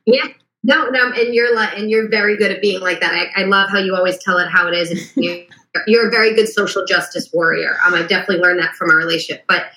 Yeah. 0.05 0.26
No, 0.64 0.89
no, 0.89 1.12
and 1.12 1.34
you're 1.36 1.55
like 1.55 1.78
and 1.78 1.91
you're 1.91 2.10
very 2.10 2.36
good 2.36 2.51
at 2.51 2.62
being 2.62 2.82
like 2.82 2.99
that. 3.01 3.14
I, 3.14 3.43
I 3.43 3.45
love 3.45 3.70
how 3.70 3.78
you 3.78 3.95
always 3.95 4.18
tell 4.18 4.39
it 4.39 4.49
how 4.49 4.68
it 4.68 4.74
is. 4.74 4.89
And 4.89 4.99
you're, 5.24 5.45
you're 5.86 6.07
a 6.07 6.12
very 6.12 6.34
good 6.34 6.47
social 6.47 6.84
justice 6.84 7.30
warrior. 7.32 7.78
Um, 7.86 7.93
I 7.93 8.01
definitely 8.01 8.39
learned 8.39 8.60
that 8.60 8.74
from 8.74 8.89
our 8.89 8.97
relationship. 8.97 9.45
But 9.47 9.68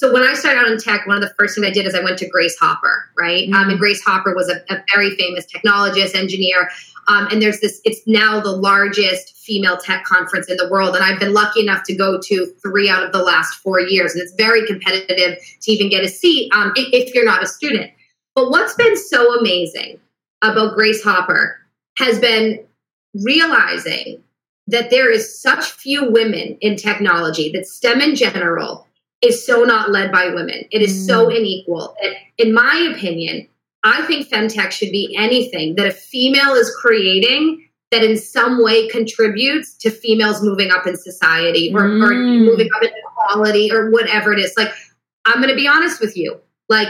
so 0.00 0.10
when 0.10 0.22
I 0.22 0.32
started 0.32 0.60
out 0.60 0.68
in 0.68 0.78
tech, 0.78 1.06
one 1.06 1.18
of 1.18 1.22
the 1.22 1.34
first 1.38 1.54
things 1.54 1.66
I 1.66 1.70
did 1.70 1.84
is 1.84 1.94
I 1.94 2.02
went 2.02 2.18
to 2.20 2.26
Grace 2.26 2.56
Hopper, 2.58 3.10
right? 3.18 3.46
Mm-hmm. 3.46 3.52
Um, 3.52 3.68
and 3.68 3.78
Grace 3.78 4.02
Hopper 4.02 4.34
was 4.34 4.48
a, 4.48 4.62
a 4.72 4.82
very 4.94 5.14
famous 5.14 5.44
technologist, 5.44 6.14
engineer. 6.14 6.70
Um, 7.08 7.28
and 7.30 7.42
there's 7.42 7.60
this, 7.60 7.82
it's 7.84 8.00
now 8.06 8.40
the 8.40 8.50
largest 8.50 9.36
female 9.36 9.76
tech 9.76 10.04
conference 10.04 10.48
in 10.48 10.56
the 10.56 10.70
world. 10.70 10.96
And 10.96 11.04
I've 11.04 11.20
been 11.20 11.34
lucky 11.34 11.60
enough 11.60 11.82
to 11.82 11.94
go 11.94 12.18
to 12.18 12.46
three 12.62 12.88
out 12.88 13.02
of 13.02 13.12
the 13.12 13.22
last 13.22 13.56
four 13.56 13.78
years. 13.78 14.14
And 14.14 14.22
it's 14.22 14.32
very 14.36 14.66
competitive 14.66 15.36
to 15.60 15.70
even 15.70 15.90
get 15.90 16.02
a 16.02 16.08
seat 16.08 16.50
um, 16.54 16.72
if, 16.76 16.88
if 16.94 17.14
you're 17.14 17.26
not 17.26 17.42
a 17.42 17.46
student. 17.46 17.90
But 18.34 18.48
what's 18.48 18.76
been 18.76 18.96
so 18.96 19.38
amazing 19.38 20.00
about 20.40 20.76
Grace 20.76 21.04
Hopper 21.04 21.60
has 21.98 22.18
been 22.18 22.64
realizing 23.22 24.22
that 24.66 24.88
there 24.88 25.12
is 25.12 25.38
such 25.38 25.72
few 25.72 26.10
women 26.10 26.56
in 26.62 26.76
technology, 26.76 27.52
that 27.52 27.66
STEM 27.66 28.00
in 28.00 28.14
general 28.14 28.86
is 29.22 29.44
so 29.44 29.64
not 29.64 29.90
led 29.90 30.10
by 30.10 30.28
women. 30.28 30.64
It 30.70 30.82
is 30.82 30.92
mm. 31.02 31.06
so 31.06 31.28
unequal. 31.28 31.94
And 32.02 32.14
in 32.38 32.54
my 32.54 32.90
opinion, 32.94 33.46
I 33.84 34.02
think 34.06 34.28
femtech 34.28 34.70
should 34.70 34.90
be 34.90 35.14
anything 35.16 35.74
that 35.76 35.86
a 35.86 35.92
female 35.92 36.52
is 36.54 36.74
creating 36.80 37.66
that 37.90 38.04
in 38.04 38.16
some 38.16 38.62
way 38.62 38.88
contributes 38.88 39.74
to 39.74 39.90
females 39.90 40.42
moving 40.42 40.70
up 40.70 40.86
in 40.86 40.96
society 40.96 41.72
or, 41.74 41.82
mm. 41.82 42.02
or 42.02 42.14
moving 42.14 42.68
up 42.76 42.82
in 42.82 42.90
equality 42.90 43.70
or 43.72 43.90
whatever 43.90 44.32
it 44.32 44.38
is. 44.38 44.54
Like, 44.56 44.72
I'm 45.24 45.36
going 45.36 45.48
to 45.48 45.56
be 45.56 45.66
honest 45.66 46.00
with 46.00 46.16
you. 46.16 46.40
Like, 46.68 46.88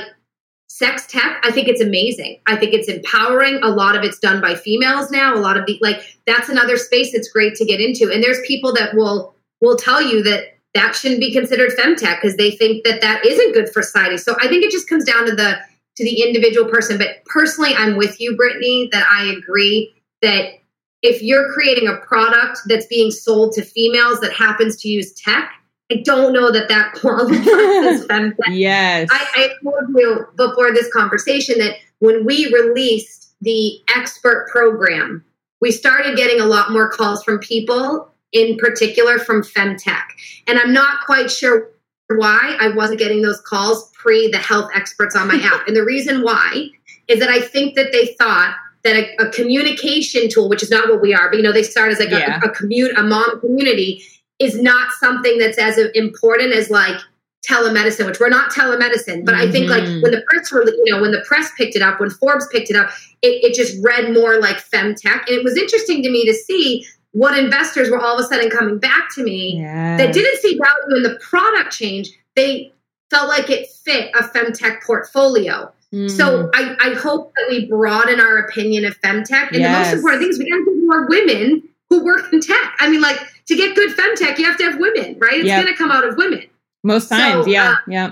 sex 0.68 1.06
tech, 1.06 1.40
I 1.42 1.50
think 1.50 1.68
it's 1.68 1.80
amazing. 1.80 2.38
I 2.46 2.56
think 2.56 2.74
it's 2.74 2.88
empowering. 2.88 3.60
A 3.62 3.70
lot 3.70 3.96
of 3.96 4.04
it's 4.04 4.18
done 4.18 4.40
by 4.40 4.54
females 4.54 5.10
now. 5.10 5.34
A 5.34 5.40
lot 5.40 5.56
of 5.56 5.66
the, 5.66 5.78
like, 5.80 6.18
that's 6.26 6.48
another 6.48 6.76
space 6.76 7.12
that's 7.12 7.30
great 7.30 7.54
to 7.56 7.64
get 7.64 7.80
into. 7.80 8.12
And 8.12 8.22
there's 8.22 8.40
people 8.46 8.72
that 8.74 8.94
will 8.94 9.34
will 9.60 9.76
tell 9.76 10.00
you 10.00 10.22
that 10.22 10.58
that 10.74 10.94
shouldn't 10.94 11.20
be 11.20 11.32
considered 11.32 11.70
femtech 11.72 12.20
because 12.20 12.36
they 12.36 12.52
think 12.52 12.84
that 12.84 13.00
that 13.00 13.24
isn't 13.24 13.54
good 13.54 13.68
for 13.70 13.82
society. 13.82 14.16
So 14.16 14.36
I 14.40 14.48
think 14.48 14.64
it 14.64 14.70
just 14.70 14.88
comes 14.88 15.04
down 15.04 15.26
to 15.26 15.34
the 15.34 15.58
to 15.96 16.04
the 16.04 16.22
individual 16.22 16.68
person. 16.68 16.98
But 16.98 17.24
personally, 17.26 17.74
I'm 17.74 17.96
with 17.96 18.20
you, 18.20 18.36
Brittany, 18.36 18.88
that 18.92 19.04
I 19.10 19.24
agree 19.36 19.92
that 20.22 20.54
if 21.02 21.22
you're 21.22 21.52
creating 21.52 21.88
a 21.88 21.96
product 21.96 22.60
that's 22.66 22.86
being 22.86 23.10
sold 23.10 23.54
to 23.54 23.62
females 23.62 24.20
that 24.20 24.32
happens 24.32 24.76
to 24.82 24.88
use 24.88 25.12
tech, 25.12 25.50
I 25.90 25.96
don't 26.04 26.32
know 26.32 26.52
that 26.52 26.68
that 26.68 26.92
qualifies 27.00 28.02
as 28.02 28.06
femtech. 28.06 28.36
Yes, 28.50 29.08
I, 29.10 29.26
I 29.34 29.48
told 29.62 29.88
you 29.96 30.26
before 30.36 30.72
this 30.72 30.92
conversation 30.92 31.58
that 31.58 31.76
when 31.98 32.24
we 32.24 32.46
released 32.52 33.34
the 33.40 33.80
expert 33.94 34.48
program, 34.50 35.24
we 35.60 35.72
started 35.72 36.16
getting 36.16 36.40
a 36.40 36.46
lot 36.46 36.70
more 36.70 36.90
calls 36.90 37.24
from 37.24 37.38
people 37.38 38.10
in 38.32 38.56
particular 38.56 39.18
from 39.18 39.42
femtech. 39.42 40.04
And 40.46 40.58
I'm 40.58 40.72
not 40.72 41.04
quite 41.04 41.30
sure 41.30 41.70
why 42.08 42.56
I 42.60 42.68
wasn't 42.74 42.98
getting 42.98 43.22
those 43.22 43.40
calls 43.40 43.90
pre 43.92 44.30
the 44.30 44.38
health 44.38 44.70
experts 44.74 45.16
on 45.16 45.28
my 45.28 45.34
app. 45.42 45.66
And 45.66 45.76
the 45.76 45.84
reason 45.84 46.22
why 46.22 46.68
is 47.08 47.20
that 47.20 47.28
I 47.28 47.40
think 47.40 47.74
that 47.76 47.92
they 47.92 48.14
thought 48.18 48.56
that 48.82 48.96
a, 48.96 49.26
a 49.26 49.30
communication 49.30 50.28
tool, 50.28 50.48
which 50.48 50.62
is 50.62 50.70
not 50.70 50.88
what 50.88 51.02
we 51.02 51.14
are, 51.14 51.28
but 51.28 51.36
you 51.36 51.42
know, 51.42 51.52
they 51.52 51.62
start 51.62 51.92
as 51.92 51.98
like 51.98 52.10
yeah. 52.10 52.40
a, 52.42 52.48
a 52.48 52.50
commute, 52.50 52.96
a 52.96 53.02
mom 53.02 53.40
community, 53.40 54.02
is 54.38 54.60
not 54.60 54.90
something 54.92 55.38
that's 55.38 55.58
as 55.58 55.78
important 55.94 56.52
as 56.54 56.70
like 56.70 56.98
telemedicine, 57.46 58.06
which 58.06 58.20
we're 58.20 58.28
not 58.28 58.50
telemedicine. 58.50 59.24
But 59.24 59.34
mm-hmm. 59.34 59.48
I 59.48 59.50
think 59.50 59.70
like 59.70 59.82
mm-hmm. 59.82 60.02
when 60.02 60.12
the 60.12 60.22
press 60.28 60.50
were, 60.50 60.64
you 60.64 60.92
know, 60.92 61.00
when 61.00 61.12
the 61.12 61.22
press 61.26 61.50
picked 61.56 61.76
it 61.76 61.82
up, 61.82 62.00
when 62.00 62.10
Forbes 62.10 62.46
picked 62.48 62.70
it 62.70 62.76
up, 62.76 62.90
it, 63.22 63.44
it 63.44 63.54
just 63.54 63.82
read 63.84 64.12
more 64.12 64.38
like 64.40 64.56
femtech. 64.56 65.26
And 65.26 65.30
it 65.30 65.44
was 65.44 65.56
interesting 65.56 66.02
to 66.02 66.10
me 66.10 66.24
to 66.26 66.34
see 66.34 66.86
what 67.12 67.38
investors 67.38 67.90
were 67.90 67.98
all 67.98 68.18
of 68.18 68.24
a 68.24 68.28
sudden 68.28 68.50
coming 68.50 68.78
back 68.78 69.12
to 69.14 69.22
me 69.22 69.58
yes. 69.58 69.98
that 69.98 70.14
didn't 70.14 70.38
see 70.40 70.58
value 70.58 70.96
in 70.96 71.02
the 71.02 71.18
product 71.20 71.72
change. 71.72 72.10
They 72.36 72.72
felt 73.10 73.28
like 73.28 73.50
it 73.50 73.68
fit 73.68 74.10
a 74.14 74.22
femtech 74.22 74.82
portfolio. 74.84 75.72
Mm. 75.92 76.08
So 76.08 76.48
I, 76.54 76.76
I, 76.80 76.94
hope 76.94 77.32
that 77.34 77.46
we 77.50 77.66
broaden 77.66 78.20
our 78.20 78.38
opinion 78.38 78.84
of 78.84 79.00
femtech. 79.00 79.48
And 79.48 79.56
yes. 79.56 79.88
the 79.88 79.96
most 79.96 79.98
important 79.98 80.22
thing 80.22 80.30
is 80.30 80.38
we 80.38 80.48
got 80.48 80.58
to 80.58 80.64
get 80.64 80.86
more 80.86 81.08
women 81.08 81.68
who 81.88 82.04
work 82.04 82.32
in 82.32 82.40
tech. 82.40 82.76
I 82.78 82.88
mean, 82.88 83.00
like 83.00 83.18
to 83.46 83.56
get 83.56 83.74
good 83.74 83.96
femtech, 83.96 84.38
you 84.38 84.44
have 84.44 84.56
to 84.58 84.64
have 84.64 84.78
women, 84.78 85.18
right? 85.18 85.34
It's 85.34 85.46
yep. 85.46 85.64
going 85.64 85.74
to 85.74 85.76
come 85.76 85.90
out 85.90 86.06
of 86.06 86.16
women. 86.16 86.46
Most 86.84 87.08
times, 87.08 87.44
so, 87.44 87.50
yeah, 87.50 87.72
uh, 87.72 87.76
yeah. 87.88 88.10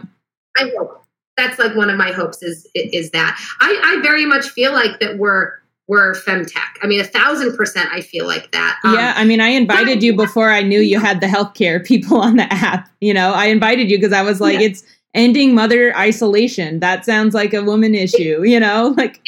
I 0.56 0.72
hope 0.76 1.04
that's 1.36 1.58
like 1.58 1.74
one 1.76 1.88
of 1.88 1.96
my 1.96 2.10
hopes 2.10 2.42
is 2.42 2.68
is 2.74 3.12
that 3.12 3.40
I, 3.60 3.80
I 3.82 4.02
very 4.02 4.26
much 4.26 4.48
feel 4.50 4.72
like 4.72 5.00
that 5.00 5.16
we're 5.16 5.54
were 5.88 6.14
femtech. 6.14 6.76
I 6.82 6.86
mean, 6.86 7.00
a 7.00 7.04
thousand 7.04 7.56
percent, 7.56 7.90
I 7.90 8.02
feel 8.02 8.26
like 8.26 8.52
that. 8.52 8.78
Um, 8.84 8.94
yeah, 8.94 9.14
I 9.16 9.24
mean, 9.24 9.40
I 9.40 9.48
invited 9.48 10.02
you 10.02 10.14
before 10.14 10.50
I 10.50 10.62
knew 10.62 10.80
you 10.80 11.00
had 11.00 11.20
the 11.20 11.26
healthcare 11.26 11.84
people 11.84 12.18
on 12.20 12.36
the 12.36 12.52
app. 12.52 12.88
You 13.00 13.14
know, 13.14 13.32
I 13.32 13.46
invited 13.46 13.90
you 13.90 13.98
because 13.98 14.12
I 14.12 14.22
was 14.22 14.40
like, 14.40 14.60
yeah. 14.60 14.66
it's 14.66 14.84
ending 15.14 15.54
mother 15.54 15.96
isolation. 15.96 16.80
That 16.80 17.04
sounds 17.04 17.34
like 17.34 17.54
a 17.54 17.64
woman 17.64 17.94
issue. 17.94 18.42
You 18.48 18.60
know, 18.60 18.94
like 18.96 19.26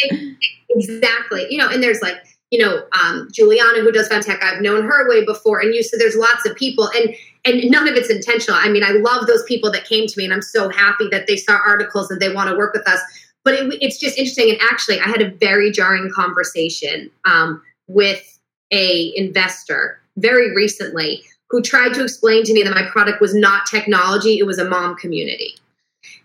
exactly. 0.70 1.46
You 1.50 1.58
know, 1.58 1.68
and 1.68 1.82
there's 1.82 2.02
like 2.02 2.16
you 2.50 2.58
know 2.58 2.82
um, 3.00 3.28
Juliana 3.32 3.80
who 3.80 3.92
does 3.92 4.08
femtech. 4.08 4.42
I've 4.42 4.60
known 4.60 4.82
her 4.84 5.08
way 5.08 5.24
before, 5.24 5.60
and 5.60 5.74
you 5.74 5.82
said 5.82 5.98
there's 6.00 6.16
lots 6.16 6.46
of 6.46 6.54
people, 6.56 6.90
and 6.94 7.14
and 7.44 7.70
none 7.70 7.88
of 7.88 7.94
it's 7.94 8.10
intentional. 8.10 8.58
I 8.60 8.68
mean, 8.68 8.84
I 8.84 8.90
love 8.90 9.26
those 9.26 9.44
people 9.44 9.70
that 9.72 9.86
came 9.86 10.06
to 10.06 10.18
me, 10.18 10.24
and 10.24 10.32
I'm 10.32 10.42
so 10.42 10.68
happy 10.68 11.08
that 11.10 11.26
they 11.26 11.36
saw 11.36 11.58
articles 11.66 12.10
and 12.10 12.20
they 12.20 12.32
want 12.32 12.50
to 12.50 12.56
work 12.56 12.74
with 12.74 12.86
us 12.86 13.00
but 13.44 13.54
it, 13.54 13.78
it's 13.80 13.98
just 13.98 14.18
interesting. 14.18 14.50
And 14.50 14.58
actually, 14.70 15.00
I 15.00 15.08
had 15.08 15.22
a 15.22 15.30
very 15.30 15.70
jarring 15.70 16.10
conversation 16.14 17.10
um, 17.24 17.62
with 17.88 18.38
a 18.72 19.12
investor 19.16 20.00
very 20.16 20.54
recently 20.54 21.22
who 21.48 21.60
tried 21.62 21.94
to 21.94 22.02
explain 22.04 22.44
to 22.44 22.52
me 22.52 22.62
that 22.62 22.74
my 22.74 22.88
product 22.90 23.20
was 23.20 23.34
not 23.34 23.66
technology; 23.66 24.38
it 24.38 24.46
was 24.46 24.58
a 24.58 24.68
mom 24.68 24.96
community. 24.96 25.54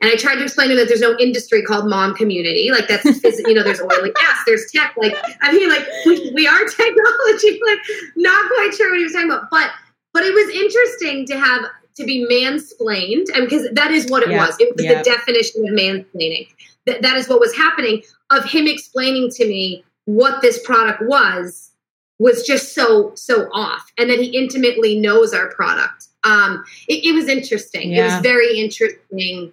And 0.01 0.11
I 0.11 0.15
tried 0.15 0.35
to 0.35 0.43
explain 0.43 0.69
to 0.69 0.73
him 0.73 0.79
that 0.79 0.87
there's 0.87 1.01
no 1.01 1.17
industry 1.19 1.61
called 1.61 1.89
mom 1.89 2.15
community. 2.15 2.69
Like 2.71 2.87
that's, 2.87 3.05
you 3.39 3.53
know, 3.53 3.63
there's 3.63 3.81
oil 3.81 4.03
and 4.03 4.13
gas, 4.13 4.39
there's 4.45 4.71
tech. 4.71 4.95
Like, 4.97 5.15
I 5.41 5.51
mean, 5.51 5.69
like 5.69 5.85
we, 6.05 6.31
we 6.33 6.47
are 6.47 6.65
technology. 6.65 7.59
Like, 7.65 7.79
not 8.15 8.49
quite 8.49 8.73
sure 8.75 8.89
what 8.89 8.97
he 8.97 9.03
was 9.03 9.13
talking 9.13 9.31
about, 9.31 9.49
but 9.51 9.71
but 10.13 10.23
it 10.23 10.33
was 10.33 10.55
interesting 10.55 11.25
to 11.27 11.39
have 11.39 11.65
to 11.95 12.05
be 12.05 12.25
mansplained, 12.29 13.25
and 13.33 13.45
because 13.45 13.69
that 13.71 13.91
is 13.91 14.09
what 14.09 14.23
it 14.23 14.29
yep. 14.29 14.47
was. 14.47 14.55
It 14.59 14.75
was 14.75 14.85
yep. 14.85 15.03
the 15.03 15.09
definition 15.09 15.67
of 15.67 15.73
mansplaining 15.73 16.47
that 16.85 17.01
that 17.01 17.17
is 17.17 17.27
what 17.27 17.39
was 17.39 17.55
happening 17.55 18.01
of 18.31 18.45
him 18.45 18.67
explaining 18.67 19.29
to 19.31 19.47
me 19.47 19.83
what 20.05 20.41
this 20.41 20.61
product 20.63 21.01
was 21.03 21.71
was 22.19 22.43
just 22.43 22.73
so 22.73 23.11
so 23.15 23.49
off 23.51 23.91
and 23.97 24.09
that 24.09 24.19
he 24.19 24.37
intimately 24.37 24.97
knows 24.97 25.33
our 25.33 25.49
product. 25.49 26.07
Um 26.23 26.63
it, 26.87 27.05
it 27.05 27.13
was 27.13 27.27
interesting. 27.27 27.91
Yeah. 27.91 28.01
it 28.01 28.13
was 28.13 28.21
very 28.21 28.57
interesting 28.59 29.51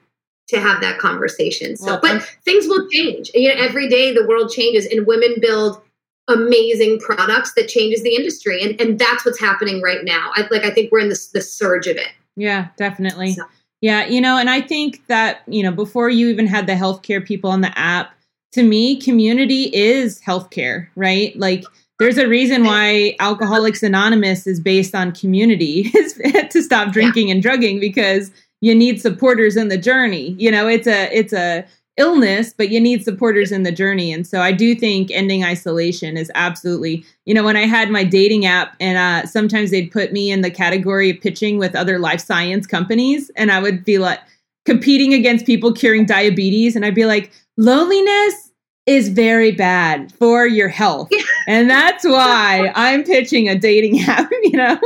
to 0.49 0.61
have 0.61 0.81
that 0.81 0.99
conversation. 0.99 1.77
So 1.77 1.87
well, 1.87 2.01
but 2.01 2.11
I'm, 2.11 2.21
things 2.45 2.67
will 2.67 2.89
change. 2.89 3.31
You 3.35 3.49
know 3.49 3.61
every 3.61 3.89
day 3.89 4.13
the 4.13 4.27
world 4.27 4.51
changes 4.51 4.87
and 4.87 5.07
women 5.07 5.37
build 5.41 5.81
amazing 6.29 7.01
products 7.01 7.53
that 7.55 7.67
changes 7.69 8.03
the 8.03 8.15
industry 8.15 8.63
and 8.63 8.81
and 8.81 8.99
that's 8.99 9.25
what's 9.25 9.41
happening 9.41 9.83
right 9.83 10.05
now. 10.05 10.31
I, 10.35 10.47
like 10.51 10.65
i 10.65 10.71
think 10.71 10.93
we're 10.93 11.01
in 11.01 11.09
the, 11.09 11.29
the 11.33 11.41
surge 11.41 11.87
of 11.89 11.97
it. 11.97 12.13
Yeah 12.37 12.69
definitely. 12.77 13.33
So. 13.33 13.45
Yeah, 13.83 14.07
you 14.07 14.21
know, 14.21 14.39
and 14.39 14.49
I 14.49 14.61
think 14.61 15.05
that, 15.09 15.43
you 15.49 15.63
know, 15.63 15.73
before 15.73 16.09
you 16.09 16.29
even 16.29 16.47
had 16.47 16.69
the 16.69 16.75
healthcare 16.75 17.25
people 17.25 17.51
on 17.51 17.61
the 17.63 17.77
app, 17.77 18.15
to 18.53 18.63
me, 18.63 19.01
community 19.01 19.65
is 19.75 20.21
healthcare, 20.21 20.87
right? 20.95 21.37
Like 21.37 21.65
there's 21.99 22.17
a 22.17 22.29
reason 22.29 22.65
why 22.65 23.17
Alcoholics 23.19 23.83
Anonymous 23.83 24.47
is 24.47 24.61
based 24.61 24.95
on 24.95 25.13
community 25.13 25.91
is 25.95 26.15
to 26.51 26.63
stop 26.63 26.93
drinking 26.93 27.29
yeah. 27.29 27.35
and 27.35 27.43
drugging 27.43 27.81
because 27.81 28.31
you 28.61 28.75
need 28.75 29.01
supporters 29.01 29.57
in 29.57 29.69
the 29.69 29.79
journey. 29.79 30.37
You 30.39 30.51
know, 30.51 30.69
it's 30.69 30.87
a 30.87 31.17
it's 31.17 31.33
a 31.33 31.65
illness, 31.97 32.55
but 32.57 32.71
you 32.71 32.81
need 32.81 33.05
supporters 33.05 33.53
in 33.53 33.65
the 33.65 33.73
journey. 33.73 34.13
And 34.13 34.27
so 34.27 34.41
I 34.41 34.53
do 34.53 34.75
think 34.75 35.11
ending 35.11 35.45
isolation 35.45 36.17
is 36.17 36.31
absolutely, 36.35 37.05
you 37.27 37.35
know, 37.35 37.45
when 37.45 37.57
I 37.57 37.67
had 37.67 37.91
my 37.91 38.03
dating 38.03 38.47
app 38.47 38.75
and 38.81 38.97
uh, 38.97 39.27
sometimes 39.29 39.71
they'd 39.71 39.91
put 39.91 40.13
me 40.13 40.31
in 40.31 40.41
the 40.41 40.51
category 40.51 41.11
of 41.11 41.21
pitching 41.21 41.59
with 41.59 41.75
other 41.75 41.99
life 41.99 42.21
science 42.21 42.67
companies 42.67 43.31
and 43.37 43.53
I 43.53 43.61
would 43.61 43.85
be 43.85 43.99
like 43.99 44.21
competing 44.65 45.13
against 45.13 45.45
people 45.45 45.73
curing 45.73 46.07
diabetes. 46.07 46.77
And 46.77 46.85
I'd 46.85 46.95
be 46.95 47.05
like, 47.05 47.31
loneliness 47.59 48.51
is 48.87 49.11
very 49.11 49.53
bad 49.53 50.13
for 50.15 50.47
your 50.47 50.69
health. 50.69 51.11
and 51.47 51.69
that's 51.69 52.05
why 52.05 52.73
I'm 52.75 53.05
pitching 53.05 53.49
a 53.49 53.59
dating 53.59 54.01
app, 54.09 54.31
you 54.43 54.57
know? 54.57 54.81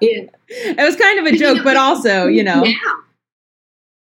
Yeah. 0.00 0.26
it 0.48 0.78
was 0.78 0.94
kind 0.96 1.18
of 1.18 1.26
a 1.26 1.36
joke, 1.36 1.64
but 1.64 1.76
also, 1.76 2.26
you 2.28 2.44
know. 2.44 2.64
Yeah 2.64 2.76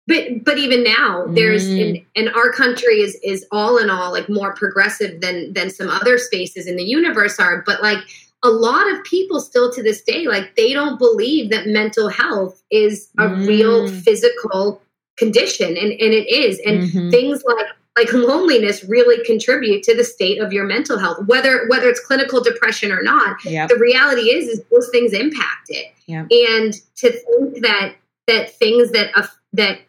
but 0.07 0.43
but 0.43 0.57
even 0.57 0.83
now 0.83 1.25
there's 1.29 1.67
mm. 1.67 1.79
in, 1.79 2.05
and 2.15 2.33
our 2.35 2.51
country 2.51 3.01
is 3.01 3.15
is 3.23 3.45
all 3.51 3.77
in 3.77 3.89
all 3.89 4.11
like 4.11 4.29
more 4.29 4.53
progressive 4.53 5.21
than 5.21 5.53
than 5.53 5.69
some 5.69 5.89
other 5.89 6.17
spaces 6.17 6.67
in 6.67 6.75
the 6.75 6.83
universe 6.83 7.39
are 7.39 7.63
but 7.65 7.81
like 7.81 7.99
a 8.43 8.49
lot 8.49 8.91
of 8.91 9.03
people 9.03 9.39
still 9.39 9.71
to 9.71 9.83
this 9.83 10.01
day 10.01 10.27
like 10.27 10.55
they 10.55 10.73
don't 10.73 10.97
believe 10.97 11.51
that 11.51 11.67
mental 11.67 12.09
health 12.09 12.61
is 12.71 13.09
a 13.19 13.23
mm. 13.23 13.47
real 13.47 13.87
physical 13.87 14.81
condition 15.17 15.69
and 15.69 15.91
and 15.91 16.13
it 16.13 16.27
is 16.27 16.59
and 16.65 16.81
mm-hmm. 16.81 17.09
things 17.11 17.43
like 17.45 17.67
like 17.97 18.13
loneliness 18.13 18.83
really 18.85 19.23
contribute 19.25 19.83
to 19.83 19.95
the 19.95 20.03
state 20.03 20.41
of 20.41 20.51
your 20.53 20.65
mental 20.65 20.97
health 20.97 21.17
whether 21.27 21.67
whether 21.67 21.89
it's 21.89 21.99
clinical 21.99 22.41
depression 22.41 22.91
or 22.91 23.03
not 23.03 23.37
yep. 23.45 23.69
the 23.69 23.75
reality 23.75 24.31
is 24.31 24.47
is 24.47 24.63
those 24.71 24.89
things 24.89 25.13
impact 25.13 25.67
it 25.67 25.93
yep. 26.07 26.25
and 26.31 26.73
to 26.95 27.11
think 27.11 27.61
that 27.61 27.93
that 28.27 28.51
things 28.57 28.91
that 28.91 29.11
uh, 29.15 29.27
that 29.53 29.79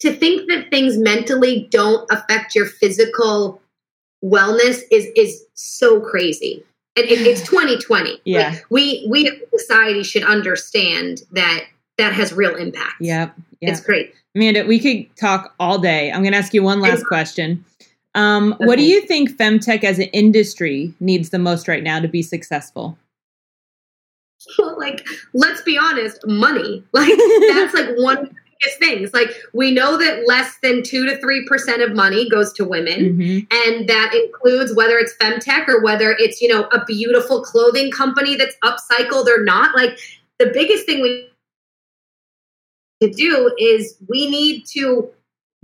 to 0.00 0.12
think 0.12 0.48
that 0.48 0.70
things 0.70 0.98
mentally 0.98 1.68
don't 1.70 2.10
affect 2.10 2.54
your 2.54 2.66
physical 2.66 3.60
wellness 4.24 4.82
is 4.90 5.06
is 5.16 5.44
so 5.54 6.00
crazy. 6.00 6.64
And 6.96 7.06
it, 7.06 7.20
it's 7.26 7.40
2020 7.48 8.20
yeah 8.24 8.50
like 8.50 8.64
we 8.70 9.06
we 9.08 9.28
as 9.28 9.34
society 9.60 10.02
should 10.02 10.24
understand 10.24 11.22
that 11.32 11.64
that 11.98 12.12
has 12.12 12.32
real 12.32 12.56
impact. 12.56 12.94
Yep, 13.00 13.34
yep. 13.60 13.70
it's 13.70 13.80
great. 13.80 14.14
Amanda 14.34 14.64
we 14.64 14.78
could 14.78 15.14
talk 15.16 15.54
all 15.60 15.78
day. 15.78 16.10
I'm 16.10 16.22
going 16.22 16.32
to 16.32 16.38
ask 16.38 16.54
you 16.54 16.62
one 16.62 16.80
last 16.80 17.06
question. 17.06 17.64
Um, 18.14 18.52
okay. 18.54 18.66
what 18.66 18.76
do 18.76 18.84
you 18.84 19.00
think 19.06 19.30
femtech 19.30 19.84
as 19.84 19.98
an 19.98 20.08
industry 20.12 20.92
needs 21.00 21.30
the 21.30 21.38
most 21.38 21.66
right 21.66 21.82
now 21.82 21.98
to 21.98 22.08
be 22.08 22.22
successful? 22.22 22.98
Well, 24.58 24.78
like 24.78 25.06
let's 25.32 25.62
be 25.62 25.78
honest 25.78 26.26
money. 26.26 26.84
Like 26.92 27.16
that's 27.48 27.74
like 27.74 27.90
one 27.96 28.34
biggest 28.62 28.78
things. 28.78 29.12
Like 29.12 29.30
we 29.52 29.70
know 29.70 29.96
that 29.96 30.26
less 30.26 30.56
than 30.62 30.82
two 30.82 31.06
to 31.06 31.18
three 31.18 31.46
percent 31.46 31.82
of 31.82 31.94
money 31.94 32.28
goes 32.28 32.52
to 32.54 32.64
women, 32.64 33.18
mm-hmm. 33.18 33.38
and 33.68 33.88
that 33.88 34.14
includes 34.14 34.74
whether 34.74 34.98
it's 34.98 35.14
femtech 35.16 35.68
or 35.68 35.82
whether 35.82 36.14
it's 36.18 36.40
you 36.40 36.48
know 36.48 36.64
a 36.72 36.84
beautiful 36.84 37.42
clothing 37.42 37.90
company 37.90 38.36
that's 38.36 38.56
upcycled 38.64 39.26
or 39.26 39.44
not. 39.44 39.74
Like 39.76 39.98
the 40.38 40.50
biggest 40.52 40.86
thing 40.86 41.02
we 41.02 41.28
to 43.00 43.10
do 43.10 43.52
is 43.58 43.96
we 44.08 44.30
need 44.30 44.64
to 44.74 45.10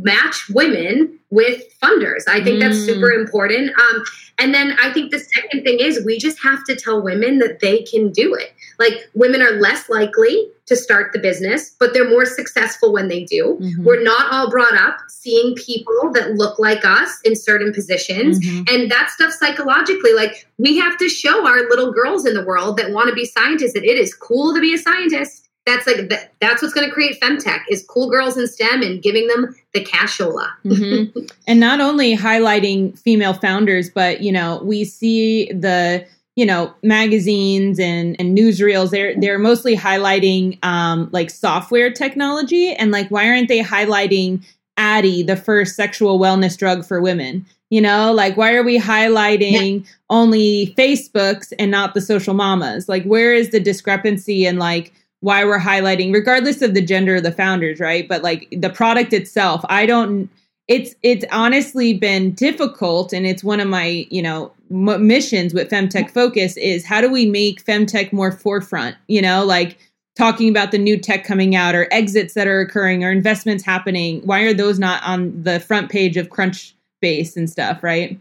match 0.00 0.48
women 0.50 1.18
with 1.30 1.62
funders. 1.80 2.22
I 2.28 2.42
think 2.42 2.56
mm. 2.56 2.60
that's 2.60 2.78
super 2.78 3.10
important. 3.10 3.70
Um, 3.78 4.04
and 4.38 4.54
then 4.54 4.76
I 4.80 4.92
think 4.92 5.10
the 5.10 5.18
second 5.18 5.64
thing 5.64 5.78
is 5.80 6.04
we 6.04 6.18
just 6.18 6.40
have 6.42 6.64
to 6.64 6.76
tell 6.76 7.02
women 7.02 7.38
that 7.38 7.60
they 7.60 7.82
can 7.82 8.10
do 8.10 8.34
it. 8.34 8.54
Like 8.78 9.08
women 9.14 9.42
are 9.42 9.52
less 9.52 9.88
likely 9.88 10.48
to 10.66 10.76
start 10.76 11.12
the 11.12 11.18
business, 11.18 11.74
but 11.78 11.92
they're 11.92 12.08
more 12.08 12.26
successful 12.26 12.92
when 12.92 13.08
they 13.08 13.24
do. 13.24 13.58
Mm-hmm. 13.60 13.84
We're 13.84 14.02
not 14.02 14.32
all 14.32 14.50
brought 14.50 14.74
up 14.74 14.98
seeing 15.08 15.54
people 15.54 16.12
that 16.12 16.34
look 16.34 16.58
like 16.58 16.84
us 16.84 17.20
in 17.24 17.34
certain 17.34 17.72
positions. 17.72 18.38
Mm-hmm. 18.38 18.74
And 18.74 18.90
that 18.90 19.10
stuff 19.10 19.32
psychologically, 19.32 20.12
like 20.12 20.46
we 20.58 20.76
have 20.78 20.96
to 20.98 21.08
show 21.08 21.46
our 21.46 21.68
little 21.68 21.92
girls 21.92 22.26
in 22.26 22.34
the 22.34 22.44
world 22.44 22.76
that 22.76 22.92
want 22.92 23.08
to 23.08 23.14
be 23.14 23.24
scientists 23.24 23.72
that 23.72 23.84
it 23.84 23.98
is 23.98 24.14
cool 24.14 24.54
to 24.54 24.60
be 24.60 24.74
a 24.74 24.78
scientist 24.78 25.48
that's 25.68 25.86
like 25.86 26.08
that, 26.08 26.32
that's 26.40 26.62
what's 26.62 26.72
going 26.72 26.88
to 26.88 26.92
create 26.92 27.20
femtech 27.20 27.60
is 27.68 27.84
cool 27.84 28.08
girls 28.08 28.38
in 28.38 28.46
STEM 28.46 28.82
and 28.82 29.02
giving 29.02 29.26
them 29.28 29.54
the 29.74 29.84
cashola. 29.84 30.48
mm-hmm. 30.64 31.20
And 31.46 31.60
not 31.60 31.80
only 31.80 32.16
highlighting 32.16 32.98
female 32.98 33.34
founders, 33.34 33.90
but 33.90 34.22
you 34.22 34.32
know 34.32 34.60
we 34.62 34.84
see 34.84 35.52
the 35.52 36.06
you 36.38 36.46
know 36.46 36.72
magazines 36.84 37.80
and 37.80 38.14
and 38.20 38.38
newsreels 38.38 38.90
they're 38.90 39.18
they're 39.20 39.40
mostly 39.40 39.76
highlighting 39.76 40.56
um, 40.64 41.08
like 41.10 41.30
software 41.30 41.92
technology 41.92 42.72
and 42.72 42.92
like 42.92 43.08
why 43.08 43.28
aren't 43.28 43.48
they 43.48 43.60
highlighting 43.60 44.40
Addyi, 44.78 45.26
the 45.26 45.34
first 45.34 45.74
sexual 45.74 46.20
wellness 46.20 46.56
drug 46.56 46.84
for 46.84 47.00
women? 47.00 47.44
You 47.70 47.80
know, 47.80 48.12
like 48.12 48.36
why 48.36 48.54
are 48.54 48.62
we 48.62 48.78
highlighting 48.78 49.80
yeah. 49.80 49.90
only 50.08 50.74
Facebooks 50.78 51.52
and 51.58 51.72
not 51.72 51.94
the 51.94 52.00
social 52.00 52.34
mamas? 52.34 52.88
Like 52.88 53.02
where 53.02 53.34
is 53.34 53.50
the 53.50 53.58
discrepancy 53.58 54.46
and 54.46 54.60
like 54.60 54.92
why 55.20 55.44
we're 55.44 55.58
highlighting 55.58 56.14
regardless 56.14 56.62
of 56.62 56.74
the 56.74 56.80
gender 56.80 57.16
of 57.16 57.24
the 57.24 57.32
founders 57.32 57.80
right 57.80 58.06
but 58.08 58.22
like 58.22 58.46
the 58.52 58.70
product 58.70 59.12
itself 59.12 59.64
i 59.68 59.84
don't 59.84 60.30
it's 60.68 60.94
it's 61.02 61.24
honestly 61.32 61.92
been 61.92 62.30
difficult 62.34 63.12
and 63.12 63.26
it's 63.26 63.42
one 63.42 63.58
of 63.58 63.66
my 63.66 64.06
you 64.10 64.22
know 64.22 64.52
m- 64.70 65.06
missions 65.06 65.54
with 65.54 65.70
femtech 65.70 66.10
focus 66.10 66.56
is 66.56 66.84
how 66.84 67.00
do 67.00 67.10
we 67.10 67.26
make 67.26 67.64
femtech 67.64 68.12
more 68.12 68.32
forefront 68.32 68.96
you 69.06 69.22
know 69.22 69.44
like 69.44 69.78
talking 70.18 70.48
about 70.48 70.72
the 70.72 70.78
new 70.78 70.98
tech 70.98 71.24
coming 71.24 71.54
out 71.54 71.76
or 71.76 71.86
exits 71.92 72.34
that 72.34 72.48
are 72.48 72.60
occurring 72.60 73.04
or 73.04 73.12
investments 73.12 73.64
happening. 73.64 74.20
Why 74.24 74.40
are 74.40 74.52
those 74.52 74.78
not 74.78 75.00
on 75.04 75.40
the 75.44 75.60
front 75.60 75.90
page 75.90 76.16
of 76.16 76.28
crunchbase 76.28 77.36
and 77.36 77.48
stuff 77.48 77.82
right? 77.82 78.18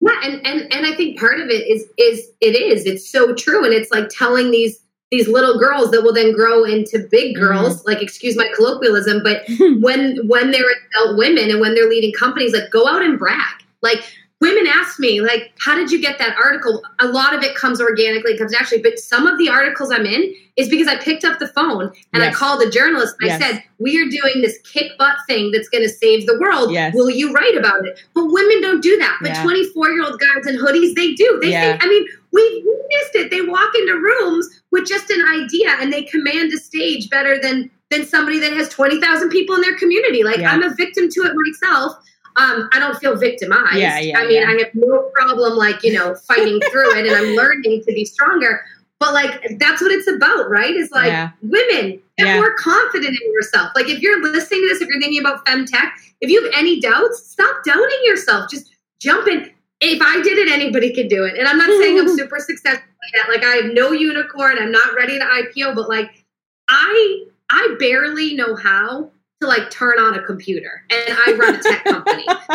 Yeah 0.00 0.20
and 0.24 0.46
and 0.46 0.72
and 0.72 0.86
i 0.86 0.96
think 0.96 1.18
part 1.18 1.40
of 1.40 1.48
it 1.48 1.66
is 1.66 1.82
is 1.98 2.30
it 2.40 2.56
is. 2.56 2.86
It's 2.86 3.08
so 3.08 3.34
true. 3.34 3.64
And 3.64 3.74
it's 3.74 3.90
like 3.90 4.08
telling 4.08 4.52
these 4.52 4.80
these 5.10 5.28
little 5.28 5.58
girls 5.58 5.90
that 5.90 6.02
will 6.02 6.14
then 6.14 6.32
grow 6.32 6.64
into 6.64 7.06
big 7.10 7.34
mm-hmm. 7.34 7.44
girls. 7.44 7.78
Mm-hmm. 7.78 7.88
like 7.88 8.02
excuse 8.02 8.36
my 8.36 8.48
colloquialism 8.54 9.22
but 9.24 9.42
when 9.80 10.20
when 10.28 10.52
they're 10.52 10.70
adult 11.00 11.18
women 11.18 11.50
and 11.50 11.60
when 11.60 11.74
they're 11.74 11.88
leading 11.88 12.12
companies 12.12 12.52
like 12.52 12.70
go 12.70 12.86
out 12.86 13.02
and 13.02 13.18
brag. 13.18 13.56
Like 13.82 14.04
women 14.42 14.66
ask 14.66 14.98
me 14.98 15.20
like 15.20 15.52
how 15.60 15.76
did 15.76 15.90
you 15.90 16.00
get 16.00 16.18
that 16.18 16.36
article 16.36 16.82
a 16.98 17.06
lot 17.06 17.32
of 17.32 17.44
it 17.44 17.54
comes 17.54 17.80
organically 17.80 18.36
comes 18.36 18.50
naturally 18.50 18.82
but 18.82 18.98
some 18.98 19.26
of 19.26 19.38
the 19.38 19.48
articles 19.48 19.92
i'm 19.92 20.04
in 20.04 20.34
is 20.56 20.68
because 20.68 20.88
i 20.88 20.96
picked 20.96 21.24
up 21.24 21.38
the 21.38 21.46
phone 21.46 21.84
and 22.12 22.22
yes. 22.22 22.34
i 22.34 22.36
called 22.36 22.60
a 22.60 22.68
journalist 22.68 23.14
and 23.20 23.28
yes. 23.28 23.40
i 23.40 23.46
said 23.46 23.62
we 23.78 23.96
are 24.02 24.08
doing 24.08 24.42
this 24.42 24.58
kick 24.64 24.98
butt 24.98 25.16
thing 25.28 25.52
that's 25.52 25.68
going 25.68 25.82
to 25.82 25.88
save 25.88 26.26
the 26.26 26.36
world 26.40 26.72
yes. 26.72 26.92
will 26.92 27.08
you 27.08 27.32
write 27.32 27.56
about 27.56 27.86
it 27.86 28.00
but 28.14 28.24
women 28.26 28.60
don't 28.60 28.82
do 28.82 28.96
that 28.98 29.16
but 29.22 29.40
24 29.42 29.90
year 29.90 30.04
old 30.04 30.18
guys 30.18 30.44
in 30.46 30.56
hoodies 30.58 30.94
they 30.96 31.14
do 31.14 31.38
they 31.40 31.52
yeah. 31.52 31.70
think 31.70 31.84
i 31.84 31.88
mean 31.88 32.04
we 32.32 32.64
missed 32.88 33.14
it 33.14 33.30
they 33.30 33.42
walk 33.42 33.72
into 33.76 33.94
rooms 33.94 34.48
with 34.72 34.86
just 34.86 35.08
an 35.10 35.24
idea 35.30 35.70
and 35.78 35.92
they 35.92 36.02
command 36.02 36.52
a 36.52 36.58
stage 36.58 37.08
better 37.10 37.40
than 37.40 37.70
than 37.90 38.06
somebody 38.06 38.40
that 38.40 38.54
has 38.54 38.70
20,000 38.70 39.28
people 39.28 39.54
in 39.54 39.60
their 39.60 39.76
community 39.78 40.24
like 40.24 40.38
yeah. 40.38 40.50
i'm 40.50 40.64
a 40.64 40.74
victim 40.74 41.08
to 41.08 41.20
it 41.20 41.32
myself 41.36 41.96
um, 42.36 42.68
I 42.72 42.78
don't 42.78 42.96
feel 42.98 43.16
victimized. 43.16 43.76
Yeah, 43.76 43.98
yeah, 43.98 44.18
I 44.18 44.26
mean, 44.26 44.42
yeah. 44.42 44.48
I 44.48 44.52
have 44.58 44.74
no 44.74 45.10
problem, 45.14 45.56
like, 45.56 45.82
you 45.82 45.92
know, 45.92 46.14
fighting 46.14 46.60
through 46.70 46.98
it 46.98 47.06
and 47.06 47.14
I'm 47.14 47.34
learning 47.34 47.82
to 47.86 47.92
be 47.92 48.04
stronger. 48.04 48.64
But, 48.98 49.14
like, 49.14 49.58
that's 49.58 49.82
what 49.82 49.90
it's 49.90 50.06
about, 50.06 50.48
right? 50.48 50.74
Is 50.74 50.90
like 50.92 51.08
yeah. 51.08 51.30
women, 51.42 52.00
get 52.16 52.26
yeah. 52.26 52.36
more 52.36 52.54
confident 52.56 53.18
in 53.20 53.32
yourself. 53.32 53.72
Like, 53.74 53.88
if 53.88 54.00
you're 54.00 54.22
listening 54.22 54.62
to 54.62 54.68
this, 54.68 54.80
if 54.80 54.88
you're 54.88 55.00
thinking 55.00 55.20
about 55.20 55.44
femtech, 55.44 55.90
if 56.20 56.30
you 56.30 56.42
have 56.42 56.52
any 56.56 56.80
doubts, 56.80 57.30
stop 57.30 57.64
doubting 57.64 58.00
yourself. 58.04 58.48
Just 58.48 58.70
jump 59.00 59.26
in. 59.26 59.50
If 59.80 60.00
I 60.00 60.22
did 60.22 60.38
it, 60.38 60.48
anybody 60.48 60.94
could 60.94 61.08
do 61.08 61.24
it. 61.24 61.36
And 61.36 61.48
I'm 61.48 61.58
not 61.58 61.70
saying 61.82 61.98
I'm 61.98 62.08
super 62.16 62.38
successful 62.38 62.86
yet. 63.14 63.28
Like, 63.28 63.44
I 63.44 63.56
have 63.56 63.74
no 63.74 63.90
unicorn. 63.90 64.56
I'm 64.60 64.70
not 64.70 64.94
ready 64.94 65.18
to 65.18 65.24
IPO, 65.24 65.74
but, 65.74 65.88
like, 65.88 66.24
I 66.68 67.24
I 67.50 67.76
barely 67.78 68.34
know 68.34 68.54
how 68.54 69.10
to 69.42 69.48
like 69.48 69.70
turn 69.70 69.98
on 69.98 70.14
a 70.14 70.22
computer 70.22 70.84
and 70.90 71.18
I 71.26 71.32
run 71.32 71.56
a 71.56 71.62
tech 71.62 71.84
company. 71.84 72.24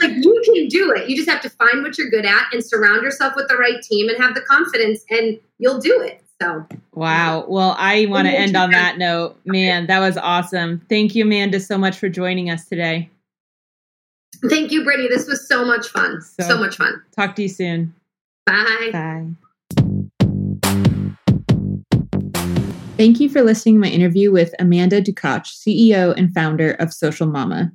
like 0.00 0.16
you 0.16 0.42
can 0.44 0.68
do 0.68 0.92
it. 0.92 1.08
You 1.08 1.16
just 1.16 1.28
have 1.28 1.40
to 1.42 1.50
find 1.50 1.82
what 1.82 1.96
you're 1.96 2.10
good 2.10 2.26
at 2.26 2.52
and 2.52 2.64
surround 2.64 3.02
yourself 3.02 3.34
with 3.36 3.48
the 3.48 3.56
right 3.56 3.80
team 3.82 4.08
and 4.08 4.22
have 4.22 4.34
the 4.34 4.42
confidence 4.42 5.04
and 5.10 5.38
you'll 5.58 5.80
do 5.80 6.00
it. 6.00 6.22
So 6.42 6.66
Wow. 6.92 7.46
Well, 7.48 7.76
I 7.78 8.06
want 8.06 8.26
to 8.26 8.34
end 8.34 8.56
on 8.56 8.72
that 8.72 8.98
note. 8.98 9.36
Man, 9.44 9.86
that 9.86 10.00
was 10.00 10.16
awesome. 10.16 10.84
Thank 10.88 11.14
you, 11.14 11.24
Amanda, 11.24 11.60
so 11.60 11.78
much 11.78 11.98
for 11.98 12.08
joining 12.08 12.50
us 12.50 12.66
today. 12.66 13.08
Thank 14.48 14.72
you, 14.72 14.84
Brittany. 14.84 15.08
This 15.08 15.28
was 15.28 15.48
so 15.48 15.64
much 15.64 15.88
fun. 15.88 16.20
So, 16.20 16.48
so 16.48 16.58
much 16.58 16.76
fun. 16.76 17.00
Talk 17.16 17.36
to 17.36 17.42
you 17.42 17.48
soon. 17.48 17.94
Bye. 18.46 18.90
Bye. 18.92 19.26
Thank 22.96 23.18
you 23.18 23.28
for 23.28 23.42
listening 23.42 23.74
to 23.74 23.80
my 23.80 23.88
interview 23.88 24.30
with 24.30 24.54
Amanda 24.60 25.02
Ducach, 25.02 25.46
CEO 25.46 26.16
and 26.16 26.32
founder 26.32 26.74
of 26.74 26.94
Social 26.94 27.26
Mama. 27.26 27.72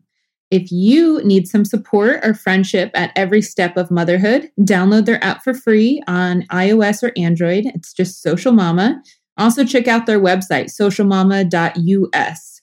If 0.50 0.72
you 0.72 1.22
need 1.26 1.46
some 1.46 1.66
support 1.66 2.22
or 2.24 2.34
friendship 2.34 2.90
at 2.94 3.12
every 3.18 3.42
step 3.42 3.76
of 3.76 3.92
motherhood, 3.92 4.50
download 4.62 5.06
their 5.06 5.22
app 5.22 5.44
for 5.44 5.54
free 5.54 6.02
on 6.08 6.44
iOS 6.44 7.04
or 7.04 7.12
Android. 7.18 7.66
It's 7.66 7.92
just 7.92 8.22
Social 8.22 8.54
Mama. 8.54 9.02
Also, 9.38 9.66
check 9.66 9.90
out 9.90 10.06
their 10.06 10.22
website, 10.22 10.72
socialmama.us. 10.74 12.62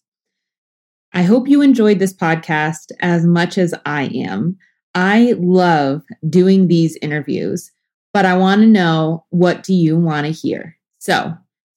I 1.13 1.23
hope 1.23 1.49
you 1.49 1.61
enjoyed 1.61 1.99
this 1.99 2.15
podcast 2.15 2.91
as 3.01 3.27
much 3.27 3.59
as 3.59 3.75
I 3.85 4.05
am. 4.15 4.57
I 4.95 5.35
love 5.39 6.03
doing 6.27 6.69
these 6.69 6.97
interviews, 7.03 7.71
but 8.15 8.25
I 8.25 8.35
want 8.35 8.63
to 8.63 8.67
know 8.67 9.27
what 9.29 9.63
do 9.63 9.75
you 9.75 9.99
want 9.99 10.27
to 10.27 10.33
hear? 10.33 10.79
So 10.99 11.37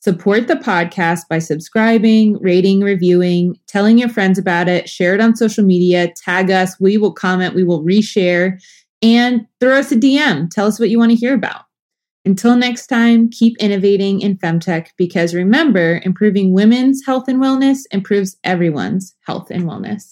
Support 0.10 0.48
the 0.48 0.56
podcast 0.56 1.28
by 1.30 1.38
subscribing, 1.38 2.42
rating, 2.42 2.82
reviewing, 2.82 3.60
telling 3.68 4.00
your 4.00 4.10
friends 4.10 4.40
about 4.40 4.68
it, 4.68 4.90
share 4.90 5.14
it 5.14 5.22
on 5.22 5.36
social 5.36 5.64
media, 5.64 6.12
tag 6.16 6.50
us. 6.50 6.80
We 6.80 6.98
will 6.98 7.14
comment, 7.14 7.54
we 7.54 7.64
will 7.64 7.84
reshare, 7.84 8.60
and 9.04 9.46
throw 9.60 9.78
us 9.78 9.92
a 9.92 9.96
DM. 9.96 10.50
Tell 10.50 10.66
us 10.66 10.80
what 10.80 10.90
you 10.90 10.98
want 10.98 11.12
to 11.12 11.16
hear 11.16 11.36
about. 11.36 11.62
Until 12.26 12.56
next 12.56 12.88
time, 12.88 13.30
keep 13.30 13.56
innovating 13.60 14.22
in 14.22 14.36
femtech 14.36 14.88
because 14.98 15.36
remember, 15.36 16.02
improving 16.04 16.54
women's 16.54 17.06
health 17.06 17.28
and 17.28 17.40
wellness 17.40 17.82
improves 17.92 18.36
everyone's 18.44 19.16
health 19.28 19.52
and 19.52 19.66
wellness. 19.66 20.10